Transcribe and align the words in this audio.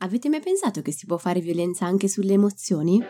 Avete 0.00 0.28
mai 0.28 0.40
pensato 0.40 0.82
che 0.82 0.92
si 0.92 1.06
può 1.06 1.16
fare 1.16 1.40
violenza 1.40 1.86
anche 1.86 2.06
sulle 2.06 2.34
emozioni? 2.34 3.02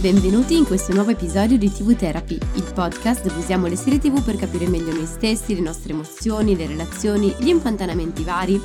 Benvenuti 0.00 0.56
in 0.56 0.64
questo 0.64 0.94
nuovo 0.94 1.10
episodio 1.10 1.58
di 1.58 1.70
TV 1.70 1.94
Therapy, 1.94 2.38
il 2.54 2.72
podcast 2.72 3.26
dove 3.26 3.40
usiamo 3.40 3.66
le 3.66 3.76
serie 3.76 3.98
TV 3.98 4.24
per 4.24 4.36
capire 4.36 4.66
meglio 4.66 4.94
noi 4.94 5.04
stessi, 5.04 5.54
le 5.54 5.60
nostre 5.60 5.92
emozioni, 5.92 6.56
le 6.56 6.66
relazioni, 6.66 7.34
gli 7.38 7.48
impantanamenti 7.48 8.22
vari 8.24 8.58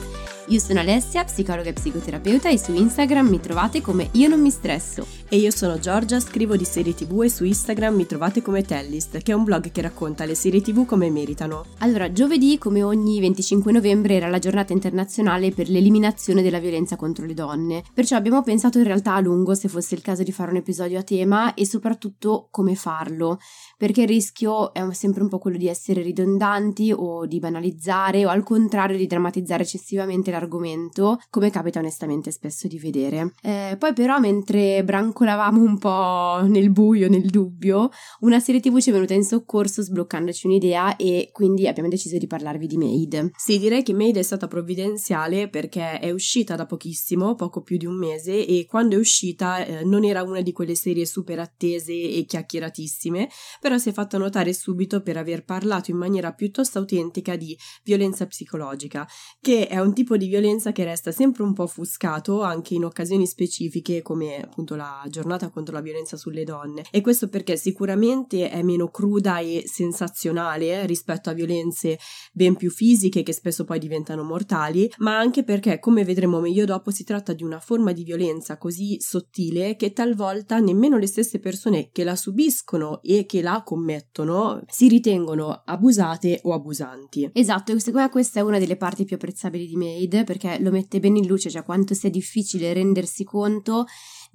io 0.48 0.60
sono 0.60 0.82
Alessia, 0.82 1.24
psicologa 1.24 1.70
e 1.70 1.74
psicoterapeuta 1.74 2.50
e 2.50 2.58
su 2.58 2.74
Instagram 2.74 3.28
mi 3.28 3.40
trovate 3.40 3.80
come 3.80 4.10
Io 4.14 4.28
non 4.28 4.42
mi 4.42 4.50
stresso. 4.50 5.06
E 5.30 5.38
io 5.38 5.52
sono 5.52 5.80
Giorgia, 5.80 6.20
scrivo 6.20 6.58
di 6.58 6.66
serie 6.66 6.94
tv 6.94 7.24
e 7.24 7.30
su 7.30 7.46
Instagram 7.46 7.96
mi 7.96 8.06
trovate 8.06 8.42
come 8.42 8.62
Tellist, 8.62 9.20
che 9.24 9.32
è 9.32 9.36
un 9.36 9.46
blog 9.46 9.72
che 9.72 9.82
racconta 9.82 10.26
le 10.26 10.36
serie 10.36 10.62
tv 10.62 10.86
come 10.86 11.10
meritano. 11.10 11.66
Allora, 11.80 12.12
giovedì, 12.12 12.58
come 12.58 12.84
ogni 12.84 13.20
25 13.20 13.72
novembre, 13.72 14.16
era 14.16 14.28
la 14.28 14.38
giornata 14.38 14.74
internazionale 14.74 15.52
per 15.52 15.70
l'eliminazione 15.70 16.42
della 16.42 16.60
violenza 16.60 16.98
contro 16.98 17.26
le 17.26 17.34
donne. 17.34 17.84
Perciò 17.94 18.18
abbiamo 18.18 18.44
pensato 18.44 18.78
in 18.78 18.84
realtà 18.84 19.16
a 19.16 19.22
lungo 19.22 19.56
se 19.56 19.70
fosse 19.70 19.96
il 19.96 20.02
caso 20.02 20.24
di 20.24 20.32
fare 20.32 20.52
un 20.52 20.58
episodio 20.58 21.00
a 21.00 21.04
tema 21.04 21.54
e 21.54 21.66
soprattutto 21.66 22.50
come 22.52 22.76
farlo, 22.76 23.40
perché 23.78 24.02
il 24.02 24.08
rischio 24.08 24.74
è 24.74 24.82
sempre 24.94 25.24
un 25.24 25.30
po' 25.30 25.40
quello 25.40 25.58
di 25.58 25.68
essere 25.68 26.02
ridondanti 26.02 26.94
o 26.96 27.26
di 27.26 27.40
banalizzare 27.40 28.26
o 28.26 28.30
al 28.30 28.44
contrario 28.44 28.98
di 28.98 29.08
drammatizzare 29.08 29.64
eccessivamente 29.64 30.32
l'argomento, 30.32 31.20
come 31.30 31.50
capita 31.50 31.80
onestamente 31.80 32.32
spesso 32.32 32.68
di 32.68 32.80
vedere. 32.80 33.34
Eh, 33.42 33.76
poi 33.78 33.94
però 33.94 34.20
mentre 34.20 34.84
brancolavamo 34.84 35.62
un 35.62 35.78
po' 35.78 36.46
nel 36.48 36.72
buio, 36.72 37.10
nel 37.10 37.26
dubbio, 37.26 37.90
una 38.22 38.40
serie 38.40 38.62
tv 38.62 38.80
ci 38.80 38.90
è 38.90 38.94
venuta 38.94 39.14
in 39.14 39.24
soccorso 39.24 39.82
sbloccandoci 39.82 40.48
un'idea 40.48 40.96
e 40.96 41.30
quindi 41.32 41.68
abbiamo 41.68 41.90
deciso 41.90 42.18
di 42.18 42.28
parlarvi 42.28 42.68
di 42.68 42.78
Made. 42.78 43.32
Sì, 43.36 43.60
direi 43.60 43.84
che 43.84 43.94
Made 43.94 44.20
è 44.20 44.24
stata 44.24 44.48
provvidenziale 44.48 45.50
perché 45.50 46.00
è 46.00 46.12
uscita 46.12 46.56
da 46.56 46.66
pochissimo, 46.66 47.36
poco 47.36 47.62
più 47.62 47.78
di 47.78 47.86
un 47.86 47.98
mese, 47.98 48.46
e 48.46 48.66
quando 48.68 48.96
è 48.96 49.00
uscita 49.00 49.66
eh, 49.66 49.84
non 49.84 50.04
era 50.04 50.24
una 50.24 50.42
di 50.42 50.52
quelle 50.52 50.76
serie 50.76 51.06
super 51.06 51.40
attese 51.40 51.94
e 51.94 52.26
chiacchieratissime, 52.26 53.30
però 53.64 53.78
si 53.78 53.88
è 53.88 53.94
fatta 53.94 54.18
notare 54.18 54.52
subito 54.52 55.02
per 55.02 55.16
aver 55.16 55.46
parlato 55.46 55.90
in 55.90 55.96
maniera 55.96 56.34
piuttosto 56.34 56.80
autentica 56.80 57.38
di 57.38 57.58
violenza 57.86 58.28
psicologica, 58.28 59.08
che 59.40 59.68
è 59.68 59.80
un 59.80 59.94
tipo 59.94 60.18
di 60.18 60.28
violenza 60.28 60.74
che 60.74 60.84
resta 60.84 61.14
sempre 61.14 61.44
un 61.44 61.54
po' 61.54 61.64
offuscato 61.64 62.42
anche 62.42 62.74
in 62.74 62.84
occasioni 62.84 63.26
specifiche 63.26 64.02
come 64.02 64.42
appunto 64.42 64.76
la 64.76 65.02
giornata 65.08 65.48
contro 65.48 65.74
la 65.74 65.80
violenza 65.80 66.18
sulle 66.18 66.44
donne. 66.44 66.84
E 66.92 67.00
questo 67.00 67.30
perché 67.30 67.56
sicuramente 67.56 68.50
è 68.50 68.62
meno 68.64 68.90
cruda 68.90 69.40
e 69.40 69.64
sensazionale 69.66 70.86
rispetto 70.86 71.30
a 71.30 71.34
violenze 71.34 71.98
ben 72.34 72.58
più 72.58 72.70
fisiche 72.70 73.24
che 73.24 73.32
spesso 73.32 73.64
poi 73.64 73.80
diventano 73.80 74.24
mortali 74.24 74.92
ma 74.98 75.18
anche 75.18 75.46
perché 75.46 75.80
come 75.80 76.04
vedremo 76.04 76.42
meglio 76.42 76.66
dopo 76.66 76.92
si 76.92 77.06
tratta 77.06 77.32
di 77.32 77.44
una 77.44 77.62
forma 77.62 77.94
di 77.94 78.04
violenza 78.04 78.58
così 78.58 79.00
sottile 79.00 79.78
che 79.78 79.94
talvolta 79.94 80.60
nemmeno 80.60 80.98
le 80.98 81.08
stesse 81.08 81.40
persone 81.40 81.92
che 81.94 82.04
la 82.04 82.18
subiscono 82.18 83.02
e 83.02 83.26
che 83.26 83.42
la 83.42 83.53
commettono 83.62 84.62
si 84.68 84.88
ritengono 84.88 85.62
abusate 85.66 86.40
o 86.44 86.54
abusanti. 86.54 87.30
Esatto, 87.34 87.78
secondo 87.78 88.08
me 88.08 88.10
questa 88.10 88.40
è 88.40 88.44
una 88.44 88.58
delle 88.58 88.78
parti 88.78 89.06
più 89.06 89.16
apprezzabili 89.16 89.68
di 89.68 89.76
Made 89.76 90.24
perché 90.24 90.58
lo 90.60 90.72
mette 90.72 91.00
bene 91.00 91.20
in 91.20 91.28
luce, 91.28 91.52
cioè 91.52 91.64
quanto 91.64 91.94
sia 91.94 92.10
difficile 92.10 92.74
rendersi 92.74 93.24
conto 93.24 93.86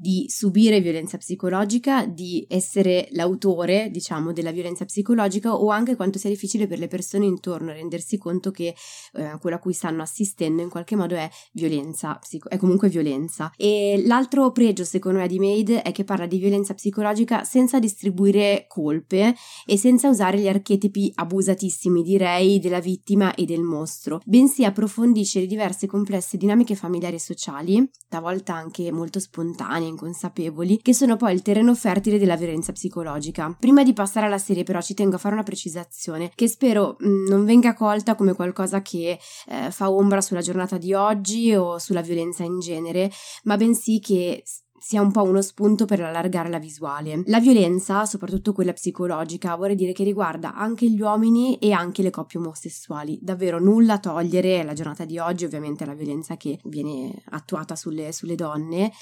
di 0.01 0.27
subire 0.29 0.81
violenza 0.81 1.19
psicologica, 1.19 2.07
di 2.07 2.47
essere 2.49 3.09
l'autore, 3.11 3.91
diciamo, 3.91 4.33
della 4.33 4.53
violenza 4.53 4.85
psicologica 4.85 5.57
o 5.57 5.71
anche 5.71 5.97
quanto 5.97 6.21
sia 6.21 6.31
difficile 6.31 6.69
per 6.69 6.79
le 6.79 6.87
persone 6.87 7.27
intorno 7.27 7.73
rendersi 7.73 8.17
conto 8.17 8.53
che 8.53 8.77
eh, 9.15 9.39
quello 9.41 9.57
a 9.57 9.59
cui 9.59 9.73
stanno 9.73 10.03
assistendo 10.03 10.63
in 10.63 10.69
qualche 10.69 10.95
modo 10.95 11.17
è 11.17 11.29
violenza, 11.53 12.15
psico- 12.15 12.49
è 12.49 12.57
comunque 12.59 12.89
violenza. 12.89 13.51
E 13.57 14.01
l'altro 14.07 14.53
pregio 14.53 14.85
secondo 14.85 15.19
me 15.19 15.27
di 15.27 15.41
Made 15.41 15.83
è 15.83 15.91
che 15.91 16.05
parla 16.05 16.27
di 16.27 16.39
violenza 16.39 16.75
psicologica 16.75 17.43
senza 17.43 17.81
distribuire 17.81 18.67
colpe 18.69 19.35
e 19.67 19.77
senza 19.77 20.09
usare 20.09 20.39
gli 20.39 20.47
archetipi 20.47 21.11
abusatissimi, 21.13 22.05
direi, 22.05 22.61
della 22.61 22.79
vittima 22.79 23.35
e 23.35 23.45
del 23.45 23.63
mostro, 23.63 24.21
bensì 24.25 24.65
approfondisce 24.65 25.41
le 25.41 25.47
diverse 25.47 25.89
complesse 25.89 26.37
dinamiche 26.37 26.77
familiari 26.77 27.17
e 27.17 27.21
sociali, 27.21 27.91
talvolta 28.09 28.55
anche 28.55 28.93
molto 28.93 29.19
spontanee 29.19 29.87
inconsapevoli, 29.89 30.81
che 30.81 30.95
sono 30.95 31.17
poi 31.17 31.35
il 31.35 31.43
terreno 31.43 31.75
fertile 31.75 32.19
della 32.19 32.37
violenza 32.37 32.73
psicologica. 32.73 33.55
Prima 33.59 33.83
di 33.83 33.93
passare 33.93 34.27
alla 34.27 34.39
serie 34.39 34.63
però 34.63 34.81
ci 34.81 34.95
tengo 34.95 35.17
a 35.17 35.19
fare 35.19 35.35
una 35.35 35.43
precisazione 35.43 36.31
che 36.35 36.49
spero 36.49 36.97
mm, 37.03 37.27
non 37.27 37.45
venga 37.45 37.75
colta 37.75 38.15
come 38.15 38.35
qualcosa 38.35 38.83
che 38.83 39.19
eh, 39.49 39.71
fa 39.71 39.91
ombra 39.91 40.21
sulla 40.21 40.41
giornata 40.41 40.79
di 40.79 40.95
oggi 40.95 41.55
o 41.55 41.79
sulla 41.79 42.03
violenza 42.03 42.45
in 42.45 42.61
genere, 42.61 43.11
ma 43.45 43.57
bensì 43.57 44.01
che 44.01 44.45
sia 44.81 45.01
un 45.01 45.11
po' 45.11 45.23
uno 45.23 45.43
spunto 45.43 45.85
per 45.85 46.01
allargare 46.01 46.49
la 46.49 46.59
visuale. 46.59 47.23
La 47.27 47.41
violenza, 47.41 48.05
soprattutto 48.05 48.53
quella 48.53 48.73
psicologica, 48.73 49.55
vorrei 49.57 49.77
dire 49.77 49.93
che 49.93 50.05
riguarda 50.05 50.55
anche 50.55 50.89
gli 50.89 51.01
uomini 51.01 51.59
e 51.59 51.73
anche 51.73 52.03
le 52.03 52.11
coppie 52.11 52.39
omosessuali. 52.39 53.19
Davvero 53.21 53.59
nulla 53.59 53.95
a 53.95 53.99
togliere 53.99 54.63
la 54.63 54.73
giornata 54.73 55.05
di 55.05 55.19
oggi, 55.19 55.45
ovviamente 55.45 55.85
la 55.85 55.95
violenza 55.95 56.37
che 56.37 56.59
viene 56.65 57.23
attuata 57.31 57.77
sulle, 57.77 58.13
sulle 58.13 58.35
donne. 58.35 58.93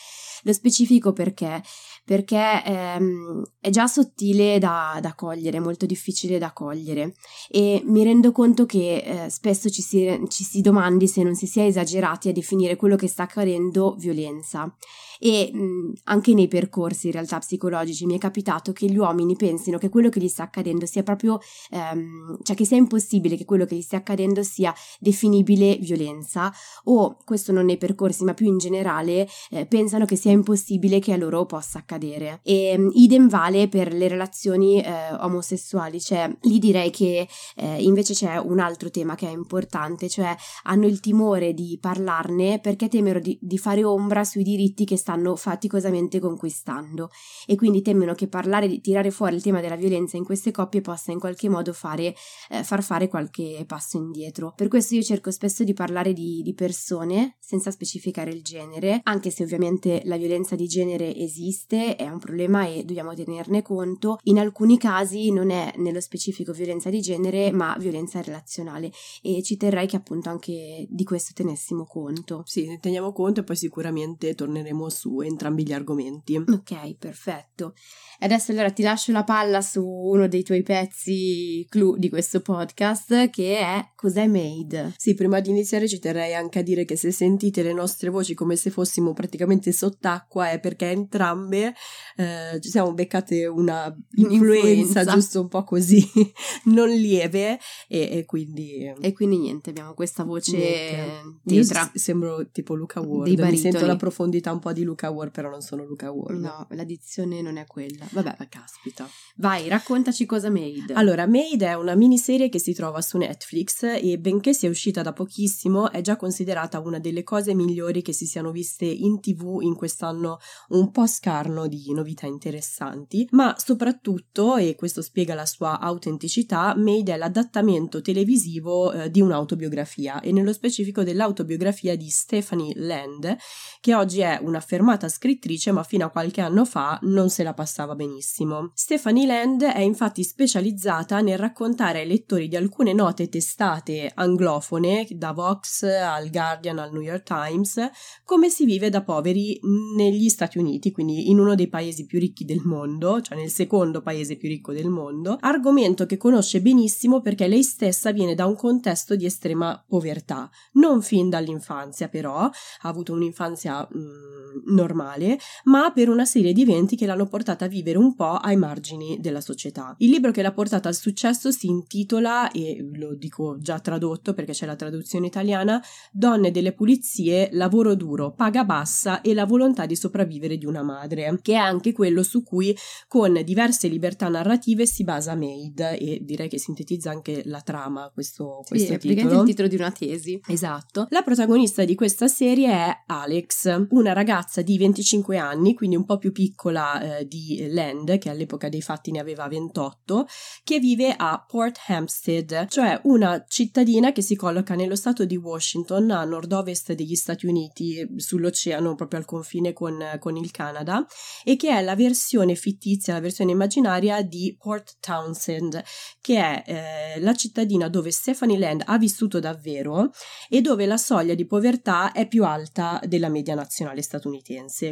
Lo 0.42 0.52
specifico 0.52 1.12
perché? 1.12 1.62
Perché 2.04 2.62
ehm, 2.64 3.42
è 3.60 3.70
già 3.70 3.86
sottile 3.86 4.58
da, 4.58 4.98
da, 5.00 5.14
cogliere, 5.14 5.60
molto 5.60 5.86
difficile 5.86 6.38
da 6.38 6.52
cogliere 6.52 7.14
e 7.48 7.82
mi 7.84 8.04
rendo 8.04 8.32
conto 8.32 8.64
che 8.64 9.24
eh, 9.24 9.30
spesso 9.30 9.70
ci 9.70 9.82
si, 9.82 10.24
ci 10.28 10.44
si 10.44 10.60
domandi 10.60 11.08
se 11.08 11.22
non 11.22 11.34
si 11.34 11.46
sia 11.46 11.64
esagerati 11.64 12.28
a 12.28 12.32
definire 12.32 12.76
quello 12.76 12.96
che 12.96 13.08
sta 13.08 13.24
accadendo 13.24 13.96
violenza 13.98 14.72
e 15.18 15.50
mh, 15.52 15.92
anche 16.04 16.34
nei 16.34 16.48
percorsi 16.48 17.06
in 17.06 17.12
realtà 17.12 17.38
psicologici 17.38 18.06
mi 18.06 18.16
è 18.16 18.18
capitato 18.18 18.72
che 18.72 18.86
gli 18.86 18.96
uomini 18.96 19.36
pensino 19.36 19.78
che 19.78 19.88
quello 19.88 20.08
che 20.08 20.20
gli 20.20 20.28
sta 20.28 20.44
accadendo 20.44 20.86
sia 20.86 21.02
proprio, 21.02 21.38
ehm, 21.70 22.38
cioè 22.42 22.56
che 22.56 22.64
sia 22.64 22.76
impossibile 22.76 23.36
che 23.36 23.44
quello 23.44 23.64
che 23.64 23.76
gli 23.76 23.82
stia 23.82 23.98
accadendo 23.98 24.42
sia 24.42 24.74
definibile 24.98 25.76
violenza 25.76 26.52
o 26.84 27.16
questo 27.24 27.52
non 27.52 27.64
nei 27.66 27.78
percorsi 27.78 28.24
ma 28.24 28.34
più 28.34 28.46
in 28.46 28.58
generale 28.58 29.28
eh, 29.50 29.66
pensano 29.66 30.04
che 30.04 30.16
sia 30.16 30.30
impossibile 30.30 30.98
che 30.98 31.12
a 31.12 31.16
loro 31.16 31.46
possa 31.46 31.78
accadere. 31.78 32.40
E 32.42 32.74
um, 32.76 32.90
idem 32.92 33.28
vale 33.28 33.68
per 33.68 33.92
le 33.92 34.08
relazioni 34.08 34.80
eh, 34.80 35.12
omosessuali, 35.20 36.00
cioè 36.00 36.30
lì 36.42 36.58
direi 36.58 36.90
che 36.90 37.28
eh, 37.56 37.82
invece 37.82 38.14
c'è 38.14 38.36
un 38.36 38.58
altro 38.58 38.90
tema 38.90 39.14
che 39.14 39.26
è 39.26 39.30
importante, 39.30 40.08
cioè 40.08 40.34
hanno 40.64 40.86
il 40.86 41.00
timore 41.00 41.54
di 41.54 41.78
parlarne 41.80 42.60
perché 42.60 42.88
temono 42.88 43.18
di, 43.18 43.38
di 43.40 43.58
fare 43.58 43.84
ombra 43.84 44.24
sui 44.24 44.42
diritti 44.42 44.84
che 44.84 44.96
stanno 45.06 45.36
faticosamente 45.36 46.18
conquistando 46.18 47.10
e 47.46 47.54
quindi 47.54 47.80
temono 47.80 48.14
che 48.14 48.26
parlare 48.26 48.66
di 48.66 48.80
tirare 48.80 49.12
fuori 49.12 49.36
il 49.36 49.42
tema 49.42 49.60
della 49.60 49.76
violenza 49.76 50.16
in 50.16 50.24
queste 50.24 50.50
coppie 50.50 50.80
possa 50.80 51.12
in 51.12 51.20
qualche 51.20 51.48
modo 51.48 51.72
fare, 51.72 52.12
eh, 52.50 52.64
far 52.64 52.82
fare 52.82 53.06
qualche 53.06 53.62
passo 53.68 53.98
indietro. 53.98 54.52
Per 54.56 54.66
questo 54.66 54.96
io 54.96 55.02
cerco 55.02 55.30
spesso 55.30 55.62
di 55.62 55.74
parlare 55.74 56.12
di, 56.12 56.42
di 56.42 56.54
persone 56.54 57.36
senza 57.38 57.70
specificare 57.70 58.32
il 58.32 58.42
genere, 58.42 58.98
anche 59.04 59.30
se 59.30 59.44
ovviamente 59.44 60.02
la 60.06 60.16
violenza 60.16 60.56
di 60.56 60.66
genere 60.66 61.14
esiste, 61.14 61.94
è 61.94 62.08
un 62.08 62.18
problema 62.18 62.66
e 62.66 62.82
dobbiamo 62.82 63.14
tenerne 63.14 63.62
conto. 63.62 64.18
In 64.24 64.40
alcuni 64.40 64.76
casi 64.76 65.30
non 65.30 65.50
è 65.50 65.72
nello 65.76 66.00
specifico 66.00 66.52
violenza 66.52 66.90
di 66.90 67.00
genere, 67.00 67.52
ma 67.52 67.76
violenza 67.78 68.20
relazionale 68.20 68.90
e 69.22 69.40
ci 69.44 69.56
terrei 69.56 69.86
che 69.86 69.94
appunto 69.94 70.30
anche 70.30 70.84
di 70.88 71.04
questo 71.04 71.30
tenessimo 71.32 71.84
conto. 71.84 72.42
Sì, 72.44 72.66
ne 72.66 72.80
teniamo 72.80 73.12
conto 73.12 73.40
e 73.40 73.44
poi 73.44 73.54
sicuramente 73.54 74.34
torneremo 74.34 74.88
su 74.96 75.20
entrambi 75.20 75.64
gli 75.64 75.72
argomenti. 75.72 76.36
Ok, 76.36 76.96
perfetto. 76.96 77.74
Adesso 78.18 78.52
allora 78.52 78.70
ti 78.70 78.82
lascio 78.82 79.12
la 79.12 79.24
palla 79.24 79.60
su 79.60 79.84
uno 79.84 80.26
dei 80.26 80.42
tuoi 80.42 80.62
pezzi 80.62 81.66
clou 81.68 81.96
di 81.96 82.08
questo 82.08 82.40
podcast 82.40 83.28
che 83.28 83.58
è 83.58 83.90
Cos'è 83.94 84.26
Made? 84.26 84.94
Sì, 84.96 85.14
prima 85.14 85.40
di 85.40 85.50
iniziare 85.50 85.86
ci 85.86 85.98
terrei 85.98 86.34
anche 86.34 86.60
a 86.60 86.62
dire 86.62 86.86
che 86.86 86.96
se 86.96 87.12
sentite 87.12 87.62
le 87.62 87.74
nostre 87.74 88.08
voci 88.08 88.32
come 88.32 88.56
se 88.56 88.70
fossimo 88.70 89.12
praticamente 89.12 89.70
sott'acqua 89.70 90.50
è 90.50 90.60
perché 90.60 90.90
entrambe 90.90 91.74
eh, 92.16 92.58
ci 92.60 92.70
siamo 92.70 92.94
beccate 92.94 93.46
una 93.46 93.94
influenza, 94.14 95.04
giusto 95.04 95.42
un 95.42 95.48
po' 95.48 95.64
così 95.64 96.02
non 96.66 96.88
lieve 96.88 97.58
e, 97.86 98.08
e, 98.18 98.24
quindi... 98.24 98.92
E 98.98 99.12
quindi 99.12 99.38
niente, 99.38 99.70
abbiamo 99.70 99.92
questa 99.92 100.24
voce 100.24 101.22
tetra. 101.44 101.90
Sembro 101.94 102.48
tipo 102.50 102.74
Luca 102.74 103.00
Ward, 103.00 103.38
mi 103.38 103.56
sento 103.58 103.84
la 103.84 103.96
profondità 103.96 104.52
un 104.52 104.58
po' 104.58 104.72
di 104.72 104.82
Luca 104.86 105.10
Ward 105.10 105.32
però 105.32 105.50
non 105.50 105.60
sono 105.60 105.84
Luca 105.84 106.10
Ward. 106.10 106.40
No, 106.40 106.66
la 106.70 106.84
dizione 106.84 107.42
non 107.42 107.58
è 107.58 107.66
quella. 107.66 108.06
Vabbè, 108.10 108.36
Ma 108.38 108.48
caspita. 108.48 109.06
Vai, 109.36 109.68
raccontaci 109.68 110.24
cosa 110.24 110.48
Made. 110.48 110.94
Allora, 110.94 111.26
Made 111.26 111.66
è 111.66 111.74
una 111.74 111.94
miniserie 111.94 112.48
che 112.48 112.58
si 112.58 112.72
trova 112.72 113.02
su 113.02 113.18
Netflix 113.18 113.82
e 113.82 114.18
benché 114.18 114.54
sia 114.54 114.70
uscita 114.70 115.02
da 115.02 115.12
pochissimo, 115.12 115.90
è 115.90 116.00
già 116.00 116.16
considerata 116.16 116.80
una 116.80 116.98
delle 116.98 117.22
cose 117.22 117.54
migliori 117.54 118.00
che 118.00 118.12
si 118.12 118.26
siano 118.26 118.50
viste 118.50 118.84
in 118.86 119.20
tv 119.20 119.58
in 119.60 119.74
quest'anno 119.74 120.38
un 120.68 120.90
po' 120.90 121.06
scarno 121.06 121.66
di 121.66 121.92
novità 121.92 122.26
interessanti, 122.26 123.26
ma 123.32 123.54
soprattutto, 123.58 124.56
e 124.56 124.74
questo 124.74 125.02
spiega 125.02 125.34
la 125.34 125.46
sua 125.46 125.80
autenticità, 125.80 126.74
Made 126.76 127.12
è 127.12 127.16
l'adattamento 127.16 128.00
televisivo 128.00 128.92
eh, 128.92 129.10
di 129.10 129.20
un'autobiografia 129.20 130.20
e 130.20 130.32
nello 130.32 130.52
specifico 130.52 131.02
dell'autobiografia 131.02 131.96
di 131.96 132.08
Stephanie 132.08 132.72
Land, 132.76 133.36
che 133.80 133.94
oggi 133.94 134.20
è 134.20 134.38
un'affermata 134.76 135.08
scrittrice 135.08 135.72
ma 135.72 135.82
fino 135.82 136.04
a 136.04 136.10
qualche 136.10 136.40
anno 136.40 136.64
fa 136.64 136.98
non 137.02 137.30
se 137.30 137.42
la 137.42 137.54
passava 137.54 137.94
benissimo. 137.94 138.70
Stephanie 138.74 139.26
Land 139.26 139.62
è 139.62 139.80
infatti 139.80 140.22
specializzata 140.22 141.20
nel 141.20 141.38
raccontare 141.38 142.00
ai 142.00 142.06
lettori 142.06 142.48
di 142.48 142.56
alcune 142.56 142.92
note 142.92 143.28
testate 143.28 144.10
anglofone, 144.14 145.06
da 145.10 145.32
Vox 145.32 145.82
al 145.82 146.30
Guardian 146.30 146.78
al 146.78 146.92
New 146.92 147.00
York 147.00 147.24
Times, 147.24 147.80
come 148.24 148.50
si 148.50 148.64
vive 148.64 148.90
da 148.90 149.02
poveri 149.02 149.58
negli 149.96 150.28
Stati 150.28 150.58
Uniti, 150.58 150.92
quindi 150.92 151.30
in 151.30 151.38
uno 151.38 151.54
dei 151.54 151.68
paesi 151.68 152.06
più 152.06 152.18
ricchi 152.18 152.44
del 152.44 152.62
mondo, 152.64 153.20
cioè 153.20 153.36
nel 153.36 153.50
secondo 153.50 154.02
paese 154.02 154.36
più 154.36 154.48
ricco 154.48 154.72
del 154.72 154.88
mondo, 154.88 155.36
argomento 155.40 156.06
che 156.06 156.16
conosce 156.16 156.60
benissimo 156.60 157.20
perché 157.20 157.46
lei 157.48 157.62
stessa 157.62 158.12
viene 158.12 158.34
da 158.34 158.46
un 158.46 158.56
contesto 158.56 159.16
di 159.16 159.24
estrema 159.24 159.82
povertà, 159.86 160.48
non 160.72 161.02
fin 161.02 161.28
dall'infanzia 161.28 162.08
però, 162.08 162.36
ha 162.36 162.52
avuto 162.82 163.12
un'infanzia 163.12 163.86
mh, 163.90 163.98
mm, 163.98 164.65
normale, 164.66 165.38
ma 165.64 165.92
per 165.92 166.08
una 166.08 166.24
serie 166.24 166.52
di 166.52 166.62
eventi 166.62 166.96
che 166.96 167.06
l'hanno 167.06 167.26
portata 167.26 167.64
a 167.66 167.68
vivere 167.68 167.98
un 167.98 168.14
po' 168.14 168.34
ai 168.34 168.56
margini 168.56 169.18
della 169.20 169.40
società. 169.40 169.94
Il 169.98 170.10
libro 170.10 170.30
che 170.30 170.42
l'ha 170.42 170.52
portata 170.52 170.88
al 170.88 170.94
successo 170.94 171.50
si 171.50 171.66
intitola, 171.66 172.50
e 172.50 172.86
lo 172.94 173.14
dico 173.14 173.58
già 173.58 173.78
tradotto 173.80 174.34
perché 174.34 174.52
c'è 174.52 174.66
la 174.66 174.76
traduzione 174.76 175.26
italiana, 175.26 175.82
Donne 176.12 176.50
delle 176.50 176.72
pulizie, 176.72 177.48
lavoro 177.52 177.94
duro, 177.94 178.32
paga 178.32 178.64
bassa 178.64 179.20
e 179.20 179.34
la 179.34 179.44
volontà 179.44 179.86
di 179.86 179.96
sopravvivere 179.96 180.56
di 180.56 180.66
una 180.66 180.82
madre, 180.82 181.38
che 181.42 181.52
è 181.52 181.56
anche 181.56 181.92
quello 181.92 182.22
su 182.22 182.42
cui 182.42 182.76
con 183.08 183.40
diverse 183.44 183.88
libertà 183.88 184.28
narrative 184.28 184.86
si 184.86 185.04
basa 185.04 185.34
Made 185.34 185.98
e 185.98 186.20
direi 186.22 186.48
che 186.48 186.58
sintetizza 186.58 187.10
anche 187.10 187.42
la 187.44 187.60
trama 187.60 188.10
questo, 188.12 188.62
questo 188.66 188.92
sì, 188.92 188.98
titolo. 188.98 189.30
È 189.30 189.38
il 189.40 189.44
titolo 189.44 189.68
di 189.68 189.76
una 189.76 189.90
tesi. 189.90 190.40
Esatto. 190.46 191.06
La 191.10 191.22
protagonista 191.22 191.84
di 191.84 191.94
questa 191.94 192.28
serie 192.28 192.70
è 192.70 193.02
Alex, 193.06 193.86
una 193.90 194.12
ragazza 194.12 194.55
di 194.62 194.78
25 194.78 195.38
anni, 195.38 195.74
quindi 195.74 195.96
un 195.96 196.04
po' 196.04 196.18
più 196.18 196.32
piccola 196.32 197.18
eh, 197.18 197.26
di 197.26 197.66
Land, 197.70 198.18
che 198.18 198.30
all'epoca 198.30 198.68
dei 198.68 198.82
fatti 198.82 199.10
ne 199.10 199.20
aveva 199.20 199.48
28, 199.48 200.26
che 200.64 200.78
vive 200.78 201.14
a 201.16 201.44
Port 201.46 201.78
Hampstead, 201.86 202.66
cioè 202.68 203.00
una 203.04 203.44
cittadina 203.48 204.12
che 204.12 204.22
si 204.22 204.36
colloca 204.36 204.74
nello 204.74 204.96
stato 204.96 205.24
di 205.24 205.36
Washington 205.36 206.10
a 206.10 206.24
nord-ovest 206.24 206.92
degli 206.94 207.14
Stati 207.14 207.46
Uniti, 207.46 208.06
sull'oceano 208.16 208.94
proprio 208.94 209.20
al 209.20 209.26
confine 209.26 209.72
con, 209.72 209.98
con 210.18 210.36
il 210.36 210.50
Canada, 210.50 211.06
e 211.44 211.56
che 211.56 211.70
è 211.70 211.82
la 211.82 211.96
versione 211.96 212.54
fittizia, 212.54 213.14
la 213.14 213.20
versione 213.20 213.52
immaginaria 213.52 214.22
di 214.22 214.56
Port 214.58 214.96
Townsend, 215.00 215.82
che 216.20 216.36
è 216.38 216.62
eh, 216.66 217.20
la 217.20 217.34
cittadina 217.34 217.88
dove 217.88 218.10
Stephanie 218.10 218.58
Land 218.58 218.82
ha 218.84 218.98
vissuto 218.98 219.40
davvero 219.40 220.10
e 220.48 220.60
dove 220.60 220.86
la 220.86 220.96
soglia 220.96 221.34
di 221.34 221.46
povertà 221.46 222.12
è 222.12 222.26
più 222.26 222.44
alta 222.44 223.00
della 223.06 223.28
media 223.28 223.54
nazionale 223.54 224.02
statunitense, 224.02 224.35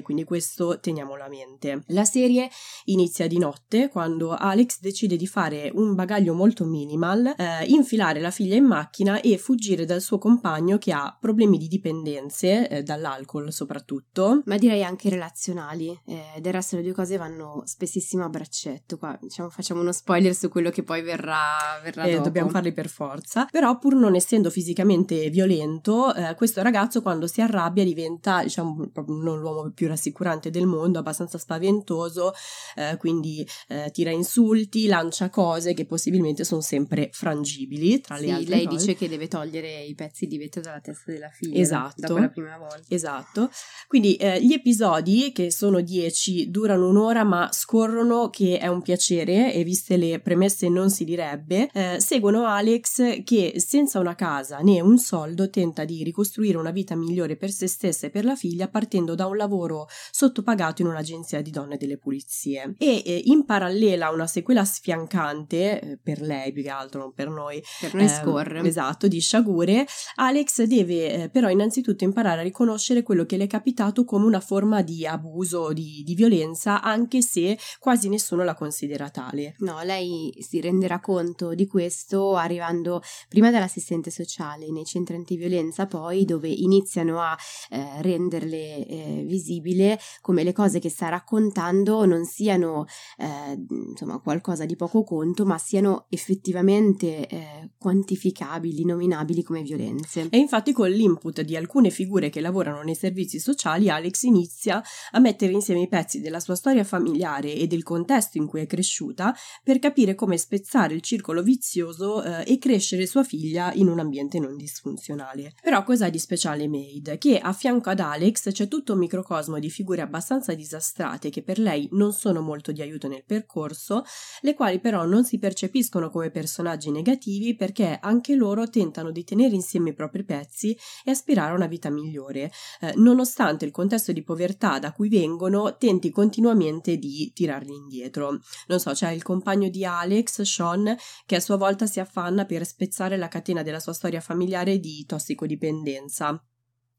quindi 0.02 0.24
questo 0.24 0.78
teniamolo 0.80 1.22
a 1.22 1.28
mente. 1.28 1.82
La 1.88 2.04
serie 2.04 2.48
inizia 2.84 3.26
di 3.26 3.38
notte 3.38 3.88
quando 3.88 4.30
Alex 4.30 4.80
decide 4.80 5.16
di 5.16 5.26
fare 5.26 5.70
un 5.74 5.94
bagaglio 5.94 6.34
molto 6.34 6.64
minimal, 6.64 7.34
eh, 7.36 7.64
infilare 7.66 8.20
la 8.20 8.30
figlia 8.30 8.56
in 8.56 8.64
macchina 8.64 9.20
e 9.20 9.38
fuggire 9.38 9.84
dal 9.84 10.00
suo 10.00 10.18
compagno 10.18 10.78
che 10.78 10.92
ha 10.92 11.16
problemi 11.20 11.58
di 11.58 11.68
dipendenze, 11.68 12.68
eh, 12.68 12.82
dall'alcol 12.82 13.52
soprattutto. 13.52 14.42
Ma 14.44 14.56
direi 14.56 14.84
anche 14.84 15.08
relazionali, 15.08 15.98
eh, 16.06 16.40
del 16.40 16.52
resto 16.52 16.76
le 16.76 16.82
due 16.82 16.92
cose 16.92 17.16
vanno 17.16 17.62
spessissimo 17.64 18.24
a 18.24 18.28
braccetto, 18.28 18.98
qua 18.98 19.16
diciamo 19.20 19.48
facciamo 19.48 19.80
uno 19.80 19.92
spoiler 19.92 20.34
su 20.34 20.48
quello 20.48 20.70
che 20.70 20.82
poi 20.82 21.02
verrà, 21.02 21.80
verrà 21.82 22.04
eh, 22.04 22.20
dobbiamo 22.20 22.48
farli 22.48 22.72
per 22.72 22.88
forza, 22.88 23.46
però 23.50 23.78
pur 23.78 23.94
non 23.94 24.14
essendo 24.14 24.50
fisicamente 24.50 25.30
violento, 25.30 26.14
eh, 26.14 26.34
questo 26.34 26.62
ragazzo 26.62 27.02
quando 27.02 27.26
si 27.26 27.40
arrabbia 27.40 27.84
diventa 27.84 28.42
diciamo 28.42 28.90
non 29.06 29.33
l'uomo 29.40 29.70
più 29.70 29.88
rassicurante 29.88 30.50
del 30.50 30.66
mondo, 30.66 30.98
abbastanza 30.98 31.38
spaventoso, 31.38 32.32
eh, 32.76 32.96
quindi 32.98 33.46
eh, 33.68 33.90
tira 33.92 34.10
insulti, 34.10 34.86
lancia 34.86 35.30
cose 35.30 35.74
che 35.74 35.86
possibilmente 35.86 36.44
sono 36.44 36.60
sempre 36.60 37.10
frangibili 37.12 38.00
tra 38.00 38.16
le 38.16 38.26
sì, 38.26 38.30
altre 38.30 38.54
lei 38.56 38.64
cose. 38.66 38.76
dice 38.78 38.94
che 38.94 39.08
deve 39.08 39.28
togliere 39.28 39.82
i 39.82 39.94
pezzi 39.94 40.26
di 40.26 40.38
vetro 40.38 40.60
dalla 40.60 40.80
testa 40.80 41.12
della 41.12 41.28
figlia 41.28 41.60
Esatto. 41.60 42.18
la 42.18 42.28
prima 42.28 42.58
volta. 42.58 42.82
Esatto. 42.88 43.50
Quindi 43.86 44.16
eh, 44.16 44.42
gli 44.42 44.52
episodi, 44.52 45.32
che 45.32 45.50
sono 45.50 45.80
10, 45.80 46.50
durano 46.50 46.88
un'ora 46.88 47.24
ma 47.24 47.48
scorrono 47.52 48.30
che 48.30 48.58
è 48.58 48.66
un 48.66 48.82
piacere 48.82 49.52
e 49.52 49.64
viste 49.64 49.96
le 49.96 50.20
premesse 50.20 50.68
non 50.68 50.90
si 50.90 51.04
direbbe, 51.04 51.68
eh, 51.72 51.96
seguono 52.00 52.44
Alex 52.46 53.22
che 53.24 53.54
senza 53.56 53.98
una 53.98 54.14
casa 54.14 54.58
né 54.58 54.80
un 54.80 54.98
soldo 54.98 55.50
tenta 55.50 55.84
di 55.84 56.02
ricostruire 56.02 56.56
una 56.58 56.70
vita 56.70 56.94
migliore 56.94 57.36
per 57.36 57.50
se 57.50 57.66
stessa 57.66 58.06
e 58.06 58.10
per 58.10 58.24
la 58.24 58.36
figlia 58.36 58.68
partendo 58.68 59.14
da 59.14 59.23
un 59.26 59.36
lavoro 59.36 59.86
sottopagato 60.10 60.82
in 60.82 60.88
un'agenzia 60.88 61.42
di 61.42 61.50
donne 61.50 61.76
delle 61.76 61.98
pulizie. 61.98 62.74
E 62.78 63.02
eh, 63.04 63.22
in 63.26 63.44
parallela 63.44 64.06
a 64.06 64.12
una 64.12 64.26
sequela 64.26 64.64
sfiancante, 64.64 65.80
eh, 65.80 65.98
per 66.02 66.20
lei 66.20 66.52
più 66.52 66.62
che 66.62 66.70
altro, 66.70 67.00
non 67.00 67.12
per 67.12 67.28
noi, 67.28 67.62
Per 67.80 67.94
noi 67.94 68.04
ehm, 68.04 68.08
scorre. 68.08 68.60
Esatto, 68.60 69.08
di 69.08 69.20
sciagure, 69.20 69.86
Alex 70.16 70.62
deve 70.62 71.24
eh, 71.24 71.28
però 71.28 71.48
innanzitutto 71.48 72.04
imparare 72.04 72.40
a 72.40 72.44
riconoscere 72.44 73.02
quello 73.02 73.24
che 73.24 73.36
le 73.36 73.44
è 73.44 73.46
capitato 73.46 74.04
come 74.04 74.24
una 74.24 74.40
forma 74.40 74.82
di 74.82 75.06
abuso, 75.06 75.72
di, 75.72 76.02
di 76.04 76.14
violenza, 76.14 76.82
anche 76.82 77.22
se 77.22 77.58
quasi 77.78 78.08
nessuno 78.08 78.42
la 78.42 78.54
considera 78.54 79.10
tale. 79.10 79.54
No, 79.58 79.82
lei 79.82 80.34
si 80.40 80.60
renderà 80.60 81.00
conto 81.00 81.54
di 81.54 81.66
questo 81.66 82.36
arrivando 82.36 83.02
prima 83.28 83.50
dall'assistente 83.50 84.10
sociale 84.10 84.70
nei 84.70 84.84
centri 84.84 85.14
antiviolenza, 85.14 85.86
poi 85.86 86.24
dove 86.24 86.48
iniziano 86.48 87.20
a 87.20 87.36
eh, 87.70 88.02
renderle 88.02 88.86
eh, 88.86 89.13
visibile 89.22 89.98
come 90.20 90.42
le 90.42 90.52
cose 90.52 90.78
che 90.78 90.88
sta 90.88 91.08
raccontando 91.08 92.04
non 92.04 92.24
siano 92.24 92.86
eh, 93.18 93.64
insomma 93.68 94.18
qualcosa 94.18 94.64
di 94.64 94.76
poco 94.76 95.04
conto, 95.04 95.44
ma 95.44 95.58
siano 95.58 96.06
effettivamente 96.08 97.26
eh, 97.26 97.70
quantificabili, 97.78 98.84
nominabili 98.84 99.42
come 99.42 99.62
violenze. 99.62 100.28
E 100.30 100.38
infatti 100.38 100.72
con 100.72 100.90
l'input 100.90 101.42
di 101.42 101.56
alcune 101.56 101.90
figure 101.90 102.30
che 102.30 102.40
lavorano 102.40 102.82
nei 102.82 102.94
servizi 102.94 103.38
sociali, 103.38 103.88
Alex 103.88 104.22
inizia 104.22 104.82
a 105.12 105.18
mettere 105.18 105.52
insieme 105.52 105.82
i 105.82 105.88
pezzi 105.88 106.20
della 106.20 106.40
sua 106.40 106.54
storia 106.54 106.84
familiare 106.84 107.54
e 107.54 107.66
del 107.66 107.82
contesto 107.82 108.38
in 108.38 108.46
cui 108.46 108.60
è 108.60 108.66
cresciuta 108.66 109.34
per 109.62 109.78
capire 109.78 110.14
come 110.14 110.36
spezzare 110.36 110.94
il 110.94 111.02
circolo 111.02 111.42
vizioso 111.42 112.22
eh, 112.22 112.44
e 112.46 112.58
crescere 112.58 113.06
sua 113.06 113.24
figlia 113.24 113.72
in 113.74 113.88
un 113.88 113.98
ambiente 113.98 114.38
non 114.38 114.56
disfunzionale. 114.56 115.54
Però 115.62 115.82
cos'ha 115.84 116.08
di 116.08 116.18
speciale 116.18 116.68
Maid? 116.68 117.18
Che 117.18 117.38
a 117.38 117.52
fianco 117.52 117.90
ad 117.90 118.00
Alex 118.00 118.50
c'è 118.52 118.68
tutto 118.68 118.92
un 118.92 118.98
microcosmo 119.04 119.58
di 119.58 119.70
figure 119.70 120.02
abbastanza 120.02 120.54
disastrate 120.54 121.30
che 121.30 121.42
per 121.42 121.58
lei 121.58 121.88
non 121.92 122.12
sono 122.12 122.40
molto 122.40 122.72
di 122.72 122.82
aiuto 122.82 123.08
nel 123.08 123.24
percorso, 123.24 124.02
le 124.40 124.54
quali 124.54 124.80
però 124.80 125.04
non 125.04 125.24
si 125.24 125.38
percepiscono 125.38 126.10
come 126.10 126.30
personaggi 126.30 126.90
negativi 126.90 127.54
perché 127.54 127.98
anche 128.00 128.34
loro 128.34 128.68
tentano 128.68 129.10
di 129.10 129.24
tenere 129.24 129.54
insieme 129.54 129.90
i 129.90 129.94
propri 129.94 130.24
pezzi 130.24 130.76
e 131.04 131.10
aspirare 131.10 131.52
a 131.52 131.54
una 131.54 131.66
vita 131.66 131.90
migliore, 131.90 132.50
eh, 132.80 132.92
nonostante 132.96 133.64
il 133.64 133.70
contesto 133.70 134.12
di 134.12 134.22
povertà 134.22 134.78
da 134.78 134.92
cui 134.92 135.08
vengono 135.08 135.76
tenti 135.76 136.10
continuamente 136.10 136.96
di 136.96 137.30
tirarli 137.32 137.74
indietro. 137.74 138.40
Non 138.66 138.80
so, 138.80 138.92
c'è 138.92 139.10
il 139.10 139.22
compagno 139.22 139.68
di 139.68 139.84
Alex, 139.84 140.42
Sean, 140.42 140.96
che 141.26 141.36
a 141.36 141.40
sua 141.40 141.56
volta 141.56 141.86
si 141.86 142.00
affanna 142.00 142.44
per 142.44 142.64
spezzare 142.64 143.16
la 143.16 143.28
catena 143.28 143.62
della 143.62 143.80
sua 143.80 143.92
storia 143.92 144.20
familiare 144.20 144.78
di 144.78 145.04
tossicodipendenza 145.06 146.42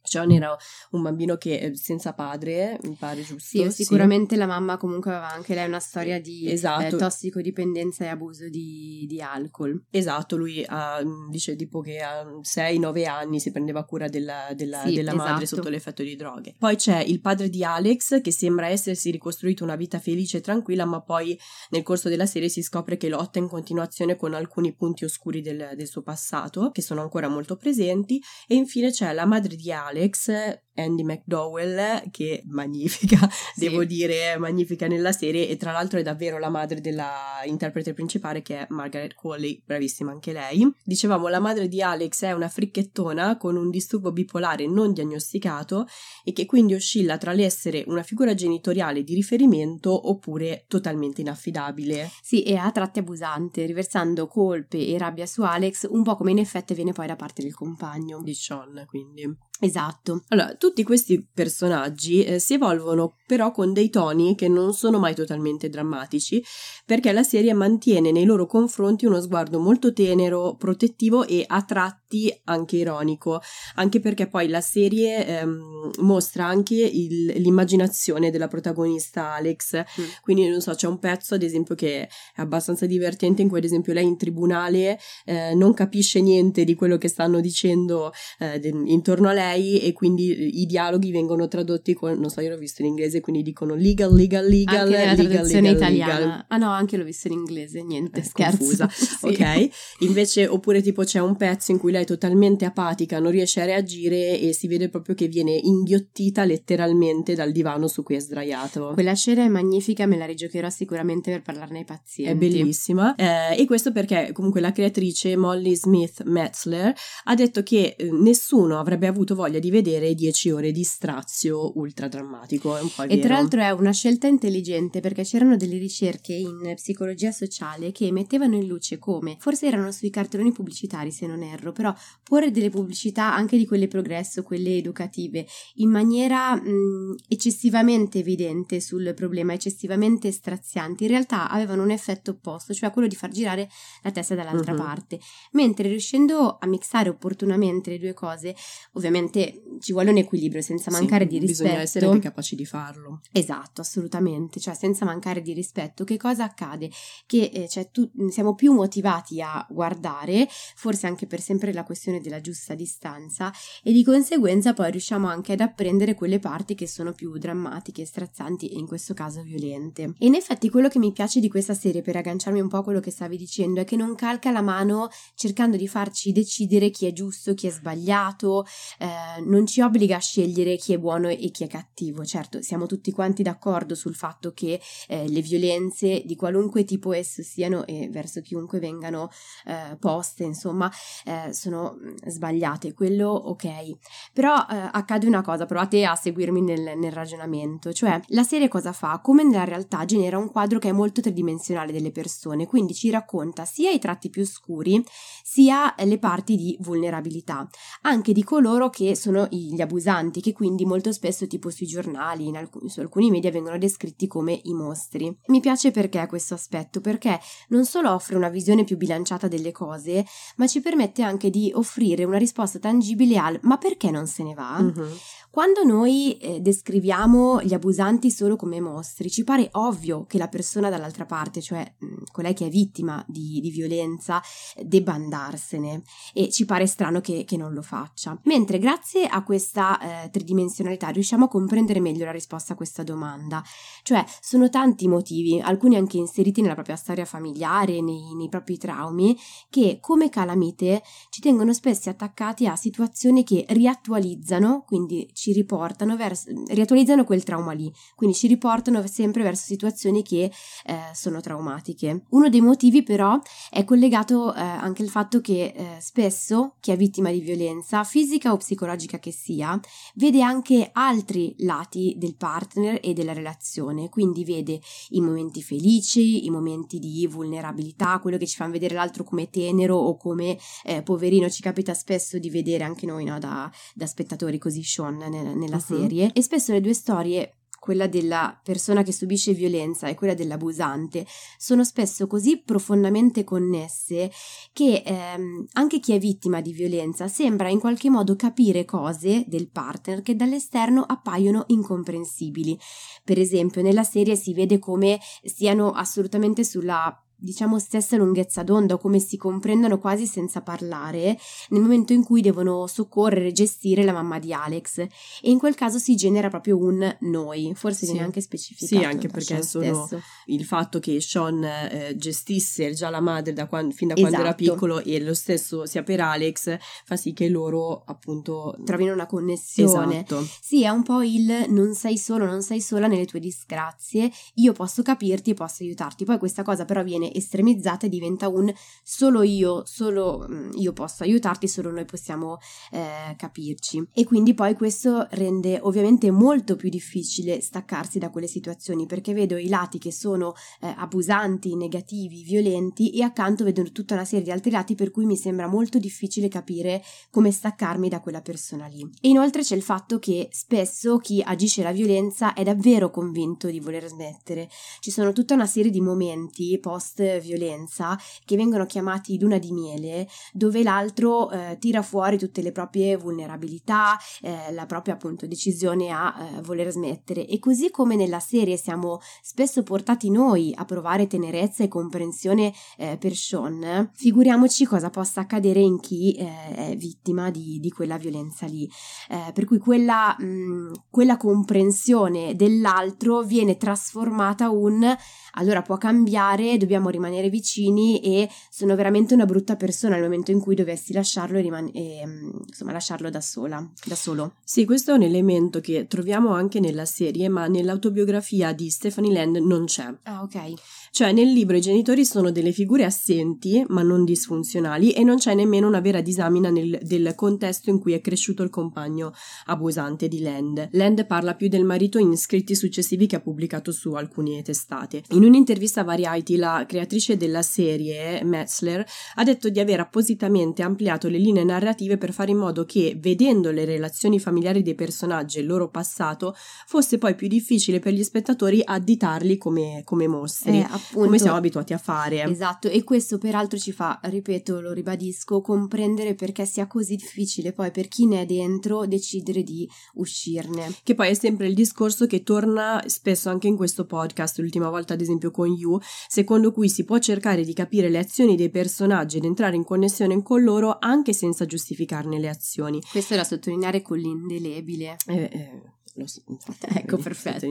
Sean 0.05 0.31
era 0.31 0.55
un 0.91 1.01
bambino 1.01 1.35
che 1.38 1.57
eh, 1.57 1.75
senza 1.75 2.13
padre, 2.13 2.79
mi 2.83 2.95
pare 2.97 3.21
giusto. 3.21 3.39
Sì, 3.39 3.71
sicuramente 3.71 4.35
sì. 4.35 4.39
la 4.39 4.45
mamma 4.47 4.77
comunque 4.77 5.12
aveva 5.12 5.31
anche 5.31 5.53
lei 5.53 5.67
una 5.67 5.79
storia 5.79 6.19
di 6.19 6.50
esatto. 6.50 6.95
eh, 6.95 7.00
tossicodipendenza 7.00 8.05
e 8.05 8.07
abuso 8.07 8.50
di, 8.50 9.05
di, 9.07 9.21
alcol. 9.21 9.85
Esatto, 9.89 10.38
lui 10.38 10.63
ha, 10.67 11.01
dice 11.29 11.55
tipo 11.55 11.81
che 11.81 12.00
a 12.00 12.24
6-9 12.24 13.07
anni 13.07 13.39
si 13.39 13.51
prendeva 13.51 13.83
cura 13.85 14.07
della, 14.07 14.50
della, 14.55 14.83
sì, 14.85 14.95
della 14.95 15.13
esatto. 15.13 15.29
madre 15.29 15.45
sotto 15.45 15.69
l'effetto 15.69 16.03
di 16.03 16.15
droghe. 16.15 16.55
Poi 16.57 16.75
c'è 16.75 17.00
il 17.01 17.21
padre 17.21 17.50
di 17.50 17.63
Alex 17.63 18.21
che 18.21 18.31
sembra 18.31 18.67
essersi 18.67 19.12
ricostruito 19.12 19.63
una 19.63 19.75
vita 19.75 20.00
felice 20.00 20.38
e 20.38 20.41
tranquilla, 20.41 20.85
ma 20.85 21.01
poi 21.01 21.38
nel 21.69 21.83
corso 21.83 22.09
della 22.09 22.25
serie 22.25 22.50
si 22.50 22.62
scopre 22.62 22.97
che 22.97 23.09
lotta 23.09 23.39
in 23.39 23.47
continuazione 23.47 24.15
con 24.15 24.33
alcuni 24.33 24.74
punti 24.74 25.05
oscuri 25.05 25.41
del, 25.41 25.71
del 25.75 25.88
suo 25.88 26.01
passato, 26.01 26.71
che 26.71 26.81
sono 26.81 27.01
ancora 27.01 27.27
molto 27.27 27.55
presenti. 27.55 28.21
E 28.47 28.55
infine 28.55 28.91
c'è 28.91 29.13
la 29.13 29.25
madre 29.25 29.55
di 29.55 29.71
Alex 29.71 29.94
Alex 29.95 30.29
Andy 30.75 31.03
McDowell, 31.03 32.10
che 32.12 32.44
magnifica, 32.46 33.17
sì. 33.29 33.67
devo 33.67 33.84
dire, 33.84 34.38
magnifica 34.38 34.88
nella 34.88 35.12
serie 35.12 35.48
e 35.48 35.58
tra 35.58 35.72
l'altro 35.72 36.00
è 36.00 36.03
davvero 36.03 36.38
la 36.38 36.50
madre 36.50 36.82
della 36.82 37.41
interprete 37.46 37.94
principale 37.94 38.41
che 38.41 38.60
è 38.60 38.65
Margaret 38.70 39.13
Qualley, 39.13 39.62
bravissima 39.65 40.12
anche 40.12 40.32
lei. 40.32 40.70
Dicevamo, 40.84 41.27
la 41.27 41.39
madre 41.39 41.67
di 41.67 41.82
Alex 41.82 42.24
è 42.24 42.32
una 42.32 42.50
fricchettona 42.50 43.38
con 43.38 43.55
un 43.55 43.70
disturbo 43.70 44.12
bipolare 44.12 44.67
non 44.67 44.94
diagnosticato 44.94 45.88
e 46.24 46.34
che 46.34 46.46
quindi 46.46 46.74
oscilla 46.74 47.17
tra 47.17 47.32
l'essere 47.32 47.84
una 47.88 48.03
figura 48.03 48.34
genitoriale 48.34 49.03
di 49.03 49.13
riferimento 49.13 50.10
oppure 50.10 50.65
totalmente 50.67 51.22
inaffidabile. 51.22 52.10
Sì, 52.22 52.44
e 52.44 52.55
a 52.55 52.72
tratti 52.72 53.00
abusante, 53.00 53.65
riversando 53.65 54.27
colpe 54.27 54.86
e 54.86 54.98
rabbia 54.98 55.25
su 55.25 55.41
Alex, 55.41 55.88
un 55.89 56.03
po' 56.03 56.15
come 56.15 56.32
in 56.32 56.39
effetti 56.39 56.74
viene 56.74 56.91
poi 56.91 57.08
da 57.08 57.15
parte 57.15 57.41
del 57.41 57.53
compagno. 57.53 58.22
Di 58.22 58.34
Sean, 58.34 58.86
quindi. 58.88 59.38
Esatto. 59.60 60.24
Allora, 60.29 60.53
tutti 60.65 60.81
questi 60.81 61.24
personaggi 61.31 62.24
eh, 62.24 62.39
si 62.39 62.55
evolvono 62.55 63.17
però 63.27 63.51
con 63.51 63.72
dei 63.72 63.91
toni 63.91 64.34
che 64.34 64.48
non 64.48 64.74
sono 64.74 64.98
mai 64.98 65.13
totalmente 65.13 65.69
drammatici, 65.69 66.43
perché 66.85 67.11
la 67.11 67.23
serie 67.23 67.53
mantiene 67.53 68.11
nei 68.11 68.25
loro 68.25 68.45
confronti 68.45 69.05
uno 69.05 69.19
sguardo 69.19 69.59
molto 69.59 69.91
tenero, 69.91 70.55
protettivo 70.55 71.25
e 71.25 71.43
a 71.45 71.63
tratti 71.63 72.31
anche 72.45 72.77
ironico, 72.77 73.41
anche 73.75 73.99
perché 73.99 74.27
poi 74.27 74.47
la 74.47 74.61
serie 74.61 75.25
ehm, 75.25 75.91
mostra 75.99 76.45
anche 76.45 76.75
il, 76.75 77.25
l'immaginazione 77.41 78.29
della 78.29 78.47
protagonista 78.47 79.33
Alex, 79.33 79.77
mm. 79.77 80.03
quindi 80.21 80.47
non 80.47 80.61
so, 80.61 80.73
c'è 80.73 80.87
un 80.87 80.99
pezzo 80.99 81.33
ad 81.33 81.41
esempio 81.41 81.73
che 81.75 82.03
è 82.03 82.07
abbastanza 82.35 82.85
divertente 82.85 83.41
in 83.41 83.49
cui 83.49 83.57
ad 83.57 83.63
esempio 83.63 83.93
lei 83.93 84.05
in 84.05 84.17
tribunale 84.17 84.99
eh, 85.25 85.55
non 85.55 85.73
capisce 85.73 86.21
niente 86.21 86.63
di 86.63 86.75
quello 86.75 86.97
che 86.97 87.07
stanno 87.07 87.39
dicendo 87.39 88.11
eh, 88.39 88.61
intorno 88.85 89.29
a 89.29 89.33
lei 89.33 89.79
e 89.79 89.91
quindi 89.93 90.61
i 90.61 90.65
dialoghi 90.65 91.11
vengono 91.11 91.47
tradotti 91.47 91.93
con, 91.93 92.19
non 92.19 92.29
so, 92.29 92.41
io 92.41 92.49
l'ho 92.49 92.57
visto 92.57 92.83
in 92.83 92.89
inglese, 92.89 93.21
quindi 93.21 93.41
dicono 93.41 93.73
legal, 93.73 94.13
legal, 94.13 94.47
legal, 94.47 94.93
anche 94.93 94.93
legal, 94.93 95.15
traduzione 95.15 95.71
legal, 95.71 95.75
italiana. 95.75 96.19
Legal. 96.19 96.45
Ah 96.47 96.57
no, 96.57 96.75
anche 96.75 96.98
l'ho 96.98 97.03
visto 97.03 97.27
in 97.27 97.34
inglese, 97.34 97.82
niente, 97.84 98.20
eh, 98.20 98.24
scherzo. 98.24 98.63
Sì. 98.96 99.27
Ok, 99.27 99.70
invece 100.00 100.48
oppure 100.48 100.82
tipo 100.82 101.03
c'è 101.03 101.20
un 101.20 101.36
pezzo 101.36 101.72
in 101.72 101.77
cui 101.77 101.91
lei 101.91 102.03
è 102.03 102.05
totalmente 102.05 102.65
apatica, 102.65 103.20
non 103.20 103.32
riesce 103.32 103.62
a 103.62 103.65
reagire 103.65 104.39
e 104.39 104.53
si 104.53 104.67
vede 104.67 104.89
proprio 104.89 105.15
che 105.15 105.27
viene 105.27 105.51
inghiottita 105.51 106.44
letteralmente 106.44 107.34
dal 107.36 107.51
divano 107.51 107.88
su 107.88 108.03
cui 108.03 108.15
è 108.15 108.20
sdraiato. 108.20 108.91
Quella 108.94 109.13
scena 109.13 109.44
è 109.44 109.48
magnifica, 109.48 110.05
me 110.05 110.17
la 110.17 110.25
rigiocherò 110.25 110.70
sicuramente 110.70 111.32
per 111.32 111.41
parlarne 111.41 111.79
ai 111.79 111.86
pazienti. 111.86 112.32
È 112.32 112.36
bellissima 112.36 113.15
eh, 113.15 113.55
e 113.58 113.65
questo 113.65 113.91
perché 113.91 114.32
comunque 114.34 114.62
la 114.62 114.72
creatrice 114.72 115.36
Molly 115.36 115.75
Smith 115.75 116.24
Metzler 116.24 116.94
ha 117.25 117.36
detto 117.36 117.63
che 117.63 117.96
eh, 117.98 118.10
nessuno 118.12 118.79
avrebbe 118.79 119.08
avuto 119.08 119.36
voglia 119.36 119.60
di 119.60 119.72
vedere 119.72 120.13
10 120.13 120.51
ore 120.51 120.72
di 120.72 120.84
strazio 120.84 121.77
ultra 121.77 122.08
drammatico. 122.08 122.75
È 122.77 122.82
un 122.82 122.89
po' 122.94 123.03
e 123.03 123.20
tra 123.20 123.36
l'altro 123.36 123.62
è 123.62 123.72
una 123.72 123.91
scelta 123.91 124.27
intelligente 124.27 125.00
perché 125.00 125.24
c'erano 125.24 125.58
delle 125.58 125.77
ricerche 125.77 126.34
in 126.34 126.64
psicologia 126.74 127.31
sociale 127.31 127.91
che 127.91 128.12
mettevano 128.12 128.55
in 128.55 128.67
luce 128.67 128.98
come, 128.98 129.38
forse 129.39 129.67
erano 129.67 129.91
sui 129.91 130.10
cartelloni 130.10 130.51
pubblicitari 130.51 131.12
se 131.12 131.27
non 131.27 131.43
erro, 131.43 131.72
però 131.72 131.93
porre 132.24 132.51
delle 132.51 132.69
pubblicità 132.69 133.34
anche 133.34 133.57
di 133.57 133.65
quelle 133.65 133.88
progresso, 133.88 134.43
quelle 134.43 134.77
educative, 134.77 135.45
in 135.75 135.89
maniera 135.89 136.55
mh, 136.55 137.15
eccessivamente 137.27 138.19
evidente 138.19 138.79
sul 138.79 139.13
problema, 139.15 139.53
eccessivamente 139.53 140.31
strazianti, 140.31 141.03
in 141.03 141.10
realtà 141.10 141.50
avevano 141.50 141.84
un 141.84 141.91
effetto 141.91 142.31
opposto, 142.31 142.74
cioè 142.74 142.91
quello 142.91 143.07
di 143.07 143.15
far 143.15 143.29
girare 143.29 143.69
la 144.01 144.12
testa 144.12 144.36
dall'altra 144.36 144.74
uh-huh. 144.74 144.77
parte. 144.77 145.19
Mentre 145.51 145.88
riuscendo 145.88 146.57
a 146.60 146.65
mixare 146.67 147.10
opportunamente 147.10 147.91
le 147.91 148.00
due 148.00 148.13
cose, 148.13 148.55
ovviamente 148.93 149.13
ovviamente 149.15 149.63
ci 149.79 149.91
vuole 149.91 150.10
un 150.10 150.17
equilibrio 150.17 150.62
senza 150.62 150.91
mancare 150.91 151.25
sì, 151.25 151.29
di 151.29 151.39
rispetto. 151.39 151.63
Bisogna 151.63 151.81
essere 151.81 152.05
anche 152.05 152.19
capaci 152.19 152.55
di 152.55 152.65
farlo. 152.65 153.22
Esatto, 153.31 153.81
assolutamente, 153.81 154.60
cioè 154.60 154.74
senza 154.74 155.05
mancare 155.05 155.41
di 155.41 155.53
rispetto. 155.53 156.03
Che 156.03 156.17
cosa 156.17 156.53
accade? 156.55 156.89
Che 157.25 157.51
eh, 157.53 157.67
cioè, 157.67 157.89
tu, 157.91 158.09
siamo 158.29 158.55
più 158.55 158.74
motivati 158.74 159.41
a 159.41 159.65
guardare, 159.69 160.47
forse 160.75 161.07
anche 161.07 161.27
per 161.27 161.41
sempre 161.41 161.74
la 161.74 161.83
questione 161.83 162.21
della 162.21 162.41
giusta 162.41 162.74
distanza 162.74 163.51
e 163.83 163.91
di 163.91 164.03
conseguenza 164.03 164.74
poi 164.74 164.91
riusciamo 164.91 165.27
anche 165.27 165.53
ad 165.53 165.59
apprendere 165.59 166.15
quelle 166.15 166.39
parti 166.39 166.75
che 166.75 166.88
sono 166.88 167.13
più 167.13 167.38
drammatiche, 167.38 168.05
strazzanti 168.05 168.69
e 168.69 168.77
in 168.77 168.88
questo 168.88 169.13
caso 169.13 169.41
violente. 169.41 170.13
E 170.17 170.25
in 170.25 170.35
effetti 170.35 170.69
quello 170.69 170.88
che 170.88 171.00
mi 171.00 171.12
piace 171.12 171.39
di 171.39 171.50
questa 171.50 171.74
serie, 171.74 172.01
per 172.01 172.15
agganciarmi 172.15 172.59
un 172.59 172.67
po' 172.67 172.77
a 172.77 172.83
quello 172.83 173.00
che 173.00 173.12
stavi 173.12 173.38
dicendo, 173.38 173.81
è 173.81 173.85
che 173.85 173.95
non 173.95 174.15
calca 174.15 174.51
la 174.51 174.62
mano 174.62 175.09
cercando 175.35 175.77
di 175.77 175.88
farci 175.88 176.31
decidere 176.31 176.89
chi 176.89 177.05
è 177.05 177.13
giusto, 177.13 177.53
chi 177.53 177.67
è 177.67 177.71
sbagliato, 177.71 178.65
eh, 179.00 179.41
non 179.41 179.65
ci 179.65 179.81
obbliga 179.81 180.17
a 180.17 180.19
scegliere 180.21 180.77
chi 180.77 180.93
è 180.93 180.97
buono 180.97 181.29
e 181.29 181.50
chi 181.51 181.63
è 181.63 181.67
cattivo. 181.67 182.24
Certo, 182.25 182.62
siamo 182.62 182.85
tutti 182.85 183.12
quanti 183.12 183.43
d'accordo 183.43 183.95
sul 183.95 184.15
fatto 184.15 184.51
che 184.53 184.79
eh, 185.07 185.27
le 185.27 185.41
violenze 185.41 186.24
di 186.25 186.35
qualunque 186.45 186.83
tipo 186.83 187.11
esso 187.11 187.41
siano 187.41 187.87
e 187.87 188.07
verso 188.11 188.39
chiunque 188.41 188.77
vengano 188.77 189.29
eh, 189.65 189.97
poste, 189.97 190.43
insomma, 190.43 190.91
eh, 191.23 191.51
sono 191.53 191.97
mm, 191.97 192.17
sbagliate. 192.27 192.93
Quello 192.93 193.29
ok. 193.29 193.97
Però 194.31 194.55
eh, 194.55 194.89
accade 194.91 195.25
una 195.25 195.41
cosa, 195.41 195.65
provate 195.65 196.05
a 196.05 196.13
seguirmi 196.13 196.61
nel, 196.61 196.95
nel 196.99 197.11
ragionamento, 197.11 197.91
cioè 197.93 198.19
la 198.27 198.43
serie 198.43 198.67
cosa 198.67 198.93
fa? 198.93 199.19
Come 199.23 199.43
nella 199.43 199.63
realtà 199.63 200.05
genera 200.05 200.37
un 200.37 200.51
quadro 200.51 200.77
che 200.77 200.89
è 200.89 200.91
molto 200.91 201.19
tridimensionale 201.19 201.91
delle 201.91 202.11
persone, 202.11 202.67
quindi 202.67 202.93
ci 202.93 203.09
racconta 203.09 203.65
sia 203.65 203.89
i 203.89 203.97
tratti 203.97 204.29
più 204.29 204.45
scuri, 204.45 205.03
sia 205.43 205.95
le 205.97 206.19
parti 206.19 206.55
di 206.55 206.77
vulnerabilità, 206.79 207.67
anche 208.01 208.33
di 208.33 208.43
coloro 208.43 208.91
che 208.91 209.15
sono 209.15 209.47
gli 209.49 209.81
abusanti, 209.81 210.41
che 210.41 210.53
quindi 210.53 210.85
molto 210.85 211.11
spesso 211.11 211.47
tipo 211.47 211.71
sui 211.71 211.87
giornali, 211.87 212.55
alcuni, 212.55 212.87
su 212.87 212.99
alcuni 212.99 213.31
media 213.31 213.49
vengono 213.49 213.79
descritti 213.79 214.27
come 214.27 214.59
i 214.65 214.73
mostri. 214.73 215.35
Mi 215.47 215.59
piace 215.59 215.91
perché 215.91 216.19
questo 216.35 216.53
aspetto, 216.53 216.99
perché 216.99 217.39
non 217.69 217.85
solo 217.85 218.11
offre 218.11 218.35
una 218.35 218.49
visione 218.49 218.83
più 218.83 218.97
bilanciata 218.97 219.47
delle 219.47 219.71
cose, 219.71 220.25
ma 220.57 220.67
ci 220.67 220.81
permette 220.81 221.23
anche 221.23 221.49
di 221.49 221.71
offrire 221.73 222.25
una 222.25 222.37
risposta 222.37 222.77
tangibile 222.77 223.37
al 223.37 223.57
ma 223.61 223.77
perché 223.77 224.11
non 224.11 224.27
se 224.27 224.43
ne 224.43 224.53
va? 224.53 224.77
Mm-hmm. 224.81 225.11
Quando 225.55 225.85
noi 225.85 226.35
eh, 226.35 226.59
descriviamo 226.59 227.62
gli 227.62 227.74
abusanti 227.74 228.29
solo 228.29 228.57
come 228.57 228.81
mostri, 228.81 229.29
ci 229.29 229.45
pare 229.45 229.69
ovvio 229.71 230.25
che 230.25 230.38
la 230.38 230.50
persona 230.50 230.89
dall'altra 230.89 231.25
parte, 231.25 231.62
cioè 231.62 231.95
mh, 231.97 232.24
colei 232.33 232.53
che 232.53 232.65
è 232.65 232.69
vittima 232.69 233.24
di, 233.25 233.62
di, 233.62 233.69
violenza, 233.69 234.41
debba 234.83 235.13
andarsene 235.13 236.01
e 236.33 236.50
ci 236.50 236.65
pare 236.65 236.88
strano 236.88 237.21
che, 237.21 237.45
che 237.45 237.55
non 237.55 237.71
lo 237.71 237.81
faccia. 237.81 238.38
Mentre 238.43 238.79
grazie 238.79 239.27
a 239.27 239.45
questa 239.45 240.25
eh, 240.25 240.29
tridimensionalità 240.29 241.07
riusciamo 241.07 241.45
a 241.45 241.47
comprendere 241.47 242.01
meglio 242.01 242.25
la 242.25 242.33
risposta 242.33 242.74
a 242.74 242.75
questa 242.75 243.03
domanda. 243.03 243.63
Cioè 244.03 244.25
sono 244.41 244.67
tanti 244.67 245.07
motivi, 245.07 245.62
alcuni 245.62 245.95
anche 245.95 246.17
inseriti 246.17 246.59
nella 246.59 246.74
propria 246.74 246.97
storia 246.97 247.24
familiare, 247.24 248.01
nei, 248.01 248.35
nei 248.35 248.50
propri 248.50 248.77
traumi, 248.77 249.38
che 249.69 250.00
come 250.01 250.27
calamite 250.27 251.01
ci 251.29 251.39
tengono 251.39 251.71
spesso 251.71 252.09
attaccati 252.09 252.67
a 252.67 252.75
situazioni 252.75 253.45
che 253.45 253.63
riattualizzano, 253.69 254.83
quindi 254.85 255.29
ci 255.31 255.44
riportano 255.53 256.15
verso, 256.15 256.49
riattualizzano 256.67 257.23
quel 257.23 257.43
trauma 257.43 257.73
lì, 257.73 257.91
quindi 258.15 258.35
ci 258.35 258.47
riportano 258.47 259.05
sempre 259.07 259.43
verso 259.43 259.65
situazioni 259.65 260.23
che 260.23 260.51
eh, 260.85 260.97
sono 261.13 261.41
traumatiche. 261.41 262.23
Uno 262.29 262.49
dei 262.49 262.61
motivi 262.61 263.03
però 263.03 263.39
è 263.69 263.83
collegato 263.83 264.53
eh, 264.53 264.59
anche 264.59 265.03
al 265.03 265.09
fatto 265.09 265.41
che 265.41 265.73
eh, 265.75 265.97
spesso 265.99 266.75
chi 266.79 266.91
è 266.91 266.97
vittima 266.97 267.31
di 267.31 267.39
violenza, 267.39 268.03
fisica 268.03 268.51
o 268.51 268.57
psicologica 268.57 269.19
che 269.19 269.31
sia, 269.31 269.79
vede 270.15 270.41
anche 270.41 270.89
altri 270.93 271.55
lati 271.59 272.15
del 272.17 272.35
partner 272.35 272.99
e 273.01 273.13
della 273.13 273.33
relazione, 273.33 274.09
quindi 274.09 274.43
vede 274.43 274.79
i 275.09 275.21
momenti 275.21 275.61
felici, 275.61 276.45
i 276.45 276.49
momenti 276.49 276.99
di 276.99 277.25
vulnerabilità, 277.27 278.19
quello 278.19 278.37
che 278.37 278.47
ci 278.47 278.55
fa 278.55 278.67
vedere 278.67 278.95
l'altro 278.95 279.23
come 279.23 279.49
tenero 279.49 279.95
o 279.95 280.17
come 280.17 280.57
eh, 280.83 281.01
poverino, 281.03 281.49
ci 281.49 281.61
capita 281.61 281.93
spesso 281.93 282.37
di 282.39 282.49
vedere 282.49 282.83
anche 282.83 283.05
noi 283.05 283.25
no, 283.25 283.39
da, 283.39 283.71
da 283.93 284.05
spettatori 284.05 284.57
così 284.57 284.83
Sean 284.83 285.21
nella, 285.35 285.53
nella 285.53 285.75
uh-huh. 285.75 285.97
serie 285.97 286.31
e 286.33 286.41
spesso 286.41 286.71
le 286.71 286.81
due 286.81 286.93
storie 286.93 287.55
quella 287.85 288.07
della 288.07 288.59
persona 288.63 289.03
che 289.03 289.11
subisce 289.11 289.53
violenza 289.53 290.07
e 290.07 290.15
quella 290.15 290.33
dell'abusante, 290.33 291.23
sono 291.55 291.83
spesso 291.83 292.25
così 292.25 292.59
profondamente 292.59 293.43
connesse 293.43 294.31
che 294.73 295.03
ehm, 295.05 295.67
anche 295.73 295.99
chi 295.99 296.13
è 296.13 296.17
vittima 296.17 296.61
di 296.61 296.73
violenza 296.73 297.27
sembra 297.27 297.69
in 297.69 297.79
qualche 297.79 298.09
modo 298.09 298.35
capire 298.35 298.85
cose 298.85 299.43
del 299.45 299.69
partner 299.69 300.23
che 300.23 300.35
dall'esterno 300.35 301.03
appaiono 301.03 301.65
incomprensibili. 301.67 302.75
Per 303.23 303.37
esempio, 303.37 303.83
nella 303.83 304.03
serie 304.03 304.35
si 304.35 304.55
vede 304.55 304.79
come 304.79 305.19
siano 305.43 305.91
assolutamente 305.91 306.63
sulla 306.63 307.25
diciamo 307.37 307.79
stessa 307.79 308.15
lunghezza 308.17 308.63
d'onda 308.63 308.95
o 308.95 308.97
come 308.97 309.19
si 309.19 309.37
comprendono 309.37 309.99
quasi 309.99 310.25
senza 310.25 310.61
parlare 310.61 311.37
nel 311.69 311.81
momento 311.81 312.13
in 312.13 312.23
cui 312.23 312.41
devono 312.41 312.87
soccorrere 312.87 313.47
e 313.47 313.51
gestire 313.51 314.03
la 314.03 314.13
mamma 314.13 314.39
di 314.39 314.53
Alex 314.53 314.99
e 314.99 315.09
in 315.43 315.59
quel 315.59 315.75
caso 315.75 315.97
si 315.99 316.15
genera 316.15 316.49
proprio 316.49 316.77
un 316.77 317.15
noi 317.21 317.73
forse 317.75 318.05
sì. 318.05 318.11
viene 318.11 318.25
anche 318.25 318.41
specificato 318.41 319.01
sì 319.01 319.03
anche 319.03 319.27
perché 319.27 319.61
sono 319.61 320.09
il 320.45 320.65
fatto 320.65 320.99
che 320.99 321.19
Sean 321.21 321.63
eh, 321.63 322.15
gestisse 322.15 322.93
già 322.93 323.09
la 323.09 323.21
madre 323.21 323.53
da 323.53 323.67
quando, 323.67 323.93
fin 323.93 324.09
da 324.09 324.13
quando 324.13 324.35
esatto. 324.35 324.47
era 324.47 324.55
piccolo 324.55 325.03
e 325.03 325.19
lo 325.21 325.33
stesso 325.33 325.85
sia 325.85 326.03
per 326.03 326.21
Alex 326.21 326.77
fa 327.03 327.15
sì 327.15 327.33
che 327.33 327.49
loro 327.49 328.03
appunto 328.05 328.75
trovino 328.83 329.13
una 329.13 329.25
connessione 329.25 330.25
esatto. 330.25 330.47
sì 330.61 330.83
è 330.83 330.89
un 330.89 331.03
po' 331.03 331.21
il 331.21 331.65
non 331.69 331.93
sei 331.93 332.17
solo 332.17 332.45
non 332.45 332.61
sei 332.61 332.81
sola 332.81 333.07
nelle 333.07 333.25
tue 333.25 333.39
disgrazie 333.39 334.31
io 334.55 334.73
posso 334.73 335.01
capirti 335.01 335.51
e 335.51 335.53
posso 335.53 335.83
aiutarti 335.83 336.25
poi 336.25 336.37
questa 336.37 336.63
cosa 336.63 336.85
però 336.85 337.03
viene 337.03 337.25
estremizzata 337.34 338.05
e 338.05 338.10
diventa 338.10 338.48
un 338.48 338.74
solo 339.03 339.44
io, 339.44 339.84
solo 339.86 340.48
mm, 340.50 340.72
io 340.75 340.94
posso 340.94 341.24
aiutarti, 341.24 341.67
solo 341.67 341.91
noi 341.91 342.05
possiamo 342.05 342.58
eh, 342.91 343.36
capirci. 343.36 344.08
E 344.13 344.24
quindi 344.25 344.53
poi 344.53 344.75
questo 344.75 345.27
rende 345.32 345.79
ovviamente 345.82 346.32
molto 346.32 346.75
più 346.75 346.89
difficile 346.89 347.62
staccarsi 347.62 348.20
da 348.20 348.29
quelle 348.29 348.48
situazioni 348.48 349.05
perché 349.05 349.34
vedo 349.34 349.58
i 349.58 349.67
lati 349.67 349.98
che 349.98 350.12
sono 350.12 350.53
eh, 350.82 350.94
abusanti, 350.96 351.75
negativi, 351.75 352.44
violenti 352.44 353.12
e 353.12 353.24
accanto 353.24 353.63
vedo 353.63 353.84
tutta 353.91 354.13
una 354.13 354.25
serie 354.25 354.44
di 354.46 354.51
altri 354.51 354.72
lati 354.72 354.96
per 354.96 355.12
cui 355.12 355.25
mi 355.25 355.38
sembra 355.38 355.67
molto 355.67 356.00
difficile 356.00 356.48
capire 356.48 357.03
come 357.29 357.51
staccarmi 357.51 358.10
da 358.10 358.22
quella 358.22 358.41
persona 358.41 358.88
lì. 358.88 359.01
E 359.22 359.29
inoltre 359.29 359.62
c'è 359.62 359.75
il 359.75 359.82
fatto 359.82 360.20
che 360.20 360.50
spesso 360.51 361.17
chi 361.17 361.41
agisce 361.44 361.84
la 361.84 361.91
violenza 361.91 362.53
è 362.53 362.63
davvero 362.63 363.10
convinto 363.10 363.70
di 363.70 363.79
voler 363.79 364.08
smettere. 364.08 364.70
Ci 365.00 365.12
sono 365.12 365.32
tutta 365.32 365.53
una 365.53 365.65
serie 365.65 365.91
di 365.91 366.01
momenti 366.01 366.77
post 366.79 367.14
violenza 367.41 368.17
che 368.43 368.55
vengono 368.55 368.86
chiamati 368.86 369.39
luna 369.39 369.57
di 369.57 369.72
miele, 369.72 370.27
dove 370.51 370.84
l'altro 370.84 371.50
eh, 371.50 371.77
tira 371.79 372.01
fuori 372.01 372.38
tutte 372.38 372.62
le 372.62 372.72
proprie 372.72 373.17
vulnerabilità, 373.17 374.17
eh, 374.41 374.72
la 374.72 374.86
propria 374.86 375.13
appunto 375.15 375.48
decisione 375.48 376.10
a 376.10 376.36
eh, 376.38 376.62
voler 376.62 376.91
smettere. 376.91 377.48
E 377.48 377.60
così 377.60 377.89
come 377.91 378.15
nella 378.15 378.39
serie 378.39 378.77
siamo 378.77 379.19
spesso 379.41 379.84
portati 379.84 380.29
noi 380.29 380.74
a 380.75 380.86
provare 380.86 381.27
tenerezza 381.27 381.84
e 381.84 381.88
comprensione 381.88 382.74
eh, 382.98 383.17
per 383.17 383.34
Sean, 383.36 384.12
figuriamoci 384.13 384.86
cosa 384.86 385.10
possa 385.10 385.41
accadere 385.41 385.79
in 385.79 386.00
chi 386.00 386.34
eh, 386.36 386.91
è 386.91 386.95
vittima 386.98 387.50
di, 387.50 387.79
di, 387.79 387.91
quella 387.91 388.17
violenza 388.17 388.65
lì. 388.65 388.89
Eh, 389.29 389.51
per 389.53 389.65
cui 389.65 389.77
quella, 389.77 390.36
mh, 390.38 390.91
quella 391.10 391.38
comprensione 391.38 392.55
dell'altro 392.55 393.41
viene 393.43 393.77
trasformata 393.77 394.69
un 394.69 395.15
allora 395.55 395.81
può 395.81 395.97
cambiare, 395.97 396.77
dobbiamo 396.77 397.09
rimanere 397.09 397.50
vicini 397.50 398.19
e 398.21 398.50
sono 398.69 398.95
veramente 398.95 399.33
una 399.33 399.45
brutta 399.45 399.75
persona 399.75 400.15
nel 400.15 400.24
momento 400.24 400.51
in 400.51 400.59
cui 400.59 400.75
dovessi 400.75 401.13
lasciarlo 401.13 401.57
e, 401.57 401.62
riman- 401.62 401.91
e 401.93 402.24
insomma 402.67 402.91
lasciarlo 402.91 403.29
da 403.29 403.41
sola, 403.41 403.88
da 404.05 404.15
solo. 404.15 404.55
Sì, 404.63 404.85
questo 404.85 405.12
è 405.12 405.15
un 405.15 405.24
elemento 405.24 405.79
che 405.79 406.07
troviamo 406.07 406.53
anche 406.53 406.79
nella 406.79 407.05
serie, 407.05 407.50
ma 407.50 407.67
nell'autobiografia 407.67 408.74
di 408.74 408.89
Stephanie 408.89 409.33
Land 409.33 409.57
non 409.57 409.85
c'è. 409.85 410.13
Ah, 410.24 410.41
ok. 410.41 410.74
Cioè, 411.15 411.31
nel 411.31 411.50
libro 411.50 411.77
i 411.77 411.79
genitori 411.79 412.25
sono 412.25 412.51
delle 412.51 412.74
figure 412.74 413.05
assenti, 413.05 413.81
ma 413.88 414.01
non 414.01 414.25
disfunzionali, 414.25 415.13
e 415.13 415.24
non 415.24 415.38
c'è 415.38 415.53
nemmeno 415.53 415.88
una 415.88 416.01
vera 416.01 416.19
disamina 416.19 416.69
nel, 416.69 417.00
del 417.03 417.36
contesto 417.36 417.89
in 417.89 418.00
cui 418.00 418.12
è 418.12 418.19
cresciuto 418.19 418.63
il 418.63 418.69
compagno 418.69 419.31
abusante 419.67 420.27
di 420.27 420.41
Land. 420.41 420.89
Land 420.91 421.25
parla 421.25 421.55
più 421.55 421.69
del 421.69 421.86
marito 421.86 422.17
in 422.17 422.36
scritti 422.36 422.75
successivi 422.75 423.27
che 423.27 423.38
ha 423.38 423.39
pubblicato 423.39 423.93
su 423.93 424.12
alcune 424.12 424.62
testate. 424.62 425.24
In 425.29 425.45
un'intervista 425.45 426.01
a 426.01 426.03
Variety, 426.03 426.57
la 426.57 426.84
creatrice 426.86 427.38
della 427.38 427.62
serie, 427.62 428.43
Metzler, 428.43 429.05
ha 429.36 429.43
detto 429.45 429.69
di 429.69 429.79
aver 429.79 430.01
appositamente 430.01 430.81
ampliato 430.84 431.29
le 431.29 431.38
linee 431.38 431.63
narrative 431.63 432.17
per 432.17 432.34
fare 432.34 432.51
in 432.51 432.57
modo 432.57 432.84
che, 432.84 433.17
vedendo 433.17 433.72
le 433.72 433.86
relazioni 433.86 434.38
familiari 434.38 434.81
dei 434.81 434.95
personaggi 434.95 435.60
e 435.60 435.62
il 435.62 435.67
loro 435.67 435.88
passato, 435.88 436.53
fosse 436.86 437.17
poi 437.17 437.36
più 437.36 437.48
difficile 437.48 438.00
per 438.00 438.12
gli 438.12 438.22
spettatori 438.22 438.81
additarli 438.84 439.57
come, 439.57 440.01
come 440.03 440.27
mostri, 440.27 440.79
eh, 440.79 441.03
appunto, 441.09 441.25
come 441.25 441.39
siamo 441.39 441.57
abituati 441.57 441.94
a 441.94 441.98
fare. 441.98 442.44
Esatto, 442.44 442.89
e 442.89 443.03
questo 443.03 443.37
peraltro 443.37 443.77
ci 443.77 443.91
fa, 443.91 444.20
ripeto, 444.22 444.79
lo 444.81 444.94
ribadisco, 444.94 445.61
comprendere 445.61 446.35
perché 446.35 446.65
sia 446.65 446.87
così 446.87 447.15
difficile 447.15 447.74
poi 447.74 447.91
per 447.91 448.07
chi 448.07 448.25
ne 448.25 448.41
è 448.41 448.46
dentro 448.46 449.05
decidere 449.05 449.63
di 449.63 449.89
uscirne. 450.15 450.94
Che 451.03 451.15
poi 451.15 451.29
è 451.29 451.33
sempre 451.33 451.68
il 451.68 451.74
discorso 451.74 452.25
che 452.25 452.44
torna 452.44 453.03
spesso 453.07 453.50
anche 453.50 453.68
in 453.68 453.75
questo 453.75 454.05
podcast, 454.05 454.59
l'ultima 454.59 454.89
volta 454.89 455.13
ad 455.13 455.22
esempio 455.22 455.51
con 455.51 455.72
You, 455.72 456.00
secondo 456.27 456.72
cui 456.72 456.89
si 456.89 457.03
può 457.03 457.18
cercare 457.20 457.63
di 457.63 457.74
capire 457.74 458.09
le 458.09 458.20
azioni 458.20 458.55
dei 458.55 458.70
personaggi 458.70 459.37
ed 459.37 459.46
entrare 459.46 459.75
in 459.75 459.83
connessione 459.83 460.41
con 460.41 460.63
loro 460.63 460.98
anche 461.00 461.33
senza 461.33 461.65
giustificarne 461.65 462.39
le 462.39 462.50
azioni. 462.50 463.01
Questo 463.09 463.33
è 463.33 463.37
da 463.37 463.44
sottolineare 463.44 464.01
con 464.01 464.18
l'indelebile. 464.18 465.18
Eh, 465.27 465.35
eh, 465.35 465.81
lo 466.15 466.25
infatti, 466.47 466.87
ecco, 466.97 467.17
perfetto. 467.17 467.67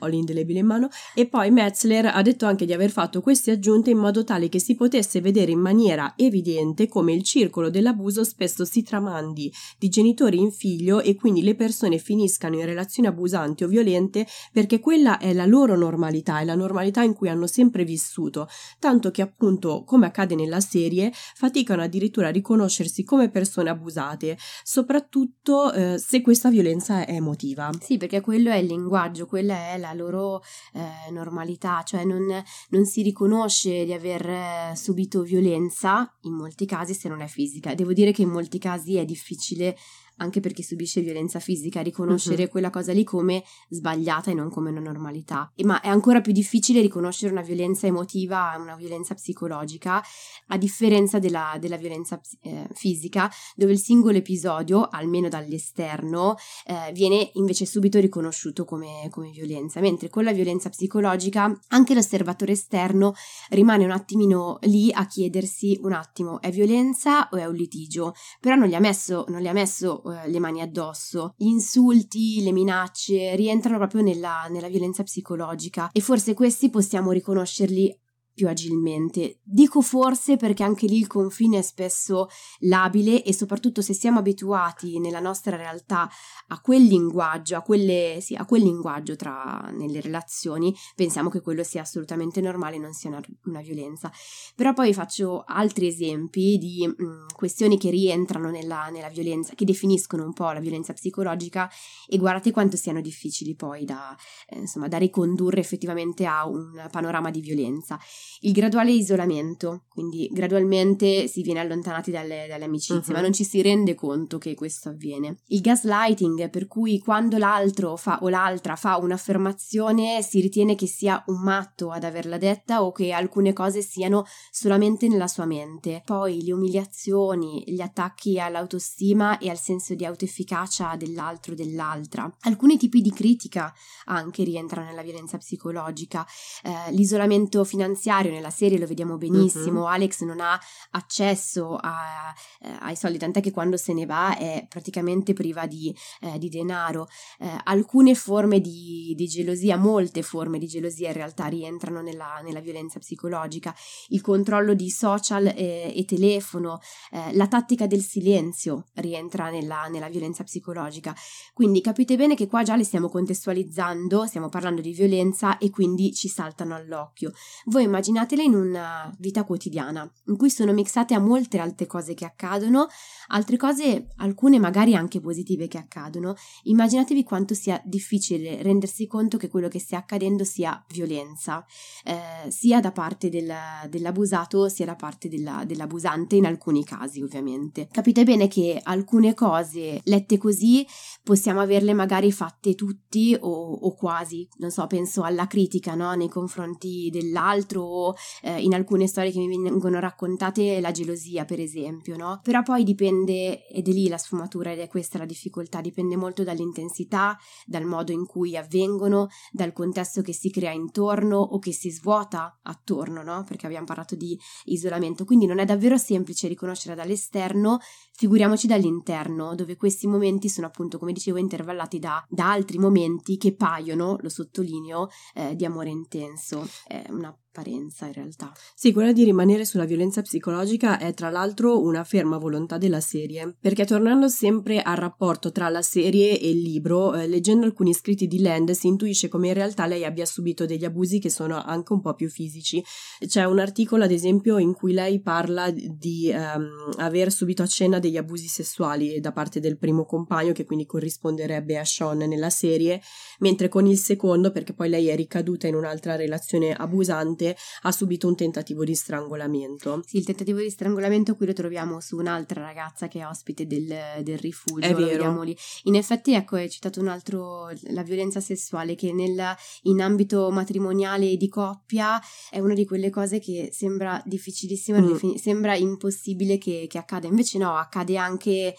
Ho 0.00 0.06
l'indelebile 0.06 0.60
in 0.60 0.66
mano. 0.66 0.88
E 1.14 1.26
poi 1.26 1.50
Metzler 1.50 2.06
ha 2.06 2.22
detto 2.22 2.46
anche 2.46 2.64
di 2.64 2.72
aver 2.72 2.90
fatto 2.90 3.20
queste 3.20 3.50
aggiunte 3.50 3.90
in 3.90 3.98
modo 3.98 4.24
tale 4.24 4.48
che 4.48 4.58
si 4.58 4.74
potesse 4.74 5.20
vedere 5.20 5.52
in 5.52 5.60
maniera 5.60 6.14
evidente 6.16 6.88
come 6.88 7.12
il 7.12 7.22
circolo 7.22 7.70
dell'abuso 7.70 8.24
spesso 8.24 8.64
si 8.64 8.82
tramandi 8.82 9.52
di 9.78 9.88
genitori 9.88 10.38
in 10.38 10.52
figlio 10.52 11.00
e 11.00 11.14
quindi 11.14 11.42
le 11.42 11.54
persone 11.54 11.98
finiscano 11.98 12.56
in 12.56 12.64
relazioni 12.64 13.08
abusanti 13.08 13.64
o 13.64 13.68
violente 13.68 14.26
perché 14.52 14.80
quella 14.80 15.18
è 15.18 15.32
la 15.32 15.46
loro 15.46 15.76
normalità, 15.76 16.40
è 16.40 16.44
la 16.44 16.54
normalità 16.54 17.02
in 17.02 17.14
cui 17.14 17.28
hanno 17.28 17.46
sempre 17.46 17.84
vissuto, 17.84 18.48
tanto 18.78 19.10
che 19.10 19.22
appunto, 19.22 19.84
come 19.84 20.06
accade 20.06 20.34
nella 20.34 20.60
serie, 20.60 21.12
faticano 21.12 21.82
addirittura 21.82 22.28
a 22.28 22.30
riconoscersi 22.30 23.04
come 23.04 23.30
persone 23.30 23.70
abusate, 23.70 24.38
soprattutto 24.62 25.72
eh, 25.72 25.98
se 25.98 26.22
questa 26.22 26.50
violenza 26.50 27.04
è 27.04 27.14
emotiva. 27.14 27.65
Sì, 27.80 27.96
perché 27.96 28.20
quello 28.20 28.50
è 28.50 28.56
il 28.56 28.66
linguaggio, 28.66 29.26
quella 29.26 29.72
è 29.72 29.78
la 29.78 29.92
loro 29.92 30.42
eh, 30.72 31.10
normalità, 31.10 31.82
cioè 31.82 32.04
non, 32.04 32.26
non, 32.70 32.84
si 32.84 33.02
riconosce 33.02 33.84
di 33.84 33.92
aver 33.92 34.28
eh, 34.28 34.72
subito 34.74 35.22
violenza, 35.22 36.14
in 36.22 36.34
molti 36.34 36.66
casi 36.66 36.94
se 36.94 37.08
non 37.08 37.20
è 37.20 37.26
fisica. 37.26 37.74
Devo 37.74 37.92
dire 37.92 38.12
che 38.12 38.22
in 38.22 38.30
molti 38.30 38.58
casi 38.58 38.96
è 38.96 39.04
difficile 39.04 39.76
anche 40.16 40.40
per 40.40 40.52
chi 40.52 40.62
subisce 40.62 41.00
violenza 41.00 41.40
fisica, 41.40 41.80
riconoscere 41.80 42.44
uh-huh. 42.44 42.48
quella 42.48 42.70
cosa 42.70 42.92
lì 42.92 43.04
come 43.04 43.44
sbagliata 43.68 44.30
e 44.30 44.34
non 44.34 44.50
come 44.50 44.70
una 44.70 44.80
normalità. 44.80 45.50
E, 45.54 45.64
ma 45.64 45.80
è 45.80 45.88
ancora 45.88 46.20
più 46.20 46.32
difficile 46.32 46.80
riconoscere 46.80 47.32
una 47.32 47.42
violenza 47.42 47.86
emotiva 47.86 48.54
e 48.54 48.58
una 48.58 48.76
violenza 48.76 49.14
psicologica, 49.14 50.02
a 50.48 50.56
differenza 50.56 51.18
della, 51.18 51.56
della 51.60 51.76
violenza 51.76 52.20
eh, 52.42 52.68
fisica, 52.72 53.30
dove 53.54 53.72
il 53.72 53.78
singolo 53.78 54.16
episodio, 54.16 54.88
almeno 54.88 55.28
dall'esterno, 55.28 56.36
eh, 56.66 56.92
viene 56.92 57.30
invece 57.34 57.66
subito 57.66 57.98
riconosciuto 58.00 58.64
come, 58.64 59.08
come 59.10 59.30
violenza, 59.30 59.80
mentre 59.80 60.08
con 60.08 60.24
la 60.24 60.32
violenza 60.32 60.68
psicologica 60.68 61.54
anche 61.68 61.94
l'osservatore 61.94 62.52
esterno 62.52 63.14
rimane 63.50 63.84
un 63.84 63.90
attimino 63.90 64.58
lì 64.62 64.90
a 64.92 65.06
chiedersi 65.06 65.78
un 65.82 65.92
attimo, 65.92 66.40
è 66.40 66.50
violenza 66.50 67.28
o 67.30 67.36
è 67.36 67.46
un 67.46 67.54
litigio? 67.54 68.14
Però 68.40 68.54
non 68.54 68.68
gli 68.68 68.74
ha 68.74 68.80
messo, 68.80 69.24
non 69.28 69.40
gli 69.40 69.48
ha 69.48 69.52
messo 69.52 70.02
eh, 70.12 70.28
le 70.28 70.38
mani 70.38 70.60
addosso. 70.60 71.34
Gli 71.36 71.46
insulti, 71.46 72.42
le 72.42 72.52
minacce 72.52 73.34
rientrano 73.36 73.78
proprio 73.78 74.02
nella, 74.02 74.46
nella 74.48 74.68
violenza 74.68 75.02
psicologica 75.02 75.90
e 75.92 76.00
forse 76.00 76.34
questi 76.34 76.70
possiamo 76.70 77.12
riconoscerli 77.12 77.98
più 78.36 78.48
agilmente. 78.48 79.40
Dico 79.42 79.80
forse 79.80 80.36
perché 80.36 80.62
anche 80.62 80.86
lì 80.86 80.98
il 80.98 81.06
confine 81.06 81.58
è 81.58 81.62
spesso 81.62 82.28
labile 82.60 83.24
e 83.24 83.32
soprattutto 83.32 83.80
se 83.80 83.94
siamo 83.94 84.18
abituati 84.18 85.00
nella 85.00 85.20
nostra 85.20 85.56
realtà 85.56 86.08
a 86.48 86.60
quel 86.60 86.82
linguaggio, 86.82 87.56
a, 87.56 87.62
quelle, 87.62 88.18
sì, 88.20 88.34
a 88.34 88.44
quel 88.44 88.62
linguaggio 88.62 89.16
tra, 89.16 89.70
nelle 89.72 90.02
relazioni, 90.02 90.74
pensiamo 90.94 91.30
che 91.30 91.40
quello 91.40 91.64
sia 91.64 91.80
assolutamente 91.80 92.42
normale 92.42 92.76
e 92.76 92.78
non 92.78 92.92
sia 92.92 93.08
una, 93.08 93.22
una, 93.46 93.62
violenza. 93.62 94.12
Però 94.54 94.74
poi 94.74 94.92
faccio 94.92 95.42
altri 95.46 95.86
esempi 95.86 96.58
di 96.58 96.86
mh, 96.86 97.34
questioni 97.34 97.78
che 97.78 97.88
rientrano 97.88 98.50
nella, 98.50 98.90
nella, 98.90 99.08
violenza, 99.08 99.54
che 99.54 99.64
definiscono 99.64 100.24
un 100.24 100.34
po' 100.34 100.52
la 100.52 100.60
violenza 100.60 100.92
psicologica 100.92 101.70
e 102.06 102.18
guardate 102.18 102.50
quanto 102.50 102.76
siano 102.76 103.00
difficili 103.00 103.54
poi 103.54 103.86
da, 103.86 104.14
eh, 104.46 104.58
insomma, 104.58 104.88
da 104.88 104.98
ricondurre 104.98 105.60
effettivamente 105.60 106.26
a 106.26 106.46
un 106.46 106.86
panorama 106.90 107.30
di 107.30 107.40
violenza. 107.40 107.98
Il 108.40 108.52
graduale 108.52 108.92
isolamento, 108.92 109.84
quindi 109.88 110.28
gradualmente 110.32 111.26
si 111.28 111.42
viene 111.42 111.60
allontanati 111.60 112.10
dalle, 112.10 112.46
dalle 112.48 112.64
amicizie, 112.64 113.12
uh-huh. 113.12 113.12
ma 113.12 113.20
non 113.20 113.32
ci 113.32 113.44
si 113.44 113.62
rende 113.62 113.94
conto 113.94 114.38
che 114.38 114.54
questo 114.54 114.88
avviene. 114.88 115.38
Il 115.46 115.60
gaslighting, 115.60 116.50
per 116.50 116.66
cui 116.66 116.98
quando 116.98 117.38
l'altro 117.38 117.96
fa 117.96 118.18
o 118.22 118.28
l'altra 118.28 118.76
fa 118.76 118.96
un'affermazione 118.96 120.22
si 120.22 120.40
ritiene 120.40 120.74
che 120.74 120.86
sia 120.86 121.22
un 121.26 121.40
matto 121.42 121.90
ad 121.90 122.04
averla 122.04 122.38
detta 122.38 122.82
o 122.82 122.92
che 122.92 123.12
alcune 123.12 123.52
cose 123.52 123.82
siano 123.82 124.24
solamente 124.50 125.08
nella 125.08 125.28
sua 125.28 125.46
mente. 125.46 126.02
Poi 126.04 126.42
le 126.42 126.52
umiliazioni, 126.52 127.64
gli 127.66 127.80
attacchi 127.80 128.38
all'autostima 128.40 129.38
e 129.38 129.50
al 129.50 129.58
senso 129.58 129.94
di 129.94 130.04
autoefficacia 130.04 130.96
dell'altro 130.96 131.52
o 131.52 131.54
dell'altra. 131.54 132.30
Alcuni 132.42 132.76
tipi 132.76 133.00
di 133.00 133.12
critica 133.12 133.72
anche 134.06 134.44
rientrano 134.44 134.88
nella 134.88 135.02
violenza 135.02 135.38
psicologica. 135.38 136.26
Eh, 136.62 136.92
l'isolamento 136.92 137.64
finanziario 137.64 138.14
nella 138.24 138.50
serie 138.50 138.78
lo 138.78 138.86
vediamo 138.86 139.16
benissimo, 139.16 139.82
uh-huh. 139.82 139.88
Alex 139.88 140.22
non 140.22 140.40
ha 140.40 140.58
accesso 140.92 141.76
a, 141.76 142.34
eh, 142.60 142.68
ai 142.80 142.96
soldi, 142.96 143.18
tant'è 143.18 143.40
che 143.40 143.50
quando 143.50 143.76
se 143.76 143.92
ne 143.92 144.06
va 144.06 144.36
è 144.36 144.66
praticamente 144.68 145.32
priva 145.32 145.66
di, 145.66 145.94
eh, 146.20 146.38
di 146.38 146.48
denaro. 146.48 147.08
Eh, 147.38 147.48
alcune 147.64 148.14
forme 148.14 148.60
di, 148.60 149.14
di, 149.16 149.26
gelosia, 149.26 149.76
molte 149.76 150.22
forme 150.22 150.58
di 150.58 150.66
gelosia 150.66 151.08
in 151.08 151.14
realtà 151.14 151.46
rientrano 151.46 152.00
nella, 152.00 152.40
nella 152.42 152.60
violenza 152.60 152.98
psicologica. 152.98 153.74
Il 154.08 154.20
controllo 154.20 154.74
di 154.74 154.90
social 154.90 155.46
e, 155.46 155.92
e 155.94 156.04
telefono, 156.04 156.80
eh, 157.10 157.34
la 157.34 157.46
tattica 157.46 157.86
del 157.86 158.02
silenzio 158.02 158.86
rientra 158.94 159.50
nella, 159.50 159.86
nella 159.90 160.08
violenza 160.08 160.44
psicologica. 160.44 161.14
Quindi 161.52 161.80
capite 161.80 162.16
bene 162.16 162.34
che 162.34 162.46
qua 162.46 162.62
già 162.62 162.76
le 162.76 162.84
stiamo 162.84 163.08
contestualizzando, 163.08 164.26
stiamo 164.26 164.48
parlando 164.48 164.80
di 164.80 164.92
violenza 164.92 165.58
e 165.58 165.70
quindi 165.70 166.12
ci 166.12 166.28
saltano 166.28 166.74
all'occhio. 166.74 167.32
Voi 167.66 167.86
immaginatele 168.06 168.42
in 168.44 168.54
una 168.54 169.12
vita 169.18 169.44
quotidiana, 169.44 170.10
in 170.26 170.36
cui 170.36 170.50
sono 170.50 170.72
mixate 170.72 171.14
a 171.14 171.18
molte 171.18 171.58
altre 171.58 171.86
cose 171.86 172.14
che 172.14 172.24
accadono, 172.24 172.86
altre 173.28 173.56
cose, 173.56 174.08
alcune 174.16 174.58
magari 174.58 174.94
anche 174.94 175.20
positive 175.20 175.66
che 175.66 175.78
accadono. 175.78 176.34
Immaginatevi 176.64 177.24
quanto 177.24 177.54
sia 177.54 177.80
difficile 177.84 178.62
rendersi 178.62 179.06
conto 179.06 179.36
che 179.36 179.48
quello 179.48 179.68
che 179.68 179.80
stia 179.80 179.98
accadendo 179.98 180.44
sia 180.44 180.82
violenza, 180.88 181.64
eh, 182.04 182.50
sia 182.50 182.80
da 182.80 182.92
parte 182.92 183.28
del, 183.28 183.52
dell'abusato 183.88 184.68
sia 184.68 184.86
da 184.86 184.94
parte 184.94 185.28
della, 185.28 185.64
dell'abusante 185.66 186.36
in 186.36 186.46
alcuni 186.46 186.84
casi 186.84 187.22
ovviamente. 187.22 187.88
Capite 187.90 188.24
bene 188.24 188.48
che 188.48 188.80
alcune 188.82 189.34
cose 189.34 190.00
lette 190.04 190.38
così 190.38 190.86
possiamo 191.22 191.60
averle 191.60 191.92
magari 191.92 192.30
fatte 192.30 192.74
tutti 192.74 193.36
o, 193.38 193.72
o 193.72 193.94
quasi, 193.94 194.48
non 194.58 194.70
so, 194.70 194.86
penso 194.86 195.22
alla 195.22 195.46
critica 195.46 195.94
no? 195.94 196.14
nei 196.14 196.28
confronti 196.28 197.08
dell'altro 197.10 197.95
eh, 198.42 198.60
in 198.60 198.74
alcune 198.74 199.06
storie 199.06 199.30
che 199.30 199.38
mi 199.38 199.48
vengono 199.48 199.98
raccontate 199.98 200.80
la 200.80 200.90
gelosia 200.90 201.44
per 201.44 201.60
esempio, 201.60 202.16
no? 202.16 202.40
Però 202.42 202.62
poi 202.62 202.84
dipende, 202.84 203.66
ed 203.66 203.88
è 203.88 203.90
lì 203.90 204.08
la 204.08 204.18
sfumatura 204.18 204.72
ed 204.72 204.80
è 204.80 204.88
questa 204.88 205.18
la 205.18 205.24
difficoltà, 205.24 205.80
dipende 205.80 206.16
molto 206.16 206.44
dall'intensità, 206.44 207.36
dal 207.64 207.84
modo 207.84 208.12
in 208.12 208.26
cui 208.26 208.56
avvengono, 208.56 209.28
dal 209.50 209.72
contesto 209.72 210.22
che 210.22 210.32
si 210.32 210.50
crea 210.50 210.72
intorno 210.72 211.38
o 211.38 211.58
che 211.58 211.72
si 211.72 211.90
svuota 211.90 212.58
attorno, 212.62 213.22
no? 213.22 213.44
Perché 213.44 213.66
abbiamo 213.66 213.86
parlato 213.86 214.14
di 214.14 214.38
isolamento, 214.64 215.24
quindi 215.24 215.46
non 215.46 215.58
è 215.58 215.64
davvero 215.64 215.96
semplice 215.96 216.48
riconoscere 216.48 216.94
dall'esterno, 216.94 217.78
figuriamoci 218.12 218.66
dall'interno, 218.66 219.54
dove 219.54 219.76
questi 219.76 220.06
momenti 220.06 220.48
sono 220.48 220.66
appunto, 220.66 220.98
come 220.98 221.12
dicevo, 221.12 221.38
intervallati 221.38 221.98
da, 221.98 222.24
da 222.28 222.50
altri 222.50 222.78
momenti 222.78 223.36
che 223.36 223.54
paiono, 223.54 224.16
lo 224.20 224.28
sottolineo, 224.28 225.08
eh, 225.34 225.54
di 225.54 225.64
amore 225.64 225.90
intenso. 225.90 226.66
È 226.86 227.04
una 227.10 227.36
apparenza 227.56 228.06
in 228.06 228.12
realtà. 228.12 228.52
Sì, 228.74 228.92
quella 228.92 229.12
di 229.12 229.24
rimanere 229.24 229.64
sulla 229.64 229.84
violenza 229.84 230.20
psicologica 230.20 230.98
è 230.98 231.14
tra 231.14 231.30
l'altro 231.30 231.80
una 231.80 232.04
ferma 232.04 232.36
volontà 232.36 232.76
della 232.76 233.00
serie, 233.00 233.56
perché 233.58 233.86
tornando 233.86 234.28
sempre 234.28 234.82
al 234.82 234.96
rapporto 234.96 235.50
tra 235.50 235.68
la 235.70 235.82
serie 235.82 236.38
e 236.38 236.50
il 236.50 236.60
libro, 236.60 237.14
eh, 237.14 237.26
leggendo 237.26 237.64
alcuni 237.64 237.94
scritti 237.94 238.26
di 238.26 238.40
Land 238.40 238.72
si 238.72 238.88
intuisce 238.88 239.28
come 239.28 239.48
in 239.48 239.54
realtà 239.54 239.86
lei 239.86 240.04
abbia 240.04 240.26
subito 240.26 240.66
degli 240.66 240.84
abusi 240.84 241.18
che 241.18 241.30
sono 241.30 241.62
anche 241.62 241.92
un 241.92 242.00
po' 242.00 242.14
più 242.14 242.28
fisici. 242.28 242.84
C'è 243.26 243.44
un 243.44 243.58
articolo 243.58 244.04
ad 244.04 244.10
esempio 244.10 244.58
in 244.58 244.74
cui 244.74 244.92
lei 244.92 245.20
parla 245.20 245.70
di 245.70 246.30
um, 246.32 246.92
aver 246.98 247.32
subito 247.32 247.62
a 247.62 247.66
cena 247.66 247.98
degli 247.98 248.16
abusi 248.16 248.48
sessuali 248.48 249.20
da 249.20 249.32
parte 249.32 249.60
del 249.60 249.78
primo 249.78 250.04
compagno 250.04 250.52
che 250.52 250.64
quindi 250.64 250.86
corrisponderebbe 250.86 251.78
a 251.78 251.84
Sean 251.84 252.18
nella 252.18 252.50
serie, 252.50 253.00
mentre 253.38 253.68
con 253.68 253.86
il 253.86 253.98
secondo, 253.98 254.50
perché 254.50 254.74
poi 254.74 254.88
lei 254.88 255.08
è 255.08 255.16
ricaduta 255.16 255.66
in 255.66 255.74
un'altra 255.74 256.16
relazione 256.16 256.72
abusante, 256.72 257.45
paziente 257.46 257.56
ha 257.82 257.92
subito 257.92 258.26
un 258.26 258.34
tentativo 258.34 258.84
di 258.84 258.94
strangolamento. 258.94 260.02
Sì, 260.06 260.16
il 260.18 260.24
tentativo 260.24 260.58
di 260.58 260.70
strangolamento 260.70 261.36
qui 261.36 261.46
lo 261.46 261.52
troviamo 261.52 262.00
su 262.00 262.16
un'altra 262.16 262.62
ragazza 262.62 263.06
che 263.08 263.20
è 263.20 263.26
ospite 263.26 263.66
del, 263.66 263.94
del 264.22 264.38
rifugio. 264.38 264.86
È 264.86 264.94
vero. 264.94 265.44
In 265.84 265.94
effetti, 265.94 266.34
ecco, 266.34 266.56
hai 266.56 266.70
citato 266.70 267.00
un 267.00 267.08
altro, 267.08 267.70
la 267.90 268.02
violenza 268.02 268.40
sessuale 268.40 268.94
che 268.94 269.12
nel, 269.12 269.40
in 269.82 270.00
ambito 270.00 270.50
matrimoniale 270.50 271.30
e 271.30 271.36
di 271.36 271.48
coppia 271.48 272.20
è 272.50 272.58
una 272.58 272.74
di 272.74 272.84
quelle 272.84 273.10
cose 273.10 273.38
che 273.38 273.70
sembra 273.72 274.20
difficilissima, 274.24 275.00
mm. 275.00 275.34
sembra 275.34 275.76
impossibile 275.76 276.58
che, 276.58 276.86
che, 276.88 276.98
accada. 276.98 277.26
Invece 277.26 277.58
no, 277.58 277.76
accade 277.76 278.16
anche 278.16 278.74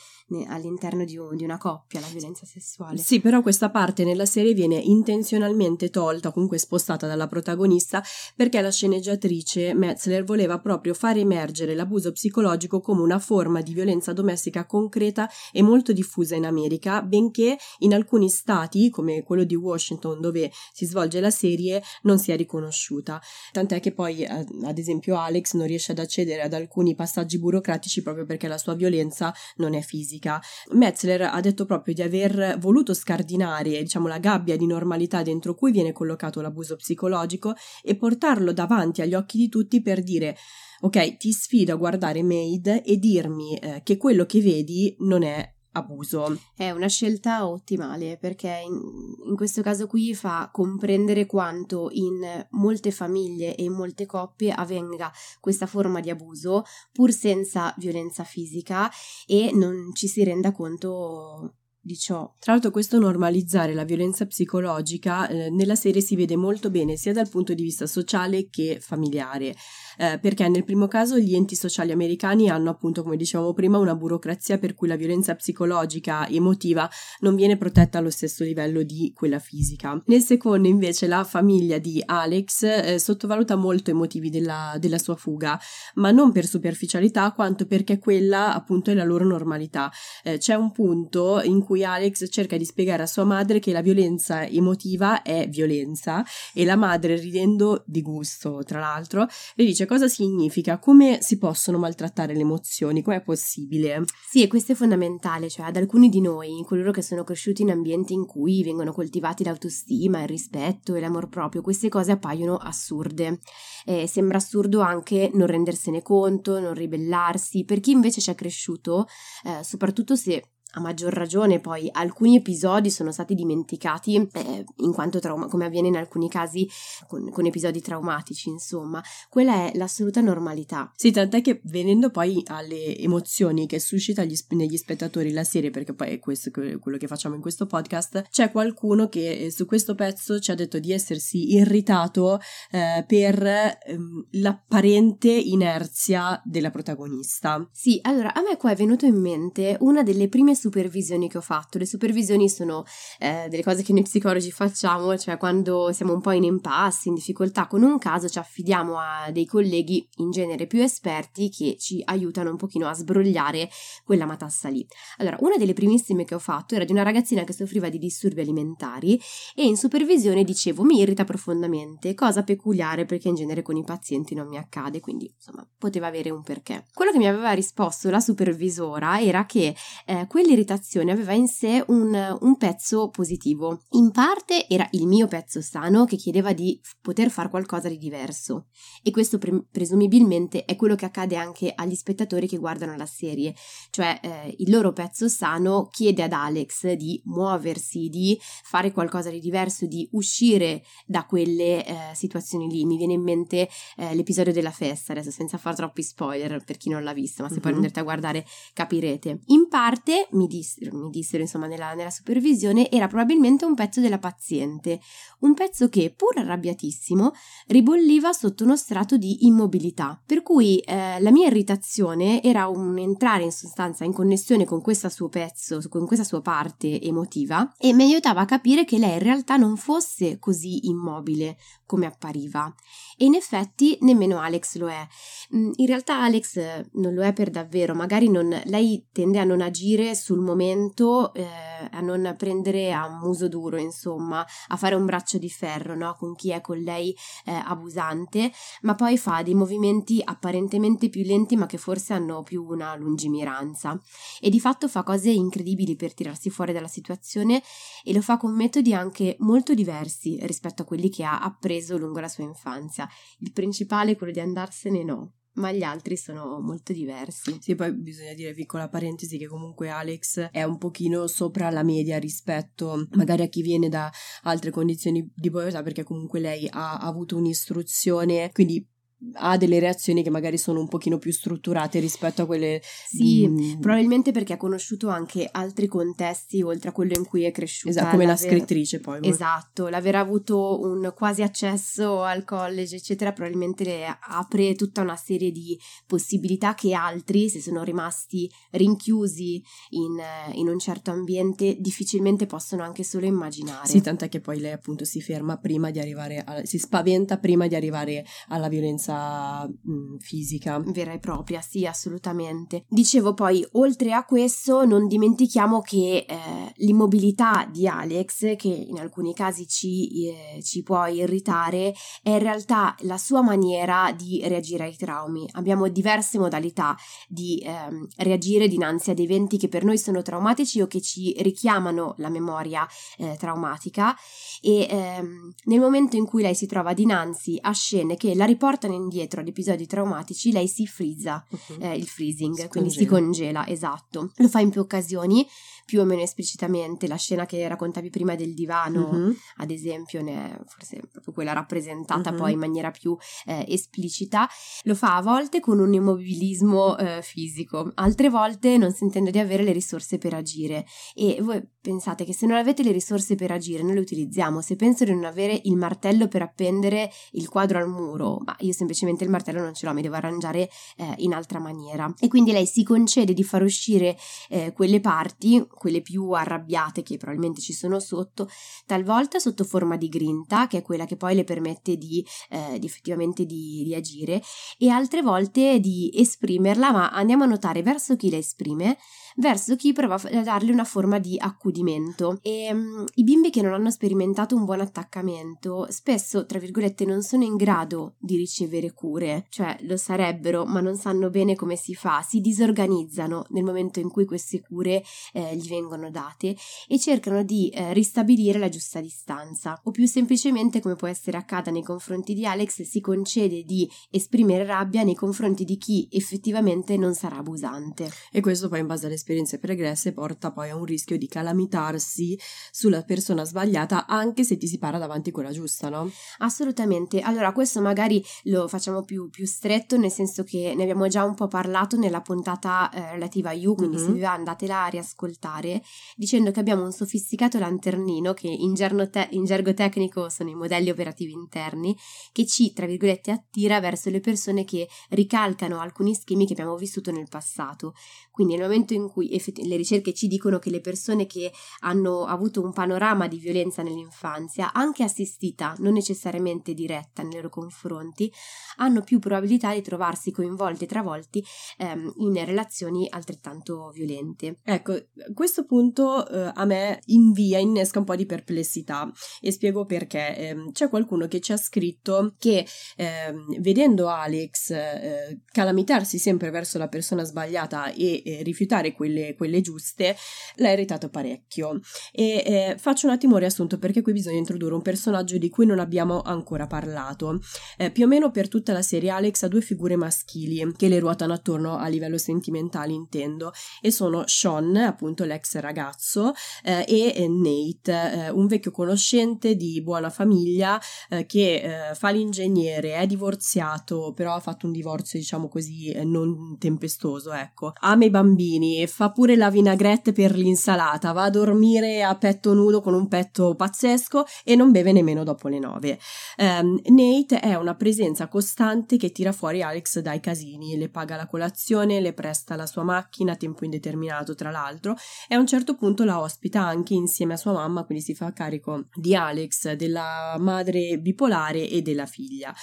all'interno 0.47 1.05
di, 1.05 1.17
di 1.33 1.43
una 1.43 1.57
coppia 1.57 1.99
la 1.99 2.07
violenza 2.07 2.45
sessuale. 2.45 2.97
Sì, 2.97 3.21
però 3.21 3.41
questa 3.41 3.69
parte 3.69 4.03
nella 4.03 4.25
serie 4.25 4.53
viene 4.53 4.75
intenzionalmente 4.75 5.89
tolta, 5.89 6.31
comunque 6.31 6.57
spostata 6.57 7.07
dalla 7.07 7.27
protagonista, 7.27 8.03
perché 8.35 8.56
perché 8.57 8.61
la 8.61 8.71
sceneggiatrice 8.71 9.73
Metzler 9.73 10.23
voleva 10.23 10.59
proprio 10.59 10.93
far 10.93 11.17
emergere 11.17 11.75
l'abuso 11.75 12.11
psicologico 12.11 12.79
come 12.79 13.01
una 13.01 13.19
forma 13.19 13.61
di 13.61 13.73
violenza 13.73 14.13
domestica 14.13 14.65
concreta 14.65 15.29
e 15.51 15.61
molto 15.61 15.93
diffusa 15.93 16.35
in 16.35 16.45
America, 16.45 17.01
benché 17.01 17.57
in 17.79 17.93
alcuni 17.93 18.29
stati, 18.29 18.89
come 18.89 19.23
quello 19.23 19.43
di 19.43 19.55
Washington 19.55 20.21
dove 20.21 20.51
si 20.73 20.85
svolge 20.85 21.19
la 21.19 21.29
serie, 21.29 21.83
non 22.03 22.17
sia 22.17 22.35
riconosciuta. 22.35 23.21
Tant'è 23.51 23.79
che 23.79 23.93
poi, 23.93 24.23
eh, 24.23 24.45
ad 24.63 24.77
esempio, 24.77 25.17
Alex 25.17 25.53
non 25.53 25.67
riesce 25.67 25.91
ad 25.91 25.99
accedere 25.99 26.41
ad 26.41 26.53
alcuni 26.53 26.95
passaggi 26.95 27.37
burocratici 27.39 28.01
proprio 28.01 28.25
perché 28.25 28.47
la 28.47 28.57
sua 28.57 28.73
violenza 28.73 29.33
non 29.57 29.73
è 29.73 29.81
fisica. 29.81 30.41
Metzler 30.71 31.21
ha 31.21 31.39
detto 31.41 31.65
proprio 31.65 31.93
di 31.93 32.01
aver 32.01 32.57
voluto 32.59 32.93
scardinare, 32.93 33.81
diciamo, 33.83 34.07
la 34.07 34.19
gabbia 34.19 34.57
di 34.57 34.65
normalità 34.65 35.21
dentro 35.21 35.53
cui 35.53 35.71
viene 35.71 35.91
collocato 35.91 36.41
l'abuso 36.41 36.75
psicologico 36.75 37.53
e 37.83 37.95
portarlo 37.95 38.46
metterlo 38.47 38.53
davanti 38.53 39.01
agli 39.01 39.13
occhi 39.13 39.37
di 39.37 39.49
tutti 39.49 39.81
per 39.81 40.01
dire 40.01 40.37
ok, 40.79 41.17
ti 41.17 41.31
sfido 41.31 41.73
a 41.73 41.77
guardare 41.77 42.23
Made 42.23 42.83
e 42.83 42.97
dirmi 42.97 43.57
eh, 43.57 43.81
che 43.83 43.97
quello 43.97 44.25
che 44.25 44.41
vedi 44.41 44.95
non 44.99 45.23
è 45.23 45.55
abuso. 45.71 46.39
È 46.55 46.71
una 46.71 46.87
scelta 46.87 47.47
ottimale 47.47 48.17
perché 48.17 48.61
in, 48.65 49.29
in, 49.29 49.35
questo 49.35 49.61
caso 49.61 49.85
qui 49.85 50.13
fa 50.15 50.49
comprendere 50.51 51.25
quanto 51.25 51.89
in 51.91 52.47
molte 52.51 52.89
famiglie 52.91 53.55
e 53.55 53.63
in 53.63 53.73
molte 53.73 54.05
coppie 54.05 54.51
avvenga 54.51 55.11
questa 55.39 55.67
forma 55.67 55.99
di 55.99 56.09
abuso 56.09 56.63
pur 56.91 57.11
senza 57.11 57.73
violenza 57.77 58.23
fisica 58.23 58.89
e 59.27 59.51
non 59.53 59.91
ci 59.93 60.07
si 60.07 60.23
renda 60.23 60.51
conto 60.51 61.53
di 61.87 61.97
ciò. 61.97 62.31
Tra 62.37 62.51
l'altro 62.51 62.69
questo 62.69 62.99
normalizzare 62.99 63.73
la 63.73 63.83
violenza 63.85 64.27
psicologica 64.27 65.27
eh, 65.27 65.49
nella 65.49 65.73
serie 65.73 66.01
si 66.01 66.15
vede 66.15 66.35
molto 66.35 66.69
bene 66.69 66.97
sia 66.97 67.13
dal 67.13 67.29
punto 67.29 67.55
di 67.55 67.63
vista 67.63 67.87
sociale 67.87 68.49
che 68.51 68.77
familiare 68.79 69.55
eh, 69.97 70.19
perché 70.19 70.47
nel 70.47 70.63
primo 70.63 70.87
caso 70.87 71.17
gli 71.17 71.35
enti 71.35 71.55
sociali 71.55 71.91
americani 71.91 72.49
hanno 72.49 72.69
appunto, 72.69 73.03
come 73.03 73.17
dicevamo 73.17 73.53
prima, 73.53 73.77
una 73.77 73.95
burocrazia 73.95 74.57
per 74.57 74.75
cui 74.75 74.87
la 74.87 74.95
violenza 74.95 75.35
psicologica 75.35 76.27
emotiva 76.27 76.89
non 77.19 77.35
viene 77.35 77.57
protetta 77.57 77.97
allo 77.97 78.09
stesso 78.09 78.43
livello 78.43 78.83
di 78.83 79.11
quella 79.15 79.39
fisica. 79.39 80.01
Nel 80.05 80.21
secondo 80.21 80.67
invece 80.67 81.07
la 81.07 81.23
famiglia 81.23 81.77
di 81.77 82.01
Alex 82.05 82.63
eh, 82.63 82.99
sottovaluta 82.99 83.55
molto 83.55 83.89
i 83.89 83.93
motivi 83.93 84.29
della, 84.29 84.75
della 84.79 84.99
sua 84.99 85.15
fuga, 85.15 85.59
ma 85.95 86.11
non 86.11 86.31
per 86.31 86.45
superficialità 86.45 87.31
quanto 87.31 87.65
perché 87.65 87.97
quella 87.97 88.53
appunto 88.53 88.91
è 88.91 88.93
la 88.93 89.03
loro 89.03 89.25
normalità. 89.25 89.91
Eh, 90.23 90.37
c'è 90.37 90.53
un 90.53 90.71
punto 90.71 91.41
in 91.41 91.63
cui 91.63 91.83
Alex 91.83 92.27
cerca 92.29 92.57
di 92.57 92.65
spiegare 92.65 93.03
a 93.03 93.07
sua 93.07 93.23
madre 93.23 93.59
che 93.59 93.71
la 93.71 93.81
violenza 93.81 94.45
emotiva 94.45 95.21
è 95.21 95.47
violenza 95.49 96.23
e 96.53 96.65
la 96.65 96.75
madre 96.75 97.15
ridendo 97.15 97.83
di 97.85 98.01
gusto 98.01 98.61
tra 98.63 98.79
l'altro 98.79 99.27
le 99.55 99.65
dice 99.65 99.85
cosa 99.87 100.07
significa, 100.07 100.77
come 100.77 101.17
si 101.21 101.39
possono 101.39 101.79
maltrattare 101.79 102.35
le 102.35 102.41
emozioni, 102.41 103.01
com'è 103.01 103.23
possibile? 103.23 104.03
Sì, 104.29 104.43
e 104.43 104.47
questo 104.47 104.73
è 104.73 104.75
fondamentale, 104.75 105.49
cioè 105.49 105.65
ad 105.65 105.77
alcuni 105.77 106.09
di 106.09 106.21
noi, 106.21 106.63
coloro 106.65 106.91
che 106.91 107.01
sono 107.01 107.23
cresciuti 107.23 107.63
in 107.63 107.71
ambienti 107.71 108.13
in 108.13 108.25
cui 108.25 108.63
vengono 108.63 108.91
coltivati 108.91 109.43
l'autostima, 109.43 110.21
il 110.21 110.27
rispetto 110.27 110.93
e 110.93 110.99
l'amor 110.99 111.29
proprio, 111.29 111.61
queste 111.61 111.89
cose 111.89 112.11
appaiono 112.11 112.57
assurde. 112.57 113.39
Eh, 113.85 114.05
sembra 114.05 114.37
assurdo 114.37 114.81
anche 114.81 115.31
non 115.33 115.47
rendersene 115.47 116.01
conto, 116.01 116.59
non 116.59 116.73
ribellarsi, 116.73 117.63
per 117.63 117.79
chi 117.79 117.91
invece 117.91 118.21
ci 118.21 118.29
è 118.29 118.35
cresciuto, 118.35 119.07
eh, 119.43 119.63
soprattutto 119.63 120.15
se 120.15 120.43
a 120.73 120.79
maggior 120.79 121.13
ragione 121.13 121.59
poi 121.59 121.89
alcuni 121.91 122.35
episodi 122.35 122.91
sono 122.91 123.11
stati 123.11 123.33
dimenticati 123.33 124.15
eh, 124.15 124.65
in 124.77 124.93
quanto 124.93 125.19
trauma, 125.19 125.47
come 125.47 125.65
avviene 125.65 125.87
in 125.87 125.95
alcuni 125.95 126.29
casi 126.29 126.67
con, 127.07 127.29
con, 127.29 127.45
episodi 127.45 127.81
traumatici, 127.81 128.49
insomma, 128.49 129.01
quella 129.29 129.67
è 129.67 129.71
l'assoluta 129.75 130.21
normalità. 130.21 130.91
Sì, 130.95 131.11
tant'è 131.11 131.41
che 131.41 131.61
venendo 131.63 132.09
poi 132.09 132.43
alle 132.47 132.97
emozioni 132.97 133.65
che 133.65 133.79
suscita 133.79 134.23
gli, 134.23 134.35
negli 134.49 134.75
spettatori 134.75 135.31
la 135.31 135.43
serie, 135.43 135.69
perché 135.69 135.93
poi 135.93 136.09
è 136.09 136.19
questo 136.19 136.51
quello 136.51 136.97
che 136.97 137.07
facciamo 137.07 137.35
in 137.35 137.41
questo 137.41 137.65
podcast, 137.65 138.27
c'è 138.29 138.51
qualcuno 138.51 139.07
che 139.07 139.45
eh, 139.45 139.51
su 139.51 139.65
questo 139.65 139.95
pezzo 139.95 140.39
ci 140.39 140.51
ha 140.51 140.55
detto 140.55 140.79
di 140.79 140.91
essersi 140.91 141.53
irritato 141.53 142.39
eh, 142.71 143.03
per 143.07 143.43
ehm, 143.45 144.27
l'apparente 144.31 145.29
inerzia 145.29 146.41
della 146.43 146.71
protagonista. 146.71 147.67
Sì, 147.71 147.99
allora 148.03 148.33
a 148.33 148.41
me 148.41 148.57
qua 148.57 148.71
è 148.71 148.75
venuto 148.75 149.05
in 149.05 149.19
mente 149.19 149.77
una 149.79 150.03
delle 150.03 150.27
prime 150.27 150.55
supervisioni 150.67 151.29
che 151.29 151.37
ho 151.37 151.41
fatto. 151.41 151.77
Le 151.77 151.85
supervisioni 151.85 152.49
sono 152.49 152.83
eh, 153.19 153.47
delle 153.49 153.63
cose 153.63 153.83
che 153.83 153.93
noi 153.93 154.03
psicologi 154.03 154.51
facciamo, 154.51 155.17
cioè 155.17 155.37
quando 155.37 155.91
siamo 155.93 156.13
un 156.13 156.21
po' 156.21 156.31
in 156.31 156.43
impasse, 156.43 157.07
in 157.09 157.15
difficoltà 157.15 157.67
con 157.67 157.83
un 157.83 157.97
caso, 157.97 158.27
ci 158.27 158.37
affidiamo 158.37 158.97
a 158.97 159.31
dei 159.31 159.45
colleghi 159.45 160.07
in 160.17 160.31
genere 160.31 160.67
più 160.67 160.81
esperti 160.81 161.49
che 161.49 161.77
ci 161.79 162.01
aiutano 162.03 162.49
un 162.49 162.57
pochino 162.57 162.87
a 162.87 162.93
sbrogliare 162.93 163.69
quella 164.03 164.25
matassa 164.25 164.69
lì. 164.69 164.85
Allora, 165.17 165.37
una 165.39 165.57
delle 165.57 165.73
primissime 165.73 166.25
che 166.25 166.35
ho 166.35 166.39
fatto 166.39 166.75
era 166.75 166.83
di 166.83 166.91
una 166.91 167.03
ragazzina 167.03 167.43
che 167.43 167.53
soffriva 167.53 167.89
di 167.89 167.97
disturbi 167.97 168.41
alimentari 168.41 169.19
e 169.55 169.65
in 169.65 169.77
supervisione 169.77 170.43
dicevo 170.43 170.83
mi 170.83 170.99
irrita 170.99 171.23
profondamente, 171.23 172.13
cosa 172.13 172.43
peculiare 172.43 173.05
perché 173.05 173.29
in 173.29 173.35
genere 173.35 173.61
con 173.61 173.77
i 173.77 173.83
pazienti 173.83 174.35
non 174.35 174.47
mi 174.47 174.57
accade, 174.57 174.99
quindi 174.99 175.31
insomma 175.33 175.67
poteva 175.77 176.07
avere 176.07 176.29
un 176.29 176.43
perché. 176.43 176.85
Quello 176.93 177.11
che 177.11 177.17
mi 177.17 177.27
aveva 177.27 177.51
risposto 177.51 178.09
la 178.09 178.19
supervisora 178.19 179.21
era 179.21 179.45
che 179.45 179.75
eh, 180.05 180.25
quell'irritazione 180.47 181.11
aveva 181.11 181.33
in 181.33 181.47
sé 181.49 181.83
un, 181.87 182.37
un 182.39 182.55
pezzo 182.55 183.09
positivo. 183.09 183.81
In 183.91 184.11
parte 184.11 184.65
era 184.69 184.87
il 184.91 185.05
mio 185.05 185.27
pezzo 185.27 185.61
sano 185.61 186.05
che 186.05 186.15
chiedeva 186.15 186.53
di 186.53 186.79
poter 187.01 187.29
fare 187.29 187.49
qualcosa 187.49 187.89
di 187.89 187.97
diverso 187.97 188.67
e 189.03 189.11
questo 189.11 189.39
pre- 189.39 189.65
presumibilmente 189.69 190.63
è 190.63 190.77
quello 190.77 190.95
che 190.95 191.03
accade 191.03 191.35
anche 191.35 191.73
agli 191.75 191.95
spettatori 191.95 192.47
che 192.47 192.57
guardano 192.57 192.95
la 192.95 193.05
serie, 193.05 193.53
cioè 193.89 194.17
eh, 194.23 194.55
il 194.59 194.71
loro 194.71 194.93
pezzo 194.93 195.27
sano 195.27 195.89
chiede 195.91 196.23
ad 196.23 196.31
Alex 196.31 196.93
di 196.93 197.21
muoversi, 197.25 198.07
di 198.07 198.39
fare 198.63 198.93
qualcosa 198.93 199.29
di 199.29 199.41
diverso, 199.41 199.85
di 199.85 200.07
uscire 200.13 200.81
da 201.05 201.25
quelle 201.25 201.85
eh, 201.85 201.95
situazioni 202.13 202.69
lì. 202.69 202.85
Mi 202.85 202.95
viene 202.95 203.13
in 203.13 203.21
mente 203.21 203.67
eh, 203.97 204.15
l'episodio 204.15 204.53
della 204.53 204.71
festa, 204.71 205.11
adesso 205.11 205.31
senza 205.31 205.57
fare 205.57 205.75
troppi 205.75 206.03
spoiler 206.03 206.63
per 206.63 206.77
chi 206.77 206.87
non 206.87 207.03
l'ha 207.03 207.13
visto, 207.13 207.43
ma 207.43 207.49
se 207.49 207.55
uh-huh. 207.55 207.61
poi 207.61 207.73
andrete 207.73 207.99
a 207.99 208.03
guardare 208.03 208.45
capirete. 208.73 209.41
In 209.47 209.67
parte 209.67 210.27
mi 210.37 210.47
dissero, 210.47 210.95
mi 210.95 211.09
dissero 211.09 211.43
insomma 211.43 211.67
nella, 211.67 211.93
nella 211.93 212.09
supervisione, 212.09 212.89
era 212.89 213.07
probabilmente 213.07 213.65
un 213.65 213.75
pezzo 213.75 213.99
della 213.99 214.19
paziente, 214.19 215.01
un 215.39 215.53
pezzo 215.53 215.89
che, 215.89 216.13
pur 216.15 216.37
arrabbiatissimo, 216.37 217.31
ribolliva 217.67 218.31
sotto 218.31 218.63
uno 218.63 218.77
strato 218.77 219.17
di 219.17 219.45
immobilità, 219.45 220.21
per 220.25 220.43
cui 220.43 220.77
eh, 220.79 221.19
la 221.19 221.31
mia 221.31 221.47
irritazione 221.47 222.41
era 222.41 222.67
un 222.67 222.97
entrare 222.97 223.43
in 223.43 223.51
sostanza 223.51 224.05
in 224.05 224.13
connessione 224.13 224.63
con 224.63 224.81
questo 224.81 225.09
suo 225.09 225.27
pezzo, 225.27 225.81
con 225.89 226.05
questa 226.05 226.23
sua 226.23 226.41
parte 226.41 227.01
emotiva 227.01 227.73
e 227.77 227.91
mi 227.93 228.03
aiutava 228.03 228.41
a 228.41 228.45
capire 228.45 228.85
che 228.85 228.97
lei 228.97 229.13
in 229.13 229.23
realtà 229.23 229.57
non 229.57 229.75
fosse 229.75 230.39
così 230.39 230.87
immobile 230.87 231.57
come 231.87 232.05
appariva. 232.05 232.71
E 233.17 233.25
in 233.25 233.33
effetti 233.33 233.97
nemmeno 234.01 234.39
Alex 234.39 234.75
lo 234.75 234.89
è. 234.89 235.07
Mm, 235.55 235.71
in 235.77 235.87
realtà 235.87 236.21
Alex 236.21 236.85
non 236.93 237.15
lo 237.15 237.23
è 237.23 237.33
per 237.33 237.49
davvero, 237.49 237.95
magari 237.95 238.29
non, 238.29 238.49
lei 238.65 239.07
tende 239.11 239.39
a 239.39 239.43
non 239.43 239.61
agire 239.61 240.13
sul 240.13 240.39
momento, 240.39 241.33
eh, 241.33 241.47
a 241.89 242.01
non 242.01 242.35
prendere 242.37 242.91
a 242.91 243.09
muso 243.09 243.47
duro, 243.47 243.77
insomma, 243.77 244.45
a 244.67 244.77
fare 244.77 244.93
un 244.93 245.05
braccio 245.05 245.39
di 245.39 245.49
ferro 245.49 245.95
no? 245.95 246.15
con 246.19 246.35
chi 246.35 246.51
è 246.51 246.61
con 246.61 246.77
lei 246.77 247.15
eh, 247.45 247.51
abusante, 247.51 248.51
ma 248.81 248.93
poi 248.93 249.17
fa 249.17 249.41
dei 249.41 249.55
movimenti 249.55 250.21
apparentemente 250.23 251.09
più 251.09 251.23
lenti 251.23 251.55
ma 251.55 251.65
che 251.65 251.77
forse 251.77 252.13
hanno 252.13 252.43
più 252.43 252.63
una 252.63 252.95
lungimiranza 252.95 253.99
e 254.39 254.49
di 254.49 254.59
fatto 254.59 254.87
fa 254.87 255.03
cose 255.03 255.29
incredibili 255.29 255.95
per 255.95 256.13
tirarsi 256.13 256.49
fuori 256.49 256.73
dalla 256.73 256.87
situazione 256.87 257.63
e 258.03 258.13
lo 258.13 258.21
fa 258.21 258.37
con 258.37 258.53
metodi 258.53 258.93
anche 258.93 259.37
molto 259.39 259.73
diversi 259.73 260.37
rispetto 260.41 260.81
a 260.81 260.85
quelli 260.85 261.09
che 261.09 261.23
ha 261.23 261.39
appreso 261.39 261.76
lungo 261.97 262.19
la 262.19 262.27
sua 262.27 262.43
infanzia. 262.43 263.07
Il 263.39 263.51
principale 263.51 264.15
quello 264.15 264.31
di 264.31 264.39
andarsene 264.39 265.03
no 265.03 265.33
ma 265.57 265.71
gli 265.71 265.83
altri 265.83 266.17
sono 266.17 266.59
molto 266.59 266.93
diversi. 266.93 267.57
Sì, 267.59 267.75
poi 267.75 267.93
bisogna 267.93 268.33
dire, 268.33 268.53
piccola 268.53 268.89
parentesi, 268.89 269.37
che 269.37 269.47
comunque 269.47 269.89
Alex 269.89 270.49
è 270.51 270.63
un 270.63 270.77
pochino 270.77 271.27
sopra 271.27 271.69
la 271.69 271.83
media 271.83 272.17
rispetto 272.17 273.07
magari 273.11 273.41
a 273.43 273.47
chi 273.47 273.61
viene 273.61 273.89
da 273.89 274.11
altre 274.43 274.71
condizioni 274.71 275.29
di 275.35 275.49
povertà, 275.49 275.81
perché 275.83 276.03
comunque 276.03 276.39
lei 276.39 276.67
ha 276.69 276.97
avuto 276.97 277.37
un'istruzione, 277.37 278.51
quindi 278.51 278.87
ha 279.33 279.57
delle 279.57 279.79
reazioni 279.79 280.21
che 280.21 280.29
magari 280.29 280.57
sono 280.57 280.79
un 280.79 280.87
pochino 280.87 281.17
più 281.17 281.31
strutturate 281.31 281.99
rispetto 281.99 282.43
a 282.43 282.45
quelle 282.45 282.81
sì, 282.83 283.47
mh... 283.47 283.79
probabilmente 283.79 284.31
perché 284.31 284.53
ha 284.53 284.57
conosciuto 284.57 285.09
anche 285.09 285.49
altri 285.51 285.87
contesti 285.87 286.61
oltre 286.61 286.89
a 286.89 286.91
quello 286.91 287.15
in 287.15 287.25
cui 287.25 287.43
è 287.43 287.51
cresciuta 287.51 287.89
esatto, 287.89 288.11
come 288.11 288.25
l'aver... 288.25 288.41
la 288.43 288.49
scrittrice 288.49 288.99
poi 288.99 289.27
esatto, 289.27 289.87
l'aver 289.87 290.15
avuto 290.15 290.79
un 290.81 291.11
quasi 291.15 291.41
accesso 291.41 292.21
al 292.21 292.43
college 292.43 292.95
eccetera 292.95 293.33
probabilmente 293.33 293.83
le 293.83 294.05
apre 294.05 294.75
tutta 294.75 295.01
una 295.01 295.15
serie 295.15 295.51
di 295.51 295.77
possibilità 296.05 296.75
che 296.75 296.93
altri 296.93 297.49
se 297.49 297.59
sono 297.59 297.83
rimasti 297.83 298.49
rinchiusi 298.71 299.63
in, 299.89 300.21
in 300.53 300.67
un 300.67 300.77
certo 300.77 301.09
ambiente 301.09 301.75
difficilmente 301.79 302.45
possono 302.45 302.83
anche 302.83 303.03
solo 303.03 303.25
immaginare. 303.25 303.87
Sì, 303.87 304.01
tant'è 304.01 304.29
che 304.29 304.41
poi 304.41 304.59
lei 304.59 304.73
appunto 304.73 305.05
si 305.05 305.21
ferma 305.21 305.57
prima 305.57 305.89
di 305.89 305.99
arrivare 305.99 306.43
a... 306.45 306.65
si 306.65 306.77
spaventa 306.77 307.37
prima 307.37 307.67
di 307.67 307.75
arrivare 307.75 308.25
alla 308.49 308.67
violenza 308.67 309.06
violenza 309.07 309.65
mh, 309.65 310.17
fisica. 310.19 310.81
Vera 310.85 311.13
e 311.13 311.19
propria, 311.19 311.61
sì, 311.61 311.85
assolutamente. 311.85 312.85
Dicevo 312.89 313.33
poi, 313.33 313.65
oltre 313.73 314.13
a 314.13 314.25
questo, 314.25 314.85
non 314.85 315.07
dimentichiamo 315.07 315.81
che 315.81 316.25
eh, 316.27 316.73
l'immobilità 316.77 317.67
di 317.71 317.87
Alex, 317.87 318.55
che 318.55 318.67
in 318.67 318.99
alcuni 318.99 319.33
casi 319.33 319.67
ci, 319.67 320.27
eh, 320.27 320.61
ci 320.61 320.83
può 320.83 321.05
irritare, 321.05 321.93
è 322.21 322.31
in 322.31 322.39
realtà 322.39 322.95
la 323.01 323.17
sua 323.17 323.41
maniera 323.41 324.13
di 324.15 324.41
reagire 324.45 324.83
ai 324.83 324.95
traumi. 324.95 325.47
Abbiamo 325.53 325.87
diverse 325.87 326.37
modalità 326.37 326.95
di 327.27 327.59
eh, 327.59 328.07
reagire 328.17 328.67
dinanzi 328.67 329.11
ad 329.11 329.19
eventi 329.19 329.57
che 329.57 329.69
per 329.69 329.83
noi 329.83 329.97
sono 329.97 330.21
traumatici 330.21 330.81
o 330.81 330.87
che 330.87 331.01
ci 331.01 331.35
richiamano 331.39 332.15
la 332.17 332.29
memoria 332.29 332.87
eh, 333.17 333.35
traumatica 333.37 334.15
e 334.61 334.87
ehm, 334.89 335.53
nel 335.65 335.79
momento 335.79 336.15
in 336.15 336.25
cui 336.25 336.41
lei 336.41 336.55
si 336.55 336.65
trova 336.65 336.93
dinanzi 336.93 337.57
a 337.61 337.71
scene 337.71 338.15
che 338.15 338.35
la 338.35 338.45
riportano 338.45 338.93
indietro 338.97 339.41
ad 339.41 339.47
episodi 339.47 339.85
traumatici, 339.85 340.51
lei 340.51 340.67
si 340.67 340.85
frizza, 340.85 341.45
uh-huh. 341.49 341.77
eh, 341.79 341.95
il 341.95 342.07
freezing, 342.07 342.55
si 342.55 342.67
quindi 342.67 342.89
congela. 342.89 343.05
si 343.05 343.05
congela, 343.05 343.67
esatto. 343.67 344.31
Lo 344.35 344.47
fa 344.47 344.59
in 344.59 344.69
più 344.69 344.81
occasioni, 344.81 345.47
più 345.85 346.01
o 346.01 346.03
meno 346.03 346.21
esplicitamente. 346.21 347.07
La 347.07 347.15
scena 347.15 347.45
che 347.45 347.67
raccontavi 347.67 348.09
prima 348.09 348.35
del 348.35 348.53
divano, 348.53 349.09
uh-huh. 349.09 349.35
ad 349.57 349.71
esempio, 349.71 350.21
ne 350.21 350.51
è 350.51 350.59
forse 350.65 351.01
proprio 351.09 351.33
quella 351.33 351.53
rappresentata 351.53 352.31
uh-huh. 352.31 352.37
poi 352.37 352.53
in 352.53 352.59
maniera 352.59 352.91
più 352.91 353.17
eh, 353.45 353.65
esplicita. 353.67 354.49
Lo 354.83 354.95
fa 354.95 355.15
a 355.15 355.21
volte 355.21 355.59
con 355.59 355.79
un 355.79 355.93
immobilismo 355.93 356.97
eh, 356.97 357.21
fisico, 357.21 357.91
altre 357.95 358.29
volte 358.29 358.77
non 358.77 358.91
sentendo 358.91 359.31
di 359.31 359.39
avere 359.39 359.63
le 359.63 359.71
risorse 359.71 360.17
per 360.17 360.33
agire. 360.33 360.85
E 361.13 361.37
voi 361.41 361.61
pensate 361.87 362.25
che 362.25 362.33
se 362.33 362.45
non 362.45 362.57
avete 362.57 362.83
le 362.83 362.91
risorse 362.91 363.35
per 363.35 363.49
agire, 363.49 363.81
noi 363.81 363.93
le 363.93 364.01
utilizziamo. 364.01 364.59
Se 364.59 364.75
penso 364.75 365.05
di 365.05 365.13
non 365.13 365.23
avere 365.23 365.61
il 365.63 365.77
martello 365.77 366.27
per 366.27 366.41
appendere 366.41 367.09
il 367.31 367.47
quadro 367.47 367.77
al 367.77 367.87
muro, 367.87 368.41
ma 368.43 368.53
io 368.59 368.73
semplicemente 368.73 369.23
il 369.23 369.29
martello 369.29 369.61
non 369.61 369.73
ce 369.73 369.85
l'ho, 369.85 369.93
mi 369.93 370.01
devo 370.01 370.15
arrangiare 370.15 370.69
eh, 370.97 371.13
in 371.19 371.33
altra 371.33 371.59
maniera. 371.59 372.13
E 372.19 372.27
quindi 372.27 372.51
lei 372.51 372.65
si 372.65 372.83
concede 372.83 373.33
di 373.33 373.41
far 373.41 373.63
uscire 373.63 374.17
eh, 374.49 374.73
quelle 374.73 374.99
parti, 374.99 375.65
quelle 375.69 376.01
più 376.01 376.31
arrabbiate 376.31 377.03
che 377.03 377.15
probabilmente 377.15 377.61
ci 377.61 377.71
sono 377.71 378.01
sotto, 378.01 378.49
talvolta 378.85 379.39
sotto 379.39 379.63
forma 379.63 379.95
di 379.95 380.09
grinta, 380.09 380.67
che 380.67 380.79
è 380.79 380.81
quella 380.81 381.05
che 381.05 381.15
poi 381.15 381.35
le 381.35 381.45
permette 381.45 381.95
di, 381.95 382.25
eh, 382.49 382.79
di 382.79 382.85
effettivamente 382.85 383.45
di, 383.45 383.83
di 383.85 383.95
agire, 383.95 384.41
e 384.77 384.89
altre 384.89 385.21
volte 385.21 385.79
di 385.79 386.11
esprimerla, 386.13 386.91
ma 386.91 387.11
andiamo 387.11 387.45
a 387.45 387.47
notare 387.47 387.81
verso 387.81 388.17
chi 388.17 388.29
la 388.29 388.35
esprime, 388.35 388.97
verso 389.37 389.75
chi 389.75 389.93
prova 389.93 390.15
a 390.15 390.41
darle 390.41 390.71
una 390.71 390.83
forma 390.83 391.19
di 391.19 391.37
accudimento. 391.39 392.39
E 392.41 392.69
um, 392.71 393.05
i 393.15 393.23
bimbi 393.23 393.49
che 393.49 393.61
non 393.61 393.73
hanno 393.73 393.91
sperimentato 393.91 394.55
un 394.55 394.65
buon 394.65 394.81
attaccamento 394.81 395.87
spesso, 395.89 396.45
tra 396.45 396.59
virgolette, 396.59 397.05
non 397.05 397.21
sono 397.21 397.43
in 397.43 397.55
grado 397.55 398.15
di 398.19 398.35
ricevere 398.35 398.93
cure, 398.93 399.45
cioè 399.49 399.77
lo 399.81 399.97
sarebbero, 399.97 400.65
ma 400.65 400.79
non 400.79 400.95
sanno 400.95 401.29
bene 401.29 401.55
come 401.55 401.75
si 401.75 401.95
fa, 401.95 402.21
si 402.21 402.39
disorganizzano 402.39 403.45
nel 403.49 403.63
momento 403.63 403.99
in 403.99 404.09
cui 404.09 404.25
queste 404.25 404.61
cure 404.61 405.03
eh, 405.33 405.55
gli 405.55 405.67
vengono 405.67 406.09
date 406.09 406.55
e 406.87 406.99
cercano 406.99 407.43
di 407.43 407.69
eh, 407.69 407.93
ristabilire 407.93 408.59
la 408.59 408.69
giusta 408.69 409.01
distanza. 409.01 409.79
O 409.83 409.91
più 409.91 410.05
semplicemente, 410.07 410.81
come 410.81 410.95
può 410.95 411.07
essere 411.07 411.37
accada 411.37 411.71
nei 411.71 411.83
confronti 411.83 412.33
di 412.33 412.45
Alex, 412.45 412.81
si 412.83 413.01
concede 413.01 413.63
di 413.63 413.89
esprimere 414.09 414.65
rabbia 414.65 415.03
nei 415.03 415.15
confronti 415.15 415.63
di 415.63 415.77
chi 415.77 416.07
effettivamente 416.11 416.97
non 416.97 417.13
sarà 417.13 417.37
abusante. 417.37 418.09
E 418.31 418.41
questo 418.41 418.67
poi 418.67 418.79
in 418.79 418.87
base 418.87 419.05
alle 419.05 419.17
esperienze 419.27 419.59
pregresse 419.59 420.13
porta 420.13 420.51
poi 420.51 420.69
a 420.69 420.75
un 420.77 420.85
rischio 420.85 421.17
di 421.17 421.27
calamitarsi 421.27 422.39
sulla 422.71 423.03
persona 423.03 423.43
sbagliata 423.43 424.05
anche 424.07 424.45
se 424.45 424.55
ti 424.55 424.67
si 424.67 424.77
para 424.77 424.97
davanti 424.97 425.31
quella 425.31 425.51
giusta, 425.51 425.89
no? 425.89 426.09
Assolutamente. 426.37 427.19
Allora, 427.19 427.51
questo 427.51 427.81
magari 427.81 428.23
lo 428.43 428.69
facciamo 428.69 429.03
più, 429.03 429.29
più 429.29 429.45
stretto, 429.45 429.97
nel 429.97 430.11
senso 430.11 430.43
che 430.43 430.73
ne 430.75 430.83
abbiamo 430.83 431.07
già 431.07 431.25
un 431.25 431.35
po' 431.35 431.47
parlato 431.47 431.97
nella 431.97 432.21
puntata 432.21 432.89
eh, 432.89 433.11
relativa 433.11 433.49
a 433.49 433.53
You, 433.53 433.75
quindi 433.75 433.97
mm-hmm. 433.97 434.05
se 434.05 434.13
vi 434.13 434.19
va 434.21 434.31
andate 434.31 434.65
là 434.65 434.85
a 434.85 434.87
riascoltare, 434.87 435.81
dicendo 436.15 436.51
che 436.51 436.61
abbiamo 436.61 436.83
un 436.83 436.91
sofisticato 436.91 437.59
lanternino, 437.59 438.33
che 438.33 438.47
in, 438.47 438.73
te- 439.11 439.27
in 439.31 439.43
gergo 439.43 439.73
tecnico 439.73 440.29
sono 440.29 440.49
i 440.49 440.55
modelli 440.55 440.89
operativi 440.89 441.33
interni, 441.33 441.95
che 442.31 442.45
ci, 442.45 442.71
tra 442.71 442.85
virgolette, 442.85 443.31
attira 443.31 443.81
verso 443.81 444.09
le 444.09 444.21
persone 444.21 444.63
che 444.63 444.87
ricalcano 445.09 445.79
alcuni 445.79 446.15
schemi 446.15 446.45
che 446.45 446.53
abbiamo 446.53 446.77
vissuto 446.77 447.11
nel 447.11 447.27
passato. 447.27 447.93
Quindi 448.31 448.55
nel 448.55 448.63
momento 448.63 448.93
in 448.93 449.06
cui 449.09 449.33
effetti, 449.33 449.67
le 449.67 449.75
ricerche 449.75 450.13
ci 450.13 450.27
dicono 450.27 450.59
che 450.59 450.69
le 450.69 450.81
persone 450.81 451.25
che 451.25 451.51
hanno 451.79 452.25
avuto 452.25 452.61
un 452.61 452.73
panorama 452.73 453.27
di 453.27 453.37
violenza 453.37 453.81
nell'infanzia, 453.83 454.73
anche 454.73 455.03
assistita, 455.03 455.75
non 455.79 455.93
necessariamente 455.93 456.73
diretta 456.73 457.23
nei 457.23 457.33
loro 457.33 457.49
confronti, 457.49 458.31
hanno 458.77 459.01
più 459.01 459.19
probabilità 459.19 459.73
di 459.73 459.81
trovarsi 459.81 460.31
coinvolti 460.31 460.83
e 460.83 460.87
travolti 460.87 461.43
ehm, 461.77 462.13
in 462.17 462.45
relazioni 462.45 463.07
altrettanto 463.09 463.91
violente. 463.93 464.59
Ecco, 464.63 465.07
questo 465.33 465.65
punto 465.65 466.27
eh, 466.27 466.51
a 466.53 466.65
me 466.65 467.01
invia, 467.05 467.59
innesca 467.59 467.99
un 467.99 468.05
po' 468.05 468.15
di 468.15 468.25
perplessità 468.25 469.11
e 469.41 469.51
spiego 469.51 469.85
perché. 469.85 470.37
Eh, 470.37 470.55
c'è 470.71 470.89
qualcuno 470.89 471.27
che 471.27 471.39
ci 471.39 471.51
ha 471.51 471.57
scritto 471.57 472.35
che 472.37 472.65
eh, 472.95 473.33
vedendo 473.59 474.07
Alex 474.07 474.71
eh, 474.71 475.41
calamitarsi 475.45 476.17
sempre 476.17 476.49
verso 476.49 476.77
la 476.77 476.87
persona 476.87 477.23
sbagliata 477.23 477.91
e 477.91 478.41
rifiutare 478.43 478.93
quelle, 478.97 479.35
quelle, 479.35 479.61
giuste, 479.61 480.17
l'ha 480.55 480.71
irritato 480.71 481.09
parecchio. 481.09 481.79
E 482.11 482.43
eh, 482.45 482.75
faccio 482.77 483.07
un 483.07 483.13
attimo 483.13 483.37
riassunto 483.37 483.77
perché 483.77 484.01
qui 484.01 484.11
bisogna 484.11 484.37
introdurre 484.37 484.73
un 484.73 484.81
personaggio 484.81 485.37
di 485.37 485.49
cui 485.49 485.65
non 485.65 485.79
abbiamo 485.79 486.21
ancora 486.21 486.67
parlato. 486.67 487.39
Eh, 487.77 487.91
più 487.91 488.03
o 488.03 488.07
meno 488.07 488.31
per 488.31 488.49
tutta 488.49 488.73
la 488.73 488.81
serie 488.81 489.11
Alex 489.11 489.43
ha 489.43 489.47
due 489.47 489.61
figure 489.61 489.95
maschili 489.95 490.73
che 490.75 490.87
le 490.87 490.99
ruotano 490.99 491.33
attorno 491.33 491.77
a 491.77 491.87
livello 491.87 492.17
sentimentale, 492.17 492.91
intendo, 492.91 493.53
e 493.81 493.91
sono 493.91 494.23
Sean, 494.25 494.75
appunto 494.77 495.23
l'ex 495.23 495.57
ragazzo, 495.57 496.33
eh, 496.63 496.85
e 496.87 497.27
Nate, 497.27 498.25
eh, 498.25 498.29
un 498.31 498.47
vecchio 498.47 498.71
conoscente 498.71 499.55
di 499.55 499.81
buona 499.83 500.09
famiglia 500.09 500.79
eh, 501.09 501.25
che 501.25 501.89
eh, 501.89 501.95
fa 501.95 502.09
l'ingegnere, 502.09 502.95
è 502.95 503.05
divorziato, 503.05 504.13
però 504.15 504.33
ha 504.33 504.39
fatto 504.39 504.65
un 504.65 504.71
divorzio, 504.71 505.19
diciamo 505.19 505.47
così, 505.47 505.93
non 506.03 506.57
tempestoso, 506.57 507.31
ecco. 507.33 507.73
Ama 507.81 508.05
i 508.05 508.09
bambini, 508.09 508.86
fa 508.87 509.11
pure 509.11 509.35
la 509.35 509.49
vinaigrette 509.49 510.11
per 510.11 510.35
l'insalata, 510.35 511.11
va 511.11 511.23
a 511.23 511.29
dormire 511.29 512.03
a 512.03 512.15
petto 512.15 512.53
nudo 512.53 512.81
con 512.81 512.93
un 512.93 513.07
petto 513.07 513.55
pazzesco 513.55 514.25
e 514.43 514.55
non 514.55 514.71
beve 514.71 514.91
nemmeno 514.91 515.23
dopo 515.23 515.47
le 515.47 515.59
nove. 515.59 515.99
Um, 516.37 516.79
Nate 516.85 517.39
è 517.39 517.55
una 517.55 517.75
presenza 517.75 518.27
costante 518.27 518.97
che 518.97 519.11
tira 519.11 519.31
fuori 519.31 519.61
Alex 519.61 519.99
dai 519.99 520.19
casini, 520.19 520.77
le 520.77 520.89
paga 520.89 521.15
la 521.15 521.27
colazione, 521.27 521.99
le 521.99 522.13
presta 522.13 522.55
la 522.55 522.65
sua 522.65 522.83
macchina 522.83 523.33
a 523.33 523.35
tempo 523.35 523.65
indeterminato 523.65 524.35
tra 524.35 524.51
l'altro 524.51 524.95
e 525.27 525.35
a 525.35 525.39
un 525.39 525.47
certo 525.47 525.75
punto 525.75 526.03
la 526.03 526.19
ospita 526.19 526.61
anche 526.61 526.93
insieme 526.93 527.33
a 527.33 527.37
sua 527.37 527.53
mamma, 527.53 527.83
quindi 527.83 528.03
si 528.03 528.13
fa 528.13 528.33
carico 528.33 528.85
di 528.93 529.15
Alex, 529.15 529.73
della 529.73 530.35
madre 530.39 530.97
bipolare 530.99 531.69
e 531.69 531.81
della 531.81 532.05
figlia. 532.05 532.53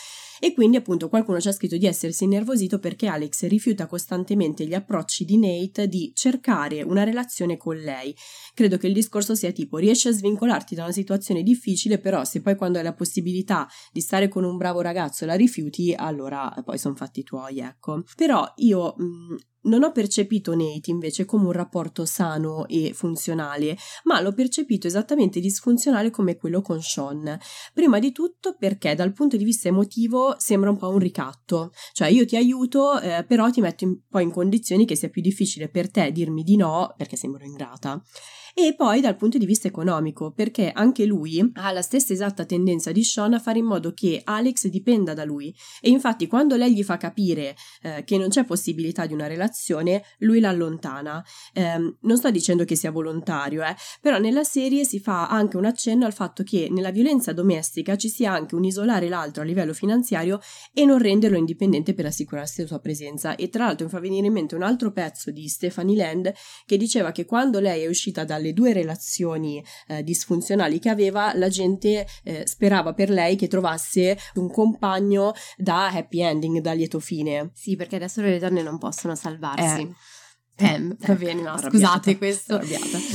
E 0.41 0.53
quindi 0.53 0.77
appunto 0.77 1.09
qualcuno 1.09 1.41
ci 1.41 1.49
ha 1.49 1.53
scritto 1.53 1.77
di 1.77 1.87
essersi 1.87 2.25
innervosito 2.25 2.79
perché 2.79 3.07
Alex 3.07 3.47
rifiuta 3.47 3.87
costantemente 3.87 4.67
gli 4.67 4.75
approcci 4.75 5.25
di 5.25 5.39
Nate 5.39 5.89
di 5.89 6.13
cercare 6.15 6.83
una 6.83 7.05
relazione 7.05 7.57
con 7.57 7.77
lei. 7.77 8.15
Credo 8.55 8.79
che 8.79 8.87
il 8.87 8.95
discorso 8.95 9.35
sia 9.35 9.53
tipo 9.53 9.77
riesci 9.77 10.09
a 10.09 10.13
svincolarti 10.13 10.75
da 10.75 10.85
una 10.85 10.93
situazione 10.93 11.43
difficile, 11.43 11.99
però 11.99 12.25
se 12.25 12.41
poi 12.41 12.57
quando 12.57 12.79
hai 12.79 12.85
la 12.85 12.95
possibilità 12.95 13.69
di 13.93 14.01
stare 14.01 14.29
con 14.29 14.45
un 14.45 14.57
bravo 14.57 14.81
ragazzo 14.81 15.27
la 15.27 15.35
rifiuti, 15.35 15.93
allora 15.95 16.53
poi 16.65 16.79
sono 16.79 16.95
fatti 16.95 17.23
tuoi, 17.23 17.59
ecco. 17.59 18.05
Però 18.17 18.51
io 18.57 18.95
mh, 18.97 19.37
non 19.65 19.83
ho 19.83 19.93
percepito 19.93 20.55
Nate 20.55 20.91
invece 20.91 21.25
come 21.25 21.47
un 21.47 21.53
rapporto 21.53 22.05
sano 22.05 22.67
e 22.67 22.93
funzionale, 22.95 23.77
ma 24.05 24.21
l'ho 24.21 24.33
percepito 24.33 24.87
esattamente 24.87 25.41
disfunzionale 25.41 26.11
come 26.11 26.37
quello 26.37 26.61
con 26.61 26.83
Sean. 26.83 27.39
Prima 27.73 27.99
di 27.99 28.13
tutto 28.13 28.57
perché 28.59 28.95
dal 28.95 29.13
punto 29.13 29.37
di 29.37 29.45
vista 29.45 29.69
emotivo 29.69 30.35
sembra 30.39 30.71
un 30.71 30.77
po' 30.77 30.89
un 30.89 30.99
ricatto, 30.99 31.73
cioè 31.93 32.09
io 32.09 32.27
ti 32.27 32.37
aiuto, 32.37 33.01
eh, 33.01 33.25
però 33.27 33.51
ti 33.51 33.61
metto 33.61 33.85
un 33.85 33.99
po' 34.09 34.19
in 34.19 34.31
condizioni 34.31 34.85
che 34.85 34.97
sia 34.97 35.09
più 35.09 35.23
difficile 35.23 35.69
per 35.69 35.91
te 35.91 36.04
dirmi 36.13 36.43
di 36.43 36.57
no 36.57 36.95
perché 36.97 37.17
sembro 37.17 37.45
ingrata 37.45 38.03
e 38.55 38.75
poi 38.77 39.01
dal 39.01 39.17
punto 39.17 39.37
di 39.37 39.47
vista 39.47 39.67
economico, 39.67 40.31
perché 40.31 40.71
anche 40.73 41.05
lui 41.05 41.51
ha 41.55 41.73
la 41.73 41.83
stessa 41.83 42.13
esatta 42.13 42.45
tendenza 42.45 42.93
di 42.93 43.03
Sean 43.03 43.35
a 43.35 43.41
fare 43.41 43.59
in 43.59 43.65
modo 43.65 43.93
che 43.93 44.21
Alex 44.23 44.69
dipenda 44.69 45.13
da 45.13 45.25
lui 45.25 45.53
e 45.81 45.91
infatti 45.91 46.29
quando 46.29 46.55
lei 46.55 46.73
gli 46.73 46.85
fa 46.85 46.97
capire 46.97 47.57
eh, 47.83 48.05
che 48.05 48.17
non 48.17 48.29
c'è 48.29 48.45
possibilità 48.45 49.07
di 49.07 49.13
una 49.13 49.27
relazione, 49.27 50.05
lui 50.19 50.39
la 50.39 50.51
allontana. 50.51 51.25
Eh, 51.53 51.97
non 52.01 52.17
sto 52.17 52.31
dicendo 52.31 52.65
che 52.65 52.77
sia 52.77 52.93
volontario, 52.93 53.65
eh, 53.65 53.75
però 54.01 54.19
nella 54.19 54.45
serie 54.45 54.85
si 54.85 55.01
fa 55.01 55.29
anche 55.29 55.57
un 55.57 55.65
accenno 55.65 56.07
al 56.07 56.15
fatto 56.15 56.45
che 56.45 56.69
nella 56.71 56.93
violenza 56.93 57.33
domestica 57.33 57.97
ci 57.97 58.09
sia 58.09 58.33
anche 58.33 58.55
un 58.55 58.63
isolare 58.63 59.09
l'altro 59.09 59.43
a 59.43 59.45
livello 59.45 59.75
finanziario 59.75 60.39
e 60.73 60.85
non 60.85 60.99
renderlo 60.99 61.37
indipendente 61.37 61.93
per 61.93 62.07
assicurarsi 62.07 62.61
la 62.61 62.67
sua 62.69 62.79
presenza. 62.79 63.35
E 63.35 63.49
tra 63.49 63.65
l'altro 63.65 63.87
mi 63.87 63.91
fa 63.91 63.99
venire 63.99 64.29
in 64.29 64.33
mente 64.33 64.55
un 64.55 64.63
altro 64.63 64.93
pezzo 64.93 65.33
di 65.33 65.49
Stephanie 65.49 65.97
Land 65.97 66.33
che 66.65 66.77
diceva 66.77 67.11
che 67.11 67.25
quando 67.25 67.59
lei 67.59 67.83
è 67.83 67.89
uscita 67.89 68.25
dal 68.25 68.43
alle 68.45 68.53
due 68.53 68.73
relazioni 68.73 69.65
eh, 69.89 70.05
disfunzionali 70.05 70.79
che 70.79 70.91
aveva, 70.91 71.35
la 71.35 71.49
gente 71.49 72.07
eh, 72.23 72.47
sperava 72.47 72.93
per 72.93 73.09
lei 73.09 73.37
che 73.37 73.49
trovasse 73.49 74.19
un 74.35 74.51
compagno 74.51 75.33
da 75.57 75.89
happy 75.89 76.21
ending, 76.21 76.59
da 76.59 76.73
lieto 76.73 77.01
fine. 77.01 77.51
Sì, 77.55 77.75
perché 77.77 77.97
adesso 77.97 78.21
le 78.21 78.39
donne 78.39 78.63
non 78.63 78.79
possono 78.79 79.15
salvarsi. 79.15 79.81
Eh. 79.83 79.95
Pam, 80.57 80.97
va 81.01 81.15
bene, 81.15 81.43
no, 81.43 81.59
scusate 81.59 82.17
questo. 82.17 82.61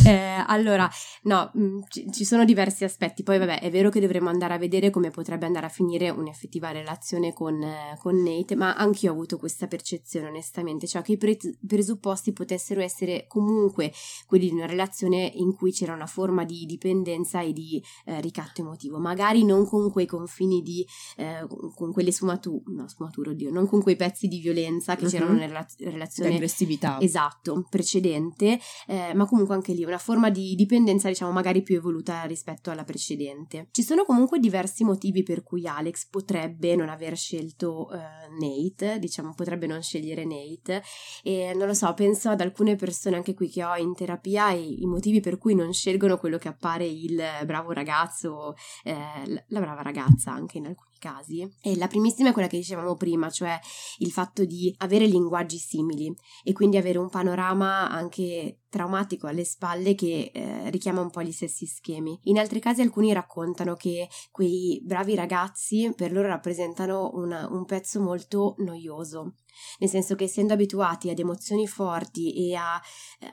Eh, 0.05 0.43
allora, 0.47 0.89
no, 1.23 1.51
mm, 1.57 1.81
ci, 1.87 2.11
ci, 2.11 2.25
sono 2.25 2.43
diversi 2.43 2.83
aspetti. 2.83 3.23
Poi, 3.23 3.37
vabbè, 3.37 3.61
è 3.61 3.69
vero 3.69 3.89
che 3.89 4.01
dovremmo 4.01 4.27
andare 4.27 4.55
a 4.55 4.57
vedere 4.57 4.89
come 4.89 5.09
potrebbe 5.09 5.45
andare 5.45 5.65
a 5.65 5.69
finire 5.69 6.09
un'effettiva 6.09 6.71
relazione 6.71 7.31
con, 7.31 7.61
eh, 7.61 7.97
con 7.99 8.21
Nate, 8.21 8.55
ma 8.55 8.75
anch'io 8.75 9.11
ho 9.11 9.13
avuto 9.13 9.37
questa 9.37 9.67
percezione, 9.67 10.27
onestamente, 10.27 10.85
cioè 10.85 11.01
che 11.01 11.13
i 11.13 11.17
pre- 11.17 11.37
presupposti 11.65 12.33
potessero 12.33 12.81
essere 12.81 13.23
comunque 13.27 13.93
quelli 14.25 14.49
di 14.49 14.55
una 14.55 14.65
relazione 14.65 15.31
in 15.35 15.55
cui 15.55 15.71
c'era 15.71 15.93
una 15.93 16.07
forma 16.07 16.43
di 16.43 16.65
dipendenza 16.65 17.39
e 17.41 17.53
di 17.53 17.81
eh, 18.03 18.19
ricatto 18.19 18.59
emotivo, 18.61 18.99
magari 18.99 19.45
non 19.45 19.65
con 19.65 19.89
quei 19.91 20.05
confini 20.05 20.61
di, 20.61 20.85
eh, 21.15 21.47
con 21.73 21.93
quelle 21.93 22.11
sfumature, 22.11 22.63
no, 22.65 22.87
sfumature, 22.89 23.29
oddio, 23.29 23.49
non 23.49 23.65
con 23.65 23.81
quei 23.81 23.95
pezzi 23.95 24.27
di 24.27 24.39
violenza 24.39 24.97
che 24.97 25.05
uh-huh. 25.05 25.09
c'erano 25.09 25.33
nella 25.37 25.65
relazione. 25.77 26.31
Di 26.31 26.35
aggressività. 26.35 26.99
Esatto 26.99 27.27
esatto 27.29 27.65
precedente, 27.69 28.59
eh, 28.87 29.13
ma 29.13 29.25
comunque 29.25 29.55
anche 29.55 29.73
lì 29.73 29.83
una 29.83 29.97
forma 29.97 30.29
di 30.29 30.55
dipendenza 30.55 31.07
diciamo 31.07 31.31
magari 31.31 31.61
più 31.61 31.75
evoluta 31.75 32.23
rispetto 32.23 32.71
alla 32.71 32.83
precedente. 32.83 33.67
Ci 33.71 33.83
sono 33.83 34.03
comunque 34.03 34.39
diversi 34.39 34.83
motivi 34.83 35.23
per 35.23 35.43
cui 35.43 35.67
Alex 35.67 36.07
potrebbe 36.09 36.75
non 36.75 36.89
aver 36.89 37.15
scelto 37.15 37.89
eh, 37.91 37.97
Nate, 38.39 38.99
diciamo 38.99 39.33
potrebbe 39.35 39.67
non 39.67 39.81
scegliere 39.81 40.25
Nate 40.25 40.83
e 41.23 41.53
non 41.55 41.67
lo 41.67 41.73
so, 41.73 41.93
penso 41.93 42.29
ad 42.29 42.41
alcune 42.41 42.75
persone 42.75 43.15
anche 43.15 43.33
qui 43.33 43.49
che 43.49 43.63
ho 43.63 43.75
in 43.75 43.93
terapia 43.93 44.51
e 44.51 44.59
i 44.59 44.85
motivi 44.85 45.19
per 45.19 45.37
cui 45.37 45.55
non 45.55 45.73
scelgono 45.73 46.17
quello 46.17 46.37
che 46.37 46.47
appare 46.47 46.85
il 46.85 47.21
bravo 47.45 47.71
ragazzo, 47.71 48.55
eh, 48.83 49.45
la 49.47 49.59
brava 49.59 49.81
ragazza 49.81 50.31
anche 50.31 50.57
in 50.57 50.65
alcuni 50.65 50.88
casi. 50.99 51.49
E 51.61 51.75
la 51.77 51.87
primissima 51.87 52.29
è 52.29 52.33
quella 52.33 52.47
che 52.47 52.57
dicevamo 52.57 52.95
prima, 52.95 53.29
cioè 53.29 53.59
il 53.99 54.11
fatto 54.11 54.45
di 54.45 54.73
avere 54.79 55.05
linguaggi 55.05 55.57
simili 55.57 56.13
e 56.43 56.53
quindi 56.53 56.77
avere 56.77 56.99
un 56.99 57.09
panorama 57.09 57.89
anche 57.89 58.59
traumatico 58.69 59.25
alle 59.25 59.43
spalle 59.43 59.95
che 59.95 60.29
eh, 60.31 60.69
richiama 60.69 61.01
un 61.01 61.09
po' 61.09 61.23
gli 61.23 61.31
stessi 61.31 61.65
schemi. 61.65 62.19
In 62.23 62.37
altri 62.37 62.59
casi 62.59 62.81
alcuni 62.81 63.11
raccontano 63.13 63.73
che 63.75 64.07
quei 64.31 64.79
bravi 64.83 65.15
ragazzi 65.15 65.91
per 65.95 66.11
loro 66.11 66.27
rappresentano 66.27 67.11
una, 67.15 67.47
un 67.49 67.65
pezzo 67.65 67.99
molto 67.99 68.55
noioso 68.59 69.33
nel 69.79 69.89
senso 69.89 70.15
che 70.15 70.25
essendo 70.25 70.53
abituati 70.53 71.09
ad 71.09 71.19
emozioni 71.19 71.67
forti 71.67 72.49
e 72.49 72.55
a, 72.55 72.81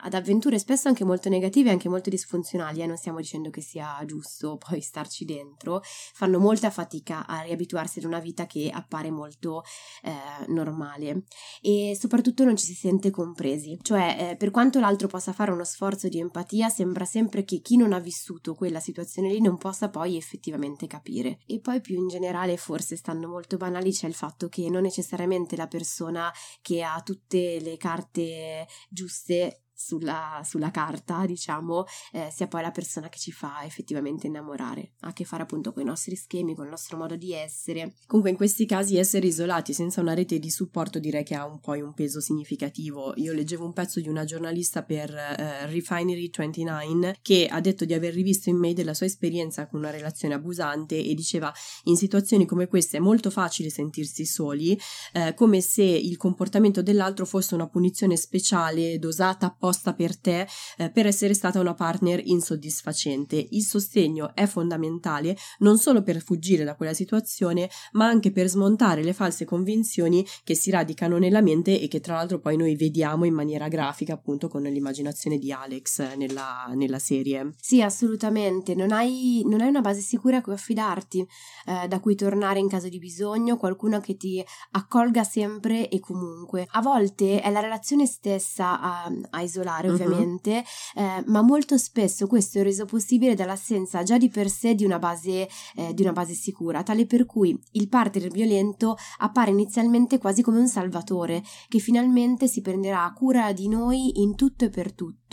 ad 0.00 0.14
avventure 0.14 0.58
spesso 0.58 0.88
anche 0.88 1.04
molto 1.04 1.28
negative 1.28 1.68
e 1.68 1.72
anche 1.72 1.88
molto 1.88 2.10
disfunzionali, 2.10 2.82
eh, 2.82 2.86
non 2.86 2.96
stiamo 2.96 3.18
dicendo 3.18 3.50
che 3.50 3.60
sia 3.60 4.02
giusto 4.04 4.56
poi 4.68 4.80
starci 4.80 5.24
dentro, 5.24 5.80
fanno 5.82 6.38
molta 6.38 6.70
fatica 6.70 7.26
a 7.26 7.40
riabituarsi 7.40 7.98
ad 7.98 8.04
una 8.04 8.20
vita 8.20 8.46
che 8.46 8.70
appare 8.72 9.10
molto 9.10 9.62
eh, 10.02 10.46
normale 10.48 11.24
e 11.60 11.96
soprattutto 11.98 12.44
non 12.44 12.56
ci 12.56 12.66
si 12.66 12.74
sente 12.74 13.10
compresi, 13.10 13.78
cioè 13.82 14.30
eh, 14.30 14.36
per 14.36 14.50
quanto 14.50 14.80
l'altro 14.80 15.08
possa 15.08 15.32
fare 15.32 15.50
uno 15.50 15.64
sforzo 15.64 16.08
di 16.08 16.18
empatia, 16.18 16.68
sembra 16.68 17.04
sempre 17.04 17.44
che 17.44 17.60
chi 17.60 17.76
non 17.76 17.92
ha 17.92 18.00
vissuto 18.00 18.54
quella 18.54 18.80
situazione 18.80 19.30
lì 19.30 19.40
non 19.40 19.56
possa 19.56 19.88
poi 19.88 20.16
effettivamente 20.16 20.86
capire. 20.86 21.38
E 21.46 21.60
poi 21.60 21.80
più 21.80 21.96
in 21.96 22.08
generale, 22.08 22.56
forse 22.56 22.96
stando 22.96 23.28
molto 23.28 23.56
banali, 23.56 23.92
c'è 23.92 24.06
il 24.06 24.14
fatto 24.14 24.48
che 24.48 24.68
non 24.68 24.82
necessariamente 24.82 25.56
la 25.56 25.66
persona 25.66 26.15
che 26.62 26.82
ha 26.82 27.00
tutte 27.02 27.60
le 27.60 27.76
carte 27.76 28.66
giuste 28.88 29.65
sulla, 29.76 30.40
sulla 30.42 30.70
carta, 30.70 31.26
diciamo, 31.26 31.84
eh, 32.12 32.30
sia 32.32 32.48
poi 32.48 32.62
la 32.62 32.70
persona 32.70 33.08
che 33.10 33.18
ci 33.18 33.30
fa 33.30 33.62
effettivamente 33.64 34.26
innamorare. 34.26 34.92
Ha 35.00 35.08
a 35.08 35.12
che 35.12 35.24
fare 35.24 35.42
appunto 35.42 35.72
con 35.72 35.82
i 35.82 35.84
nostri 35.84 36.16
schemi, 36.16 36.54
con 36.54 36.64
il 36.64 36.70
nostro 36.70 36.96
modo 36.96 37.14
di 37.14 37.32
essere. 37.32 37.94
Comunque 38.06 38.30
in 38.30 38.36
questi 38.36 38.64
casi 38.64 38.96
essere 38.96 39.26
isolati 39.26 39.74
senza 39.74 40.00
una 40.00 40.14
rete 40.14 40.38
di 40.38 40.50
supporto 40.50 40.98
direi 40.98 41.22
che 41.22 41.34
ha 41.34 41.44
un 41.46 41.60
po' 41.60 41.72
un 41.72 41.92
peso 41.92 42.20
significativo. 42.20 43.12
Io 43.16 43.34
leggevo 43.34 43.66
un 43.66 43.74
pezzo 43.74 44.00
di 44.00 44.08
una 44.08 44.24
giornalista 44.24 44.82
per 44.82 45.14
eh, 45.14 45.66
Refinery 45.66 46.30
29 46.34 47.18
che 47.20 47.46
ha 47.46 47.60
detto 47.60 47.84
di 47.84 47.92
aver 47.92 48.14
rivisto 48.14 48.48
in 48.48 48.56
mail 48.56 48.82
la 48.84 48.94
sua 48.94 49.06
esperienza 49.06 49.66
con 49.66 49.80
una 49.80 49.90
relazione 49.90 50.34
abusante 50.34 50.96
e 50.96 51.14
diceva 51.14 51.52
in 51.84 51.96
situazioni 51.96 52.46
come 52.46 52.66
queste 52.66 52.96
è 52.96 53.00
molto 53.00 53.30
facile 53.30 53.70
sentirsi 53.70 54.24
soli, 54.24 54.78
eh, 55.12 55.34
come 55.34 55.60
se 55.60 55.82
il 55.82 56.16
comportamento 56.16 56.82
dell'altro 56.82 57.26
fosse 57.26 57.54
una 57.54 57.68
punizione 57.68 58.16
speciale 58.16 58.98
dosata 58.98 59.46
apposta 59.46 59.65
apposta 59.66 59.94
per 59.94 60.16
te 60.16 60.46
eh, 60.76 60.90
per 60.90 61.06
essere 61.06 61.34
stata 61.34 61.58
una 61.58 61.74
partner 61.74 62.20
insoddisfacente. 62.24 63.48
Il 63.50 63.62
sostegno 63.62 64.32
è 64.34 64.46
fondamentale 64.46 65.36
non 65.58 65.78
solo 65.78 66.02
per 66.02 66.22
fuggire 66.22 66.62
da 66.62 66.76
quella 66.76 66.94
situazione, 66.94 67.68
ma 67.92 68.06
anche 68.06 68.30
per 68.30 68.46
smontare 68.48 69.02
le 69.02 69.12
false 69.12 69.44
convinzioni 69.44 70.24
che 70.44 70.54
si 70.54 70.70
radicano 70.70 71.18
nella 71.18 71.40
mente 71.40 71.80
e 71.80 71.88
che 71.88 72.00
tra 72.00 72.14
l'altro 72.14 72.38
poi 72.38 72.56
noi 72.56 72.76
vediamo 72.76 73.24
in 73.24 73.34
maniera 73.34 73.66
grafica 73.68 74.14
appunto 74.14 74.48
con 74.48 74.62
l'immaginazione 74.62 75.38
di 75.38 75.50
Alex 75.50 76.14
nella, 76.14 76.70
nella 76.74 76.98
serie. 77.00 77.54
Sì, 77.60 77.82
assolutamente. 77.82 78.74
Non 78.74 78.92
hai, 78.92 79.42
non 79.46 79.60
hai, 79.60 79.68
una 79.68 79.80
base 79.80 80.00
sicura 80.00 80.38
a 80.38 80.42
cui 80.42 80.52
affidarti, 80.52 81.26
eh, 81.66 81.88
da 81.88 81.98
cui 81.98 82.14
tornare 82.14 82.60
in 82.60 82.68
caso 82.68 82.88
di 82.88 82.98
bisogno, 82.98 83.56
qualcuno 83.56 83.98
che 84.00 84.16
ti 84.16 84.44
accolga 84.72 85.24
sempre 85.24 85.88
e 85.88 85.98
comunque. 85.98 86.66
A 86.72 86.80
volte 86.80 87.40
è 87.40 87.50
la 87.50 87.60
relazione 87.60 88.06
stessa 88.06 88.80
a, 88.80 89.10
a 89.30 89.42
isolare 89.56 89.88
ovviamente, 89.88 90.64
uh-huh. 90.94 91.02
eh, 91.02 91.24
ma 91.26 91.42
molto 91.42 91.78
spesso 91.78 92.26
questo 92.26 92.58
è 92.58 92.62
reso 92.62 92.84
possibile 92.84 93.34
dall'assenza 93.34 94.02
già 94.02 94.18
di 94.18 94.28
per 94.28 94.48
sé 94.50 94.74
di 94.74 94.84
una, 94.84 94.98
base, 94.98 95.48
eh, 95.76 95.94
di 95.94 96.02
una 96.02 96.12
base 96.12 96.34
sicura, 96.34 96.82
tale 96.82 97.06
per 97.06 97.24
cui 97.26 97.58
il 97.72 97.88
partner 97.88 98.30
violento 98.30 98.96
appare 99.18 99.50
inizialmente 99.50 100.18
quasi 100.18 100.42
come 100.42 100.58
un 100.58 100.68
salvatore 100.68 101.42
che 101.68 101.78
finalmente 101.78 102.46
si 102.46 102.60
prenderà 102.60 103.10
cura 103.16 103.52
di 103.52 103.68
noi 103.68 104.20
in 104.20 104.34
tutto 104.34 104.64
e 104.64 104.70
per 104.70 104.92
tutto. 104.92 105.25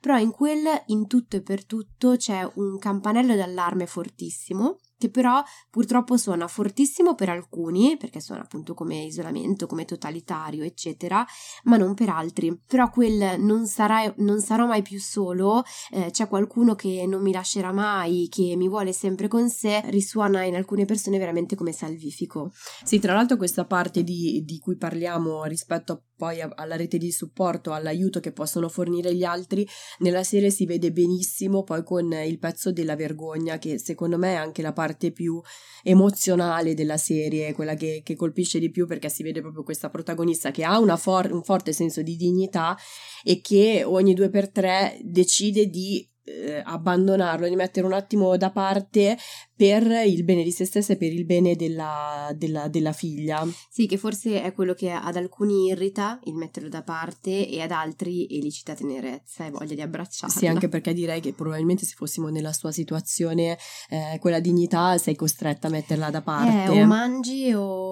Però 0.00 0.18
in 0.18 0.30
quel 0.30 0.66
in 0.86 1.06
tutto 1.06 1.36
e 1.36 1.42
per 1.42 1.64
tutto 1.64 2.16
c'è 2.16 2.48
un 2.54 2.78
campanello 2.78 3.34
d'allarme 3.36 3.86
fortissimo 3.86 4.78
che 4.98 5.10
però 5.10 5.42
purtroppo 5.70 6.16
suona 6.16 6.48
fortissimo 6.48 7.14
per 7.14 7.28
alcuni, 7.28 7.96
perché 7.96 8.20
suona 8.20 8.42
appunto 8.42 8.74
come 8.74 9.04
isolamento, 9.04 9.66
come 9.66 9.84
totalitario, 9.84 10.64
eccetera, 10.64 11.24
ma 11.64 11.76
non 11.76 11.94
per 11.94 12.08
altri. 12.08 12.60
Però 12.66 12.90
quel 12.90 13.40
non, 13.40 13.66
sarà, 13.66 14.12
non 14.18 14.40
sarò 14.40 14.66
mai 14.66 14.82
più 14.82 14.98
solo, 14.98 15.62
eh, 15.92 16.10
c'è 16.10 16.26
qualcuno 16.26 16.74
che 16.74 17.06
non 17.06 17.22
mi 17.22 17.32
lascerà 17.32 17.72
mai, 17.72 18.28
che 18.28 18.56
mi 18.56 18.68
vuole 18.68 18.92
sempre 18.92 19.28
con 19.28 19.48
sé, 19.48 19.82
risuona 19.86 20.42
in 20.42 20.56
alcune 20.56 20.84
persone 20.84 21.18
veramente 21.18 21.54
come 21.54 21.72
salvifico. 21.72 22.50
Sì, 22.82 22.98
tra 22.98 23.14
l'altro 23.14 23.36
questa 23.36 23.64
parte 23.64 24.02
di, 24.02 24.42
di 24.44 24.58
cui 24.58 24.76
parliamo 24.76 25.44
rispetto 25.44 26.02
poi 26.16 26.40
alla 26.40 26.74
rete 26.74 26.98
di 26.98 27.12
supporto, 27.12 27.72
all'aiuto 27.72 28.18
che 28.18 28.32
possono 28.32 28.68
fornire 28.68 29.14
gli 29.14 29.22
altri, 29.28 29.66
nella 29.98 30.22
serie 30.22 30.50
si 30.50 30.66
vede 30.66 30.92
benissimo 30.92 31.62
poi 31.62 31.84
con 31.84 32.12
il 32.12 32.38
pezzo 32.38 32.72
della 32.72 32.96
vergogna, 32.96 33.58
che 33.58 33.78
secondo 33.78 34.18
me 34.18 34.32
è 34.32 34.36
anche 34.36 34.62
la 34.62 34.72
parte 34.72 35.12
più 35.12 35.40
emozionale 35.82 36.74
della 36.74 36.96
serie, 36.96 37.52
quella 37.52 37.74
che, 37.74 38.02
che 38.04 38.16
colpisce 38.16 38.58
di 38.58 38.70
più 38.70 38.86
perché 38.86 39.08
si 39.08 39.22
vede 39.22 39.40
proprio 39.40 39.62
questa 39.62 39.90
protagonista 39.90 40.50
che 40.50 40.64
ha 40.64 40.96
for- 40.96 41.32
un 41.32 41.42
forte 41.42 41.72
senso 41.72 42.02
di 42.02 42.16
dignità 42.16 42.76
e 43.22 43.40
che 43.40 43.82
ogni 43.84 44.14
due 44.14 44.30
per 44.30 44.50
tre 44.50 44.98
decide 45.02 45.66
di 45.66 46.08
eh, 46.28 46.62
abbandonarlo, 46.64 47.48
di 47.48 47.56
mettere 47.56 47.86
un 47.86 47.92
attimo 47.92 48.36
da 48.36 48.50
parte 48.50 49.16
per 49.58 49.82
il 50.06 50.22
bene 50.22 50.44
di 50.44 50.52
se 50.52 50.64
stessa 50.64 50.92
e 50.92 50.96
per 50.96 51.12
il 51.12 51.24
bene 51.24 51.56
della, 51.56 52.30
della, 52.36 52.68
della, 52.68 52.92
figlia. 52.92 53.44
Sì, 53.68 53.86
che 53.86 53.96
forse 53.96 54.40
è 54.42 54.52
quello 54.52 54.72
che 54.72 54.92
ad 54.92 55.16
alcuni 55.16 55.66
irrita 55.66 56.20
il 56.24 56.34
metterlo 56.34 56.68
da 56.68 56.82
parte 56.82 57.48
e 57.48 57.60
ad 57.60 57.72
altri 57.72 58.28
elicita 58.30 58.74
tenerezza 58.74 59.46
e 59.46 59.50
voglia 59.50 59.74
di 59.74 59.80
abbracciarla. 59.80 60.36
Sì, 60.36 60.46
anche 60.46 60.68
perché 60.68 60.92
direi 60.92 61.20
che 61.20 61.32
probabilmente 61.32 61.84
se 61.86 61.94
fossimo 61.96 62.28
nella 62.28 62.52
sua 62.52 62.70
situazione, 62.70 63.58
eh, 63.88 64.18
quella 64.20 64.38
dignità 64.38 64.96
sei 64.96 65.16
costretta 65.16 65.66
a 65.66 65.70
metterla 65.70 66.10
da 66.10 66.22
parte. 66.22 66.72
Eh, 66.72 66.80
o 66.80 66.86
mangi 66.86 67.52
o 67.52 67.87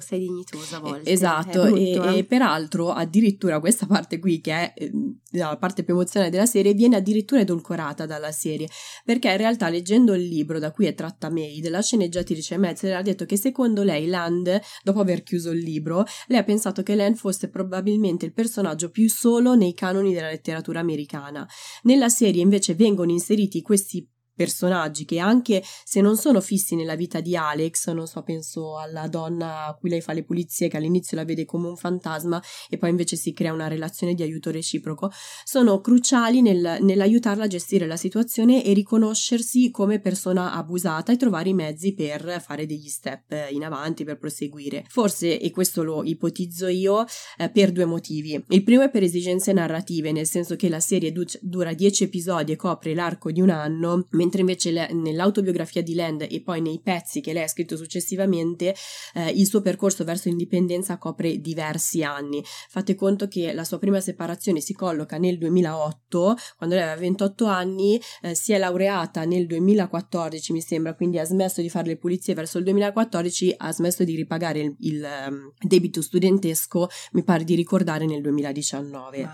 sei 0.00 0.20
dignitosa 0.20 0.76
a 0.76 0.80
volte. 0.80 1.10
Esatto, 1.10 1.62
brutto, 1.62 1.76
e, 1.76 1.90
eh? 1.92 2.18
e, 2.18 2.24
peraltro 2.24 2.90
addirittura 2.90 3.60
questa 3.60 3.86
parte 3.86 4.18
qui, 4.18 4.40
che 4.40 4.52
è 4.52 4.72
eh, 4.76 4.90
la 5.32 5.56
parte 5.56 5.82
più 5.82 5.94
emozionale 5.94 6.30
della 6.30 6.46
serie, 6.46 6.74
viene 6.74 6.96
addirittura 6.96 7.40
edulcorata 7.40 8.06
dalla 8.06 8.32
serie, 8.32 8.68
perché 9.04 9.30
in 9.30 9.36
realtà 9.36 9.68
leggendo 9.68 10.14
il 10.14 10.26
libro 10.26 10.58
da 10.58 10.70
cui 10.70 10.86
è 10.86 10.94
tratta 10.94 11.30
Maid, 11.30 11.68
la 11.68 11.82
sceneggiatrice 11.82 12.56
Metzler 12.56 12.96
ha 12.96 13.02
detto 13.02 13.24
che 13.24 13.36
secondo 13.36 13.82
lei 13.82 14.06
Land, 14.06 14.60
dopo 14.82 15.00
aver 15.00 15.22
chiuso 15.22 15.50
il 15.50 15.60
libro, 15.60 16.04
lei 16.26 16.38
ha 16.38 16.44
pensato 16.44 16.82
che 16.82 16.94
Land 16.94 17.16
fosse 17.16 17.48
probabilmente 17.48 18.24
il 18.26 18.32
personaggio 18.32 18.90
più 18.90 19.08
solo 19.08 19.54
nei 19.54 19.74
canoni 19.74 20.12
della 20.12 20.28
letteratura 20.28 20.80
americana. 20.80 21.46
Nella 21.82 22.08
serie 22.08 22.42
invece 22.42 22.74
vengono 22.74 23.10
inseriti 23.10 23.62
questi 23.62 24.08
personaggi 24.34 25.04
che 25.04 25.18
anche 25.18 25.62
se 25.84 26.00
non 26.00 26.16
sono 26.16 26.40
fissi 26.40 26.74
nella 26.74 26.96
vita 26.96 27.20
di 27.20 27.36
Alex, 27.36 27.90
non 27.90 28.06
so, 28.06 28.22
penso 28.22 28.78
alla 28.78 29.08
donna 29.08 29.66
a 29.66 29.74
cui 29.74 29.90
lei 29.90 30.00
fa 30.00 30.12
le 30.12 30.24
pulizie 30.24 30.68
che 30.68 30.76
all'inizio 30.76 31.16
la 31.16 31.24
vede 31.24 31.44
come 31.44 31.68
un 31.68 31.76
fantasma 31.76 32.42
e 32.68 32.78
poi 32.78 32.90
invece 32.90 33.16
si 33.16 33.32
crea 33.32 33.52
una 33.52 33.68
relazione 33.68 34.14
di 34.14 34.22
aiuto 34.22 34.50
reciproco, 34.50 35.10
sono 35.44 35.80
cruciali 35.80 36.42
nel, 36.42 36.78
nell'aiutarla 36.80 37.44
a 37.44 37.48
gestire 37.48 37.86
la 37.86 37.96
situazione 37.96 38.64
e 38.64 38.72
riconoscersi 38.72 39.70
come 39.70 40.00
persona 40.00 40.52
abusata 40.52 41.12
e 41.12 41.16
trovare 41.16 41.50
i 41.50 41.54
mezzi 41.54 41.94
per 41.94 42.42
fare 42.44 42.66
degli 42.66 42.88
step 42.88 43.48
in 43.50 43.64
avanti, 43.64 44.04
per 44.04 44.18
proseguire. 44.18 44.84
Forse, 44.88 45.40
e 45.40 45.50
questo 45.50 45.82
lo 45.82 46.02
ipotizzo 46.04 46.66
io, 46.68 47.04
eh, 47.36 47.50
per 47.50 47.72
due 47.72 47.84
motivi. 47.84 48.42
Il 48.48 48.62
primo 48.62 48.82
è 48.82 48.90
per 48.90 49.02
esigenze 49.02 49.52
narrative, 49.52 50.12
nel 50.12 50.26
senso 50.26 50.56
che 50.56 50.68
la 50.68 50.80
serie 50.80 51.12
du- 51.12 51.24
dura 51.40 51.72
10 51.72 52.04
episodi 52.04 52.52
e 52.52 52.56
copre 52.56 52.94
l'arco 52.94 53.30
di 53.30 53.40
un 53.40 53.50
anno, 53.50 54.06
mentre 54.24 54.40
invece 54.40 54.70
le, 54.70 54.92
nell'autobiografia 54.92 55.82
di 55.82 55.94
Land 55.94 56.26
e 56.28 56.42
poi 56.42 56.60
nei 56.60 56.80
pezzi 56.82 57.20
che 57.20 57.32
lei 57.32 57.42
ha 57.42 57.48
scritto 57.48 57.76
successivamente 57.76 58.74
eh, 59.14 59.30
il 59.30 59.46
suo 59.46 59.60
percorso 59.60 60.04
verso 60.04 60.28
l'indipendenza 60.28 60.98
copre 60.98 61.40
diversi 61.40 62.02
anni. 62.02 62.42
Fate 62.68 62.94
conto 62.94 63.28
che 63.28 63.52
la 63.52 63.64
sua 63.64 63.78
prima 63.78 64.00
separazione 64.00 64.60
si 64.60 64.72
colloca 64.72 65.18
nel 65.18 65.38
2008, 65.38 66.36
quando 66.56 66.74
lei 66.74 66.84
aveva 66.84 67.00
28 67.00 67.44
anni, 67.44 68.00
eh, 68.22 68.34
si 68.34 68.52
è 68.52 68.58
laureata 68.58 69.24
nel 69.24 69.46
2014 69.46 70.52
mi 70.52 70.60
sembra, 70.60 70.94
quindi 70.94 71.18
ha 71.18 71.24
smesso 71.24 71.60
di 71.60 71.68
fare 71.68 71.88
le 71.88 71.96
pulizie 71.96 72.34
verso 72.34 72.58
il 72.58 72.64
2014, 72.64 73.54
ha 73.58 73.72
smesso 73.72 74.04
di 74.04 74.16
ripagare 74.16 74.60
il, 74.60 74.74
il 74.80 75.06
um, 75.28 75.52
debito 75.60 76.00
studentesco, 76.00 76.88
mi 77.12 77.22
pare 77.22 77.44
di 77.44 77.54
ricordare 77.54 78.06
nel 78.06 78.22
2019. 78.22 79.28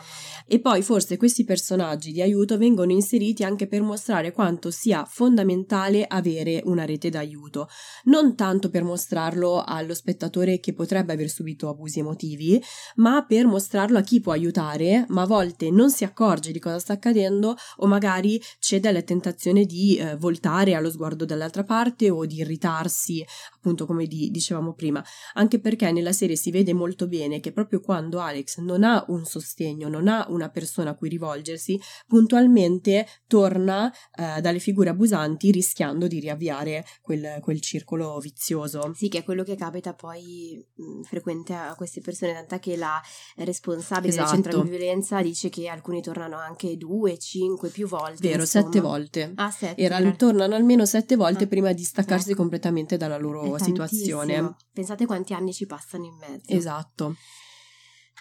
E 0.47 0.61
poi 0.61 0.83
forse 0.83 1.17
questi 1.17 1.45
personaggi 1.45 2.11
di 2.13 2.21
aiuto 2.23 2.59
vengono 2.59 2.91
inseriti 2.91 3.45
anche 3.45 3.67
per 3.67 3.83
mostrare 3.83 4.33
quanto 4.33 4.71
sia 4.81 5.05
fondamentale 5.05 6.07
avere 6.09 6.63
una 6.65 6.87
rete 6.87 7.11
d'aiuto, 7.11 7.69
non 8.05 8.35
tanto 8.35 8.71
per 8.71 8.83
mostrarlo 8.83 9.63
allo 9.63 9.93
spettatore 9.93 10.59
che 10.59 10.73
potrebbe 10.73 11.13
aver 11.13 11.29
subito 11.29 11.69
abusi 11.69 11.99
emotivi, 11.99 12.59
ma 12.95 13.23
per 13.27 13.45
mostrarlo 13.45 13.99
a 13.99 14.01
chi 14.01 14.21
può 14.21 14.33
aiutare, 14.33 15.05
ma 15.09 15.23
a 15.23 15.27
volte 15.27 15.71
non 15.71 15.91
si 15.91 16.05
accorge 16.05 16.51
di 16.51 16.59
cosa 16.59 16.79
sta 16.79 16.95
accadendo 16.95 17.57
o 17.77 17.87
magari 17.87 18.41
cede 18.59 18.89
alla 18.89 19.03
tentazione 19.03 19.67
di 19.67 19.99
eh, 19.99 20.17
voltare 20.17 20.73
allo 20.73 20.91
sguardo 20.91 21.27
dall'altra 21.27 21.63
parte 21.63 22.09
o 22.09 22.25
di 22.25 22.37
irritarsi, 22.37 23.23
appunto 23.57 23.85
come 23.85 24.07
di, 24.07 24.31
dicevamo 24.31 24.73
prima, 24.73 25.05
anche 25.35 25.61
perché 25.61 25.93
nella 25.93 26.13
serie 26.13 26.37
si 26.37 26.51
vede 26.51 26.73
molto 26.73 27.07
bene 27.07 27.41
che 27.41 27.53
proprio 27.53 27.81
quando 27.81 28.19
Alex 28.19 28.61
non 28.61 28.83
ha 28.83 29.05
un 29.09 29.27
sostegno, 29.27 29.89
non 29.89 30.09
ha 30.09 30.25
una 30.31 30.49
persona 30.49 30.93
a 30.93 30.95
cui 30.95 31.11
rivolgersi, 31.11 31.79
puntualmente 32.07 33.07
torna 33.27 33.93
eh, 34.17 34.41
dalle 34.41 34.59
figure 34.59 34.69
figure 34.71 34.91
abusanti 34.91 35.51
rischiando 35.51 36.07
di 36.07 36.21
riavviare 36.21 36.85
quel, 37.03 37.39
quel 37.43 37.61
circolo 37.61 38.19
vizioso. 38.21 38.93
Sì, 38.95 39.09
che 39.09 39.19
è 39.19 39.25
quello 39.25 39.43
che 39.43 39.57
capita 39.57 39.95
poi 39.95 40.65
mh, 40.75 41.03
frequente 41.03 41.55
a 41.55 41.75
queste 41.75 42.01
persone, 42.01 42.33
tant'è 42.33 42.61
che 42.61 42.77
la 42.77 43.01
responsabile 43.37 44.13
esatto. 44.13 44.31
del 44.31 44.43
centro 44.43 44.63
di 44.63 44.71
violenza 44.71 45.21
dice 45.21 45.49
che 45.49 45.69
alcuni 45.69 46.01
tornano 46.01 46.37
anche 46.37 46.77
due, 46.77 47.19
cinque, 47.19 47.69
più 47.71 47.89
volte. 47.89 48.29
Vero, 48.29 48.43
insomma. 48.43 48.65
sette 48.65 48.81
volte. 48.81 49.33
Ah, 49.35 49.51
sette. 49.51 49.81
Era, 49.81 50.01
tornano 50.13 50.55
almeno 50.55 50.87
sette 50.87 51.17
volte 51.17 51.45
ah, 51.45 51.49
prima 51.49 51.73
di 51.73 51.83
staccarsi 51.83 52.31
ecco. 52.31 52.41
completamente 52.41 52.97
dalla 52.97 53.19
loro 53.19 53.59
situazione. 53.59 54.57
Pensate 54.73 55.05
quanti 55.07 55.35
anni 55.35 55.53
ci 55.53 55.67
passano 55.67 56.05
in 56.05 56.17
mezzo. 56.17 56.53
Esatto. 56.53 57.17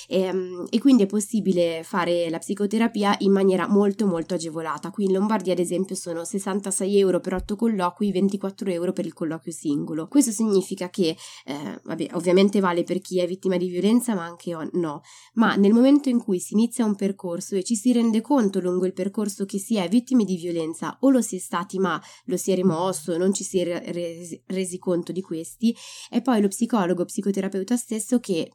E, 0.07 0.21
ehm, 0.21 0.67
e 0.69 0.79
quindi 0.79 1.03
è 1.03 1.07
possibile 1.07 1.81
fare 1.83 2.29
la 2.29 2.39
psicoterapia 2.39 3.15
in 3.19 3.31
maniera 3.31 3.67
molto 3.67 4.05
molto 4.05 4.33
agevolata. 4.33 4.91
Qui 4.91 5.05
in 5.05 5.13
Lombardia, 5.13 5.53
ad 5.53 5.59
esempio, 5.59 5.95
sono 5.95 6.23
66 6.23 6.99
euro 6.99 7.19
per 7.19 7.33
8 7.33 7.55
colloqui, 7.55 8.11
24 8.11 8.69
euro 8.69 8.82
per 8.91 9.05
il 9.05 9.13
colloquio 9.13 9.53
singolo. 9.53 10.07
Questo 10.07 10.31
significa 10.31 10.89
che, 10.89 11.15
eh, 11.45 11.79
vabbè, 11.83 12.09
ovviamente 12.13 12.59
vale 12.59 12.83
per 12.83 12.99
chi 12.99 13.19
è 13.19 13.27
vittima 13.27 13.57
di 13.57 13.67
violenza, 13.69 14.13
ma 14.15 14.25
anche 14.25 14.55
no, 14.73 15.01
ma 15.35 15.55
nel 15.55 15.73
momento 15.73 16.09
in 16.09 16.19
cui 16.19 16.39
si 16.39 16.53
inizia 16.53 16.85
un 16.85 16.95
percorso 16.95 17.55
e 17.55 17.63
ci 17.63 17.75
si 17.75 17.93
rende 17.93 18.21
conto 18.21 18.59
lungo 18.59 18.85
il 18.85 18.93
percorso 18.93 19.45
che 19.45 19.59
si 19.59 19.77
è 19.77 19.87
vittime 19.87 20.25
di 20.25 20.35
violenza 20.35 20.97
o 21.01 21.09
lo 21.09 21.21
si 21.21 21.37
è 21.37 21.39
stati 21.39 21.79
ma 21.79 22.01
lo 22.25 22.37
si 22.37 22.51
è 22.51 22.55
rimosso, 22.55 23.17
non 23.17 23.33
ci 23.33 23.43
si 23.43 23.59
è 23.59 23.91
resi, 23.91 24.41
resi 24.47 24.77
conto 24.77 25.11
di 25.11 25.21
questi, 25.21 25.75
è 26.09 26.21
poi 26.21 26.41
lo 26.41 26.47
psicologo, 26.47 27.05
psicoterapeuta 27.05 27.77
stesso 27.77 28.19
che 28.19 28.49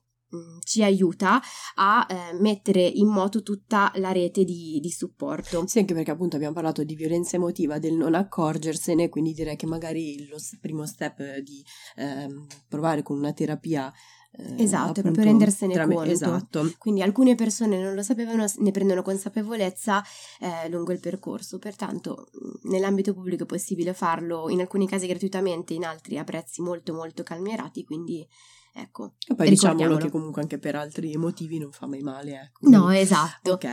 ci 0.62 0.82
aiuta 0.82 1.40
a 1.74 2.06
eh, 2.08 2.34
mettere 2.40 2.82
in 2.82 3.08
moto 3.08 3.42
tutta 3.42 3.90
la 3.96 4.12
rete 4.12 4.44
di, 4.44 4.78
di, 4.80 4.90
supporto. 4.90 5.66
Sì, 5.66 5.78
anche 5.78 5.94
perché 5.94 6.10
appunto 6.10 6.36
abbiamo 6.36 6.54
parlato 6.54 6.84
di 6.84 6.94
violenza 6.94 7.36
emotiva, 7.36 7.78
del 7.78 7.94
non 7.94 8.14
accorgersene, 8.14 9.08
quindi 9.08 9.32
direi 9.32 9.56
che 9.56 9.66
magari 9.66 10.26
lo 10.28 10.36
primo 10.60 10.86
step 10.86 11.38
di 11.38 11.64
eh, 11.96 12.28
provare 12.68 13.02
con 13.02 13.16
una 13.16 13.32
terapia 13.32 13.92
eh, 14.30 14.62
esatto, 14.62 15.00
è 15.00 15.02
proprio 15.02 15.24
rendersene 15.24 15.72
tra 15.72 15.86
conto. 15.86 16.10
Esatto. 16.10 16.72
Quindi 16.78 17.02
alcune 17.02 17.34
persone 17.34 17.80
non 17.80 17.94
lo 17.94 18.02
sapevano, 18.02 18.44
ne 18.58 18.70
prendono 18.70 19.02
consapevolezza 19.02 20.02
eh, 20.40 20.68
lungo 20.68 20.92
il 20.92 21.00
percorso. 21.00 21.58
Pertanto, 21.58 22.28
mm, 22.36 22.70
nell'ambito 22.70 23.14
pubblico 23.14 23.44
è 23.44 23.46
possibile 23.46 23.94
farlo 23.94 24.48
in 24.50 24.60
alcuni 24.60 24.86
casi 24.86 25.06
gratuitamente, 25.06 25.74
in 25.74 25.84
altri 25.84 26.18
a 26.18 26.24
prezzi 26.24 26.60
molto 26.60 26.92
molto 26.92 27.22
calmierati, 27.22 27.84
quindi 27.84 28.26
Ecco, 28.72 29.14
e 29.26 29.34
poi 29.34 29.48
diciamolo 29.48 29.96
che 29.96 30.10
comunque 30.10 30.42
anche 30.42 30.58
per 30.58 30.76
altri 30.76 31.16
motivi 31.16 31.58
non 31.58 31.72
fa 31.72 31.86
mai 31.86 32.00
male. 32.00 32.40
Ecco. 32.40 32.68
No, 32.68 32.90
esatto. 32.90 33.52
Ok. 33.52 33.66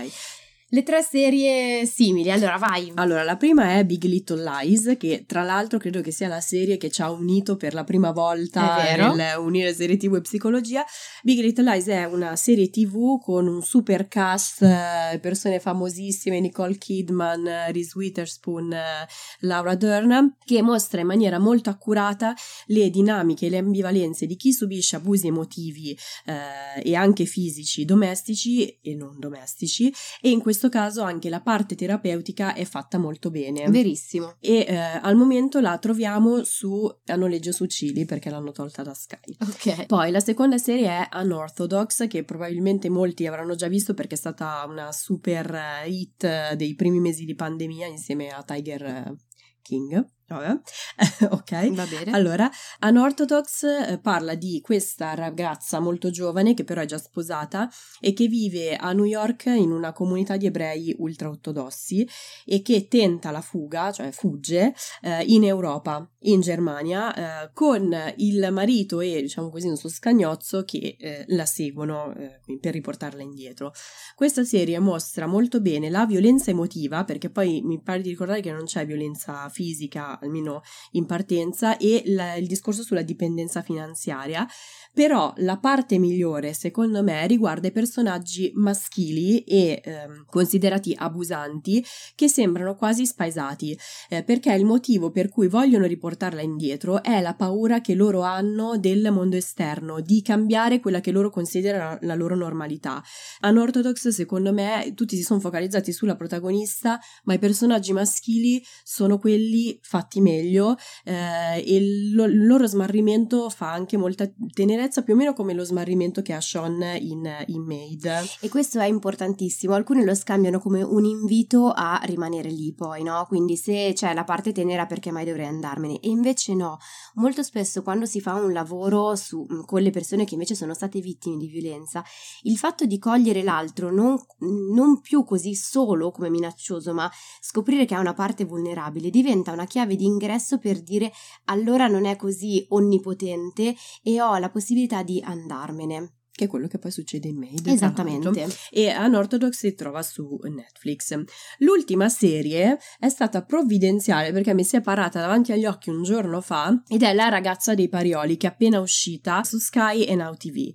Le 0.70 0.82
tre 0.82 1.04
serie 1.04 1.86
simili, 1.86 2.32
allora 2.32 2.58
vai. 2.58 2.92
Allora, 2.96 3.22
la 3.22 3.38
prima 3.38 3.78
è 3.78 3.86
Big 3.86 4.04
Little 4.06 4.44
Lies, 4.44 4.96
che 4.98 5.26
tra 5.28 5.44
l'altro 5.44 5.78
credo 5.78 6.02
che 6.02 6.10
sia 6.10 6.28
la 6.28 6.42
serie 6.42 6.78
che 6.78 6.90
ci 6.90 7.04
ha 7.04 7.12
unito 7.12 7.56
per 7.56 7.76
la 7.76 7.84
prima 7.84 8.10
volta 8.10 8.82
nel 8.98 9.38
unire 9.38 9.76
serie 9.76 9.96
TV 9.96 10.16
e 10.16 10.22
psicologia. 10.22 10.84
Big 11.22 11.40
Little 11.40 11.72
Lies 11.72 11.86
è 11.86 12.06
una 12.06 12.36
serie 12.36 12.72
TV 12.72 13.22
con 13.22 13.46
un 13.48 13.62
super 13.62 14.08
cast, 14.08 14.64
eh, 14.64 15.20
persone 15.22 15.60
famosissime, 15.60 16.40
Nicole 16.40 16.80
Kidman, 16.80 17.44
Reese 17.72 17.92
Witherspoon, 17.94 18.74
eh, 18.74 19.08
Laura 19.42 19.76
Dern, 19.76 20.36
che 20.44 20.64
mostra 20.64 21.00
in 21.00 21.06
maniera 21.06 21.38
molto 21.38 21.70
accurata 21.70 22.34
le 22.66 22.90
dinamiche 22.90 23.46
e 23.46 23.50
le 23.50 23.60
ambivalenze 23.60 24.26
di 24.26 24.36
chi 24.36 24.52
subisce 24.52 24.96
abusi 24.96 25.28
emotivi 25.28 25.96
eh, 26.26 26.82
e 26.82 26.96
anche 26.96 27.26
fisici 27.26 27.86
domestici 27.86 28.80
e 28.82 28.96
non 28.96 29.20
domestici 29.20 29.94
e 30.20 30.32
in 30.32 30.42
questo 30.42 30.54
questo 30.56 30.70
caso 30.70 31.02
anche 31.02 31.30
la 31.30 31.42
parte 31.42 31.76
terapeutica 31.76 32.54
è 32.54 32.64
fatta 32.64 32.98
molto 32.98 33.30
bene. 33.30 33.70
Verissimo. 33.70 34.36
E 34.40 34.66
eh, 34.66 34.76
al 34.78 35.18
momento 35.18 35.60
la 35.60 35.78
troviamo 35.78 36.46
su 36.46 36.90
a 37.08 37.16
noleggio 37.16 37.52
su 37.52 37.66
Cili 37.66 38.06
perché 38.06 38.30
l'hanno 38.30 38.54
tolta 38.54 38.82
da 38.82 38.94
Sky. 38.94 39.36
Ok. 39.42 39.86
Poi 39.88 40.12
la 40.12 40.22
seconda 40.22 40.58
serie 40.58 40.88
è 40.88 41.10
Unorthodox 41.18 42.08
che 42.08 42.24
probabilmente 42.24 42.88
molti 42.88 43.28
avranno 43.28 43.56
già 43.56 43.68
visto 43.68 43.94
perché 43.94 44.16
è 44.16 44.18
stata 44.18 44.64
una 44.66 44.94
super 44.94 45.54
eh, 45.54 45.90
hit 45.90 46.54
dei 46.54 46.74
primi 46.76 47.02
mesi 47.02 47.26
di 47.26 47.36
pandemia 47.36 47.88
insieme 47.88 48.30
a 48.30 48.42
Tiger 48.42 48.84
eh, 48.84 49.16
King. 49.62 50.15
Vabbè. 50.28 50.60
ok, 51.30 51.74
va 51.74 51.86
bene. 51.86 52.12
Allora, 52.12 52.50
Unorthodox 52.82 53.64
eh, 53.64 54.00
parla 54.02 54.34
di 54.34 54.60
questa 54.60 55.14
ragazza 55.14 55.80
molto 55.80 56.10
giovane 56.10 56.56
che 56.56 56.64
però 56.64 56.82
è 56.82 56.86
già 56.86 56.98
sposata 56.98 57.70
e 58.00 58.14
che 58.14 58.26
vive 58.28 58.76
a 58.76 58.92
New 58.94 59.06
York 59.06 59.46
in 59.46 59.72
una 59.72 59.94
comunità 59.94 60.36
di 60.36 60.48
ebrei 60.48 60.96
ultraortodossi 60.98 62.08
e 62.44 62.64
che 62.64 62.88
tenta 62.88 63.30
la 63.30 63.42
fuga, 63.42 63.92
cioè 63.92 64.10
fugge, 64.10 64.74
eh, 65.02 65.24
in 65.26 65.44
Europa, 65.44 66.10
in 66.22 66.42
Germania, 66.42 67.44
eh, 67.44 67.52
con 67.54 67.96
il 68.18 68.48
marito 68.52 69.02
e 69.02 69.22
diciamo 69.22 69.50
così 69.50 69.68
un 69.68 69.78
suo 69.78 69.90
scagnozzo 69.90 70.64
che 70.64 70.98
eh, 71.00 71.26
la 71.28 71.46
seguono 71.46 72.16
eh, 72.16 72.42
per 72.60 72.74
riportarla 72.74 73.22
indietro. 73.22 73.74
Questa 74.16 74.44
serie 74.44 74.80
mostra 74.80 75.28
molto 75.28 75.62
bene 75.62 75.92
la 75.92 76.08
violenza 76.08 76.50
emotiva, 76.50 77.04
perché 77.04 77.30
poi 77.30 77.62
mi 77.64 77.80
pare 77.80 78.02
di 78.02 78.10
ricordare 78.10 78.42
che 78.42 78.52
non 78.52 78.66
c'è 78.66 78.88
violenza 78.88 79.48
fisica 79.50 80.14
almeno 80.22 80.62
in 80.92 81.06
partenza, 81.06 81.78
e 81.78 82.04
la, 82.06 82.36
il 82.36 82.48
discorso 82.48 82.84
sulla 82.84 83.02
dipendenza 83.02 83.62
finanziaria. 83.62 84.48
Però 84.96 85.34
la 85.40 85.58
parte 85.58 86.00
migliore, 86.00 86.54
secondo 86.54 87.04
me, 87.04 87.28
riguarda 87.28 87.68
i 87.68 87.74
personaggi 87.74 88.54
maschili 88.56 89.44
e 89.44 89.82
ehm, 89.84 90.24
considerati 90.26 90.96
abusanti 90.98 91.84
che 92.16 92.30
sembrano 92.30 92.78
quasi 92.78 93.06
spaesati, 93.06 93.78
eh, 94.08 94.24
perché 94.24 94.54
il 94.54 94.64
motivo 94.64 95.12
per 95.12 95.28
cui 95.28 95.50
vogliono 95.50 95.86
riportarla 95.86 96.42
indietro 96.42 97.04
è 97.04 97.20
la 97.20 97.34
paura 97.34 97.82
che 97.82 97.94
loro 97.94 98.22
hanno 98.22 98.78
del 98.78 99.12
mondo 99.12 99.36
esterno, 99.36 100.00
di 100.00 100.22
cambiare 100.22 100.80
quella 100.80 101.02
che 101.02 101.12
loro 101.12 101.30
considerano 101.30 101.98
la 102.04 102.16
loro 102.16 102.38
normalità. 102.38 103.04
Unorthodox, 103.42 104.08
secondo 104.08 104.54
me, 104.54 104.94
tutti 104.96 105.18
si 105.18 105.24
sono 105.24 105.42
focalizzati 105.42 105.92
sulla 105.92 106.16
protagonista, 106.16 106.98
ma 107.26 107.34
i 107.34 107.40
personaggi 107.40 107.92
maschili 107.92 108.64
sono 108.82 109.18
quelli 109.18 109.78
fatti 109.82 110.22
meglio 110.22 110.78
eh, 111.04 111.58
e 111.58 111.76
il, 111.76 112.18
il 112.18 112.46
loro 112.46 112.66
smarrimento 112.66 113.50
fa 113.50 113.74
anche 113.74 113.98
molta 113.98 114.32
tenerezza 114.54 114.84
tenerezza 114.86 115.04
più 115.04 115.14
o 115.14 115.18
meno 115.18 115.34
come 115.34 115.54
lo 115.54 115.64
smarrimento 115.64 116.22
che 116.22 116.34
ha 116.34 116.42
Sean 116.42 116.82
in, 117.00 117.44
in 117.48 117.64
Maid. 117.64 118.06
E 118.40 118.50
questo 118.50 118.80
è 118.80 118.86
importantissimo, 118.86 119.74
alcuni 119.74 120.04
lo 120.04 120.14
scambiano 120.14 120.60
come 120.60 120.82
un 120.82 121.06
invito 121.06 121.72
a 121.72 122.00
rimanere 122.04 122.50
lì 122.50 122.74
poi, 122.74 123.04
no? 123.04 123.26
Quindi 123.28 123.58
se 123.58 123.92
c'è 123.94 124.14
la 124.14 124.24
parte 124.24 124.52
tenera 124.52 124.86
perché 124.86 125.12
mai 125.12 125.26
dovrei 125.26 125.48
andarmene 125.48 126.00
e 126.00 126.10
invece 126.10 126.54
no, 126.54 126.78
molto 127.16 127.44
spesso 127.44 127.82
quando 127.82 128.06
si 128.06 128.22
fa 128.22 128.36
un 128.36 128.54
lavoro 128.54 129.16
su, 129.16 129.46
con 129.66 129.82
le 129.82 129.90
persone 129.90 130.26
che 130.26 130.34
invece 130.34 130.56
sono 130.56 130.74
state 130.74 131.00
vittime 131.00 131.38
di 131.38 131.48
violenza, 131.48 132.04
il 132.44 132.58
fatto 132.58 132.86
di 132.86 133.00
cogliere 133.00 133.44
l'altro 133.44 133.92
non, 133.92 134.18
non 134.40 135.02
più 135.02 135.24
così 135.24 135.56
solo 135.56 136.12
come 136.12 136.30
minaccioso, 136.30 136.94
ma 136.94 137.10
scoprire 137.42 137.86
che 137.86 137.96
ha 137.96 138.00
una 138.00 138.14
parte 138.14 138.46
vulnerabile 138.46 139.10
diventa 139.10 139.52
una 139.52 139.66
chiave 139.66 139.96
di 139.96 140.06
ingresso 140.06 140.60
per 140.60 140.82
dire 140.82 141.12
allora 141.46 141.88
non 141.88 142.06
è 142.06 142.16
così 142.16 142.66
onnipotente 142.70 143.76
e 144.04 144.22
ho 144.22 144.38
la 144.38 144.50
possibilità 144.50 144.74
possibilità 144.76 145.04
di 145.04 145.22
andarmene. 145.24 146.12
Che 146.36 146.46
è 146.46 146.48
quello 146.50 146.68
che 146.68 146.80
poi 146.80 146.92
succede 146.92 147.30
in 147.30 147.38
Maid. 147.38 147.66
Esattamente. 147.66 148.46
E 148.70 148.94
Unorthodox 148.94 149.54
si 149.54 149.74
trova 149.74 150.02
su 150.04 150.38
Netflix. 150.44 151.18
L'ultima 151.60 152.10
serie 152.10 152.78
è 153.00 153.08
stata 153.08 153.46
provvidenziale 153.46 154.34
perché 154.34 154.54
mi 154.54 154.66
si 154.66 154.76
è 154.76 154.82
parata 154.82 155.22
davanti 155.22 155.54
agli 155.54 155.66
occhi 155.66 155.90
un 155.90 156.04
giorno 156.04 156.42
fa 156.42 156.84
ed 156.90 157.04
è 157.04 157.14
La 157.14 157.30
ragazza 157.30 157.74
dei 157.74 157.88
Parioli 157.88 158.36
che 158.36 158.48
è 158.48 158.50
appena 158.50 158.82
uscita 158.82 159.46
su 159.46 159.60
Sky 159.60 160.04
e 160.04 160.16
Now 160.16 160.36
TV 160.36 160.74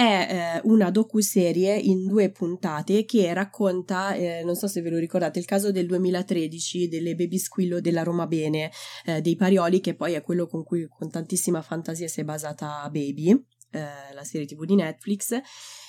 è 0.00 0.54
eh, 0.56 0.60
una 0.64 0.90
docuserie 0.90 1.76
in 1.76 2.06
due 2.06 2.30
puntate 2.30 3.04
che 3.04 3.34
racconta, 3.34 4.14
eh, 4.14 4.42
non 4.42 4.54
so 4.56 4.66
se 4.66 4.80
ve 4.80 4.88
lo 4.88 4.96
ricordate, 4.96 5.38
il 5.38 5.44
caso 5.44 5.70
del 5.70 5.86
2013 5.86 6.88
delle 6.88 7.14
baby 7.14 7.36
squillo 7.36 7.82
della 7.82 8.02
Roma 8.02 8.26
Bene 8.26 8.70
eh, 9.04 9.20
dei 9.20 9.36
Parioli, 9.36 9.80
che 9.80 9.94
poi 9.94 10.14
è 10.14 10.22
quello 10.22 10.46
con 10.46 10.64
cui 10.64 10.88
con 10.88 11.10
tantissima 11.10 11.60
fantasia 11.60 12.08
si 12.08 12.20
è 12.20 12.24
basata 12.24 12.88
Baby. 12.90 13.49
Eh, 13.72 14.14
la 14.14 14.24
serie 14.24 14.46
tv 14.46 14.64
di 14.64 14.74
Netflix 14.74 15.40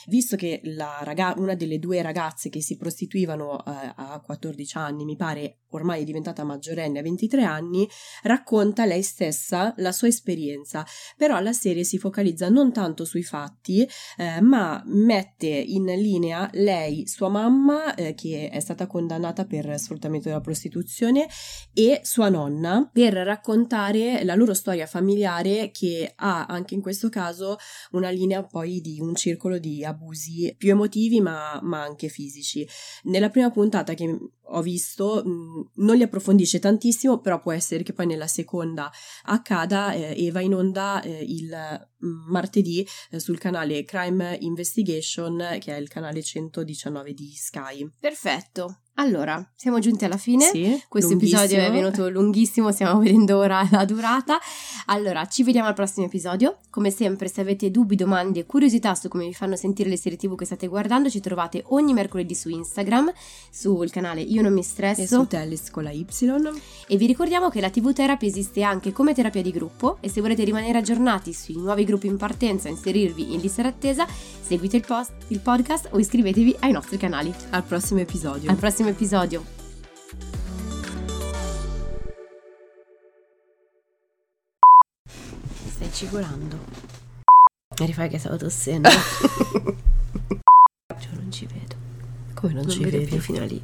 visto 0.08 0.36
che 0.36 0.62
raga- 1.02 1.34
una 1.38 1.56
delle 1.56 1.80
due 1.80 2.02
ragazze 2.02 2.50
che 2.50 2.62
si 2.62 2.78
prostituivano 2.78 3.64
eh, 3.66 3.94
a 3.96 4.22
14 4.24 4.78
anni, 4.78 5.06
mi 5.06 5.16
pare 5.16 5.58
ormai 5.72 6.02
è 6.02 6.04
diventata 6.04 6.44
maggiorenne 6.44 7.00
a 7.00 7.02
23 7.02 7.44
anni, 7.44 7.88
racconta 8.24 8.86
lei 8.86 9.02
stessa 9.04 9.74
la 9.78 9.94
sua 9.94 10.10
esperienza, 10.10 10.86
però 11.16 11.40
la 11.40 11.54
serie 11.54 11.86
si 11.86 11.98
focalizza 11.98 12.50
non 12.50 12.74
tanto 12.74 13.06
sui 13.06 13.24
fatti, 13.24 13.88
eh, 14.18 14.42
ma 14.42 14.82
mette 14.88 15.48
in 15.48 15.86
linea 15.86 16.50
lei, 16.54 17.08
sua 17.08 17.30
mamma, 17.30 17.96
eh, 17.96 18.14
che 18.16 18.50
è 18.50 18.60
stata 18.60 18.86
condannata 18.86 19.46
per 19.46 19.80
sfruttamento 19.80 20.28
della 20.28 20.42
prostituzione, 20.42 21.28
e 21.74 22.02
sua 22.04 22.28
nonna, 22.28 22.90
per 22.92 23.14
raccontare 23.14 24.26
la 24.26 24.36
loro 24.36 24.54
storia 24.54 24.86
familiare 24.86 25.72
che 25.72 26.12
ha 26.14 26.46
anche 26.48 26.74
in 26.74 26.82
questo 26.82 27.08
caso 27.08 27.58
una 27.92 28.10
linea 28.10 28.44
poi 28.44 28.82
di 28.82 29.00
un 29.00 29.16
circolo 29.16 29.58
di 29.58 29.84
abusi 29.84 30.54
più 30.58 30.72
emotivi 30.72 31.22
ma, 31.22 31.60
ma 31.62 31.82
anche 31.82 32.08
fisici. 32.08 32.68
Nella 33.04 33.30
prima 33.30 33.52
puntata 33.52 33.94
che 33.94 34.18
ho 34.54 34.62
visto 34.62 35.24
mh, 35.24 35.72
non 35.84 35.96
li 35.96 36.04
approfondisce 36.04 36.60
tantissimo, 36.60 37.20
però 37.20 37.40
può 37.40 37.52
essere 37.52 37.84
che 37.84 37.94
poi 37.94 38.06
nella 38.06 38.28
seconda 38.28 38.92
accada 39.24 39.94
eh, 39.94 40.14
e 40.26 40.32
va 40.32 40.42
in 40.42 40.54
onda 40.54 41.02
eh, 41.02 41.24
il 41.24 41.50
mh, 41.50 42.08
martedì 42.30 42.86
eh, 43.12 43.20
sul 43.20 43.38
canale 43.38 43.84
Crime 43.84 44.38
Investigation, 44.42 45.58
che 45.60 45.76
è 45.76 45.80
il 45.80 45.88
canale 45.88 46.22
119 46.22 47.14
di 47.14 47.32
Sky. 47.34 47.90
Perfetto. 48.00 48.81
Allora, 48.96 49.44
siamo 49.56 49.80
giunti 49.80 50.06
alla 50.06 50.18
fine. 50.18 50.46
Sì, 50.46 50.80
Questo 50.88 51.14
episodio 51.14 51.58
è 51.58 51.72
venuto 51.72 52.10
lunghissimo, 52.10 52.72
stiamo 52.72 53.00
vedendo 53.00 53.38
ora 53.38 53.68
la 53.72 53.86
durata. 53.86 54.38
Allora, 54.88 55.26
ci 55.26 55.44
vediamo 55.44 55.68
al 55.68 55.74
prossimo 55.74 56.06
episodio. 56.06 56.60
Come 56.70 56.92
sempre, 56.92 57.28
se 57.28 57.42
avete 57.42 57.72
dubbi, 57.72 57.96
domande 57.96 58.42
e 58.42 58.46
curiosità 58.46 58.94
su 58.94 59.08
come 59.08 59.26
vi 59.26 59.34
fanno 59.34 59.56
sentire 59.56 59.90
le 59.90 59.98
serie 59.98 60.18
TV 60.18 60.36
che 60.36 60.46
state 60.46 60.68
guardando, 60.68 61.10
ci 61.10 61.20
trovate 61.20 61.64
ogni 61.68 61.94
mercoledì 61.94 62.36
su 62.36 62.50
Instagram, 62.50 63.12
sul 63.50 63.90
canale 63.90 64.22
Io 64.22 64.42
non 64.42 64.54
mi 64.54 64.64
stresso. 64.64 65.02
E 65.02 65.08
su 65.08 65.26
Tellis 65.26 65.72
con 65.72 65.84
la 65.84 65.92
Y. 65.92 66.06
E 66.88 66.98
vi 66.98 67.08
ricordiamo 67.08 67.50
che 67.50 67.62
la 67.62 67.70
TV 67.70 67.94
Therapy 67.94 68.28
esiste 68.28 68.62
anche 68.62 68.92
come 68.92 69.14
terapia 69.14 69.42
di 69.42 69.52
gruppo 69.52 69.98
e 70.02 70.10
se 70.10 70.22
volete 70.22 70.44
rimanere 70.44 70.78
aggiornati 70.78 71.34
sui 71.34 71.56
nuovi 71.56 71.86
gruppi 71.86 72.08
in 72.08 72.18
partenza 72.18 72.68
e 72.68 72.72
inserirvi 72.72 73.34
in 73.34 73.40
lista 73.40 73.64
d'attesa, 73.64 74.06
seguite 74.42 74.78
il, 74.78 74.86
post, 74.86 75.14
il 75.30 75.40
podcast 75.40 75.90
o 75.92 76.00
iscrivetevi 76.00 76.58
ai 76.60 76.72
nostri 76.72 76.98
canali. 76.98 77.34
Al 77.52 77.64
prossimo 77.64 78.00
episodio. 78.00 78.50
Al 78.50 78.58
prossimo 78.58 78.81
episodio. 78.90 79.44
Stai 85.70 85.92
cigolando. 85.92 86.58
Mi 87.80 87.86
rifai 87.86 88.10
che 88.10 88.20
stavo 88.20 88.38
tossendo. 88.38 88.90
cioè 91.00 91.14
non 91.14 91.32
ci 91.32 91.46
vedo. 91.48 91.76
Come 92.34 92.54
non, 92.54 92.64
Non 92.64 92.72
ci 92.72 92.84
vedo 92.84 92.98
vedi? 92.98 93.10
più 93.10 93.20
fino 93.20 93.42
a 93.42 93.46
lì. 93.46 93.62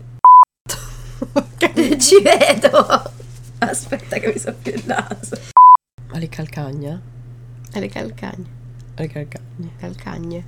ci 1.99 2.21
vedo. 2.21 3.11
Aspetta 3.59 4.17
che 4.17 4.27
mi 4.33 4.39
soffio 4.39 4.73
il 4.73 4.83
naso. 4.85 5.35
Ma 6.09 6.17
le 6.17 6.29
calcagna? 6.29 6.99
Le 7.73 7.87
calcagne. 7.87 8.45
Le 8.95 9.07
calcagne. 9.07 9.71
Calcagne. 9.77 10.47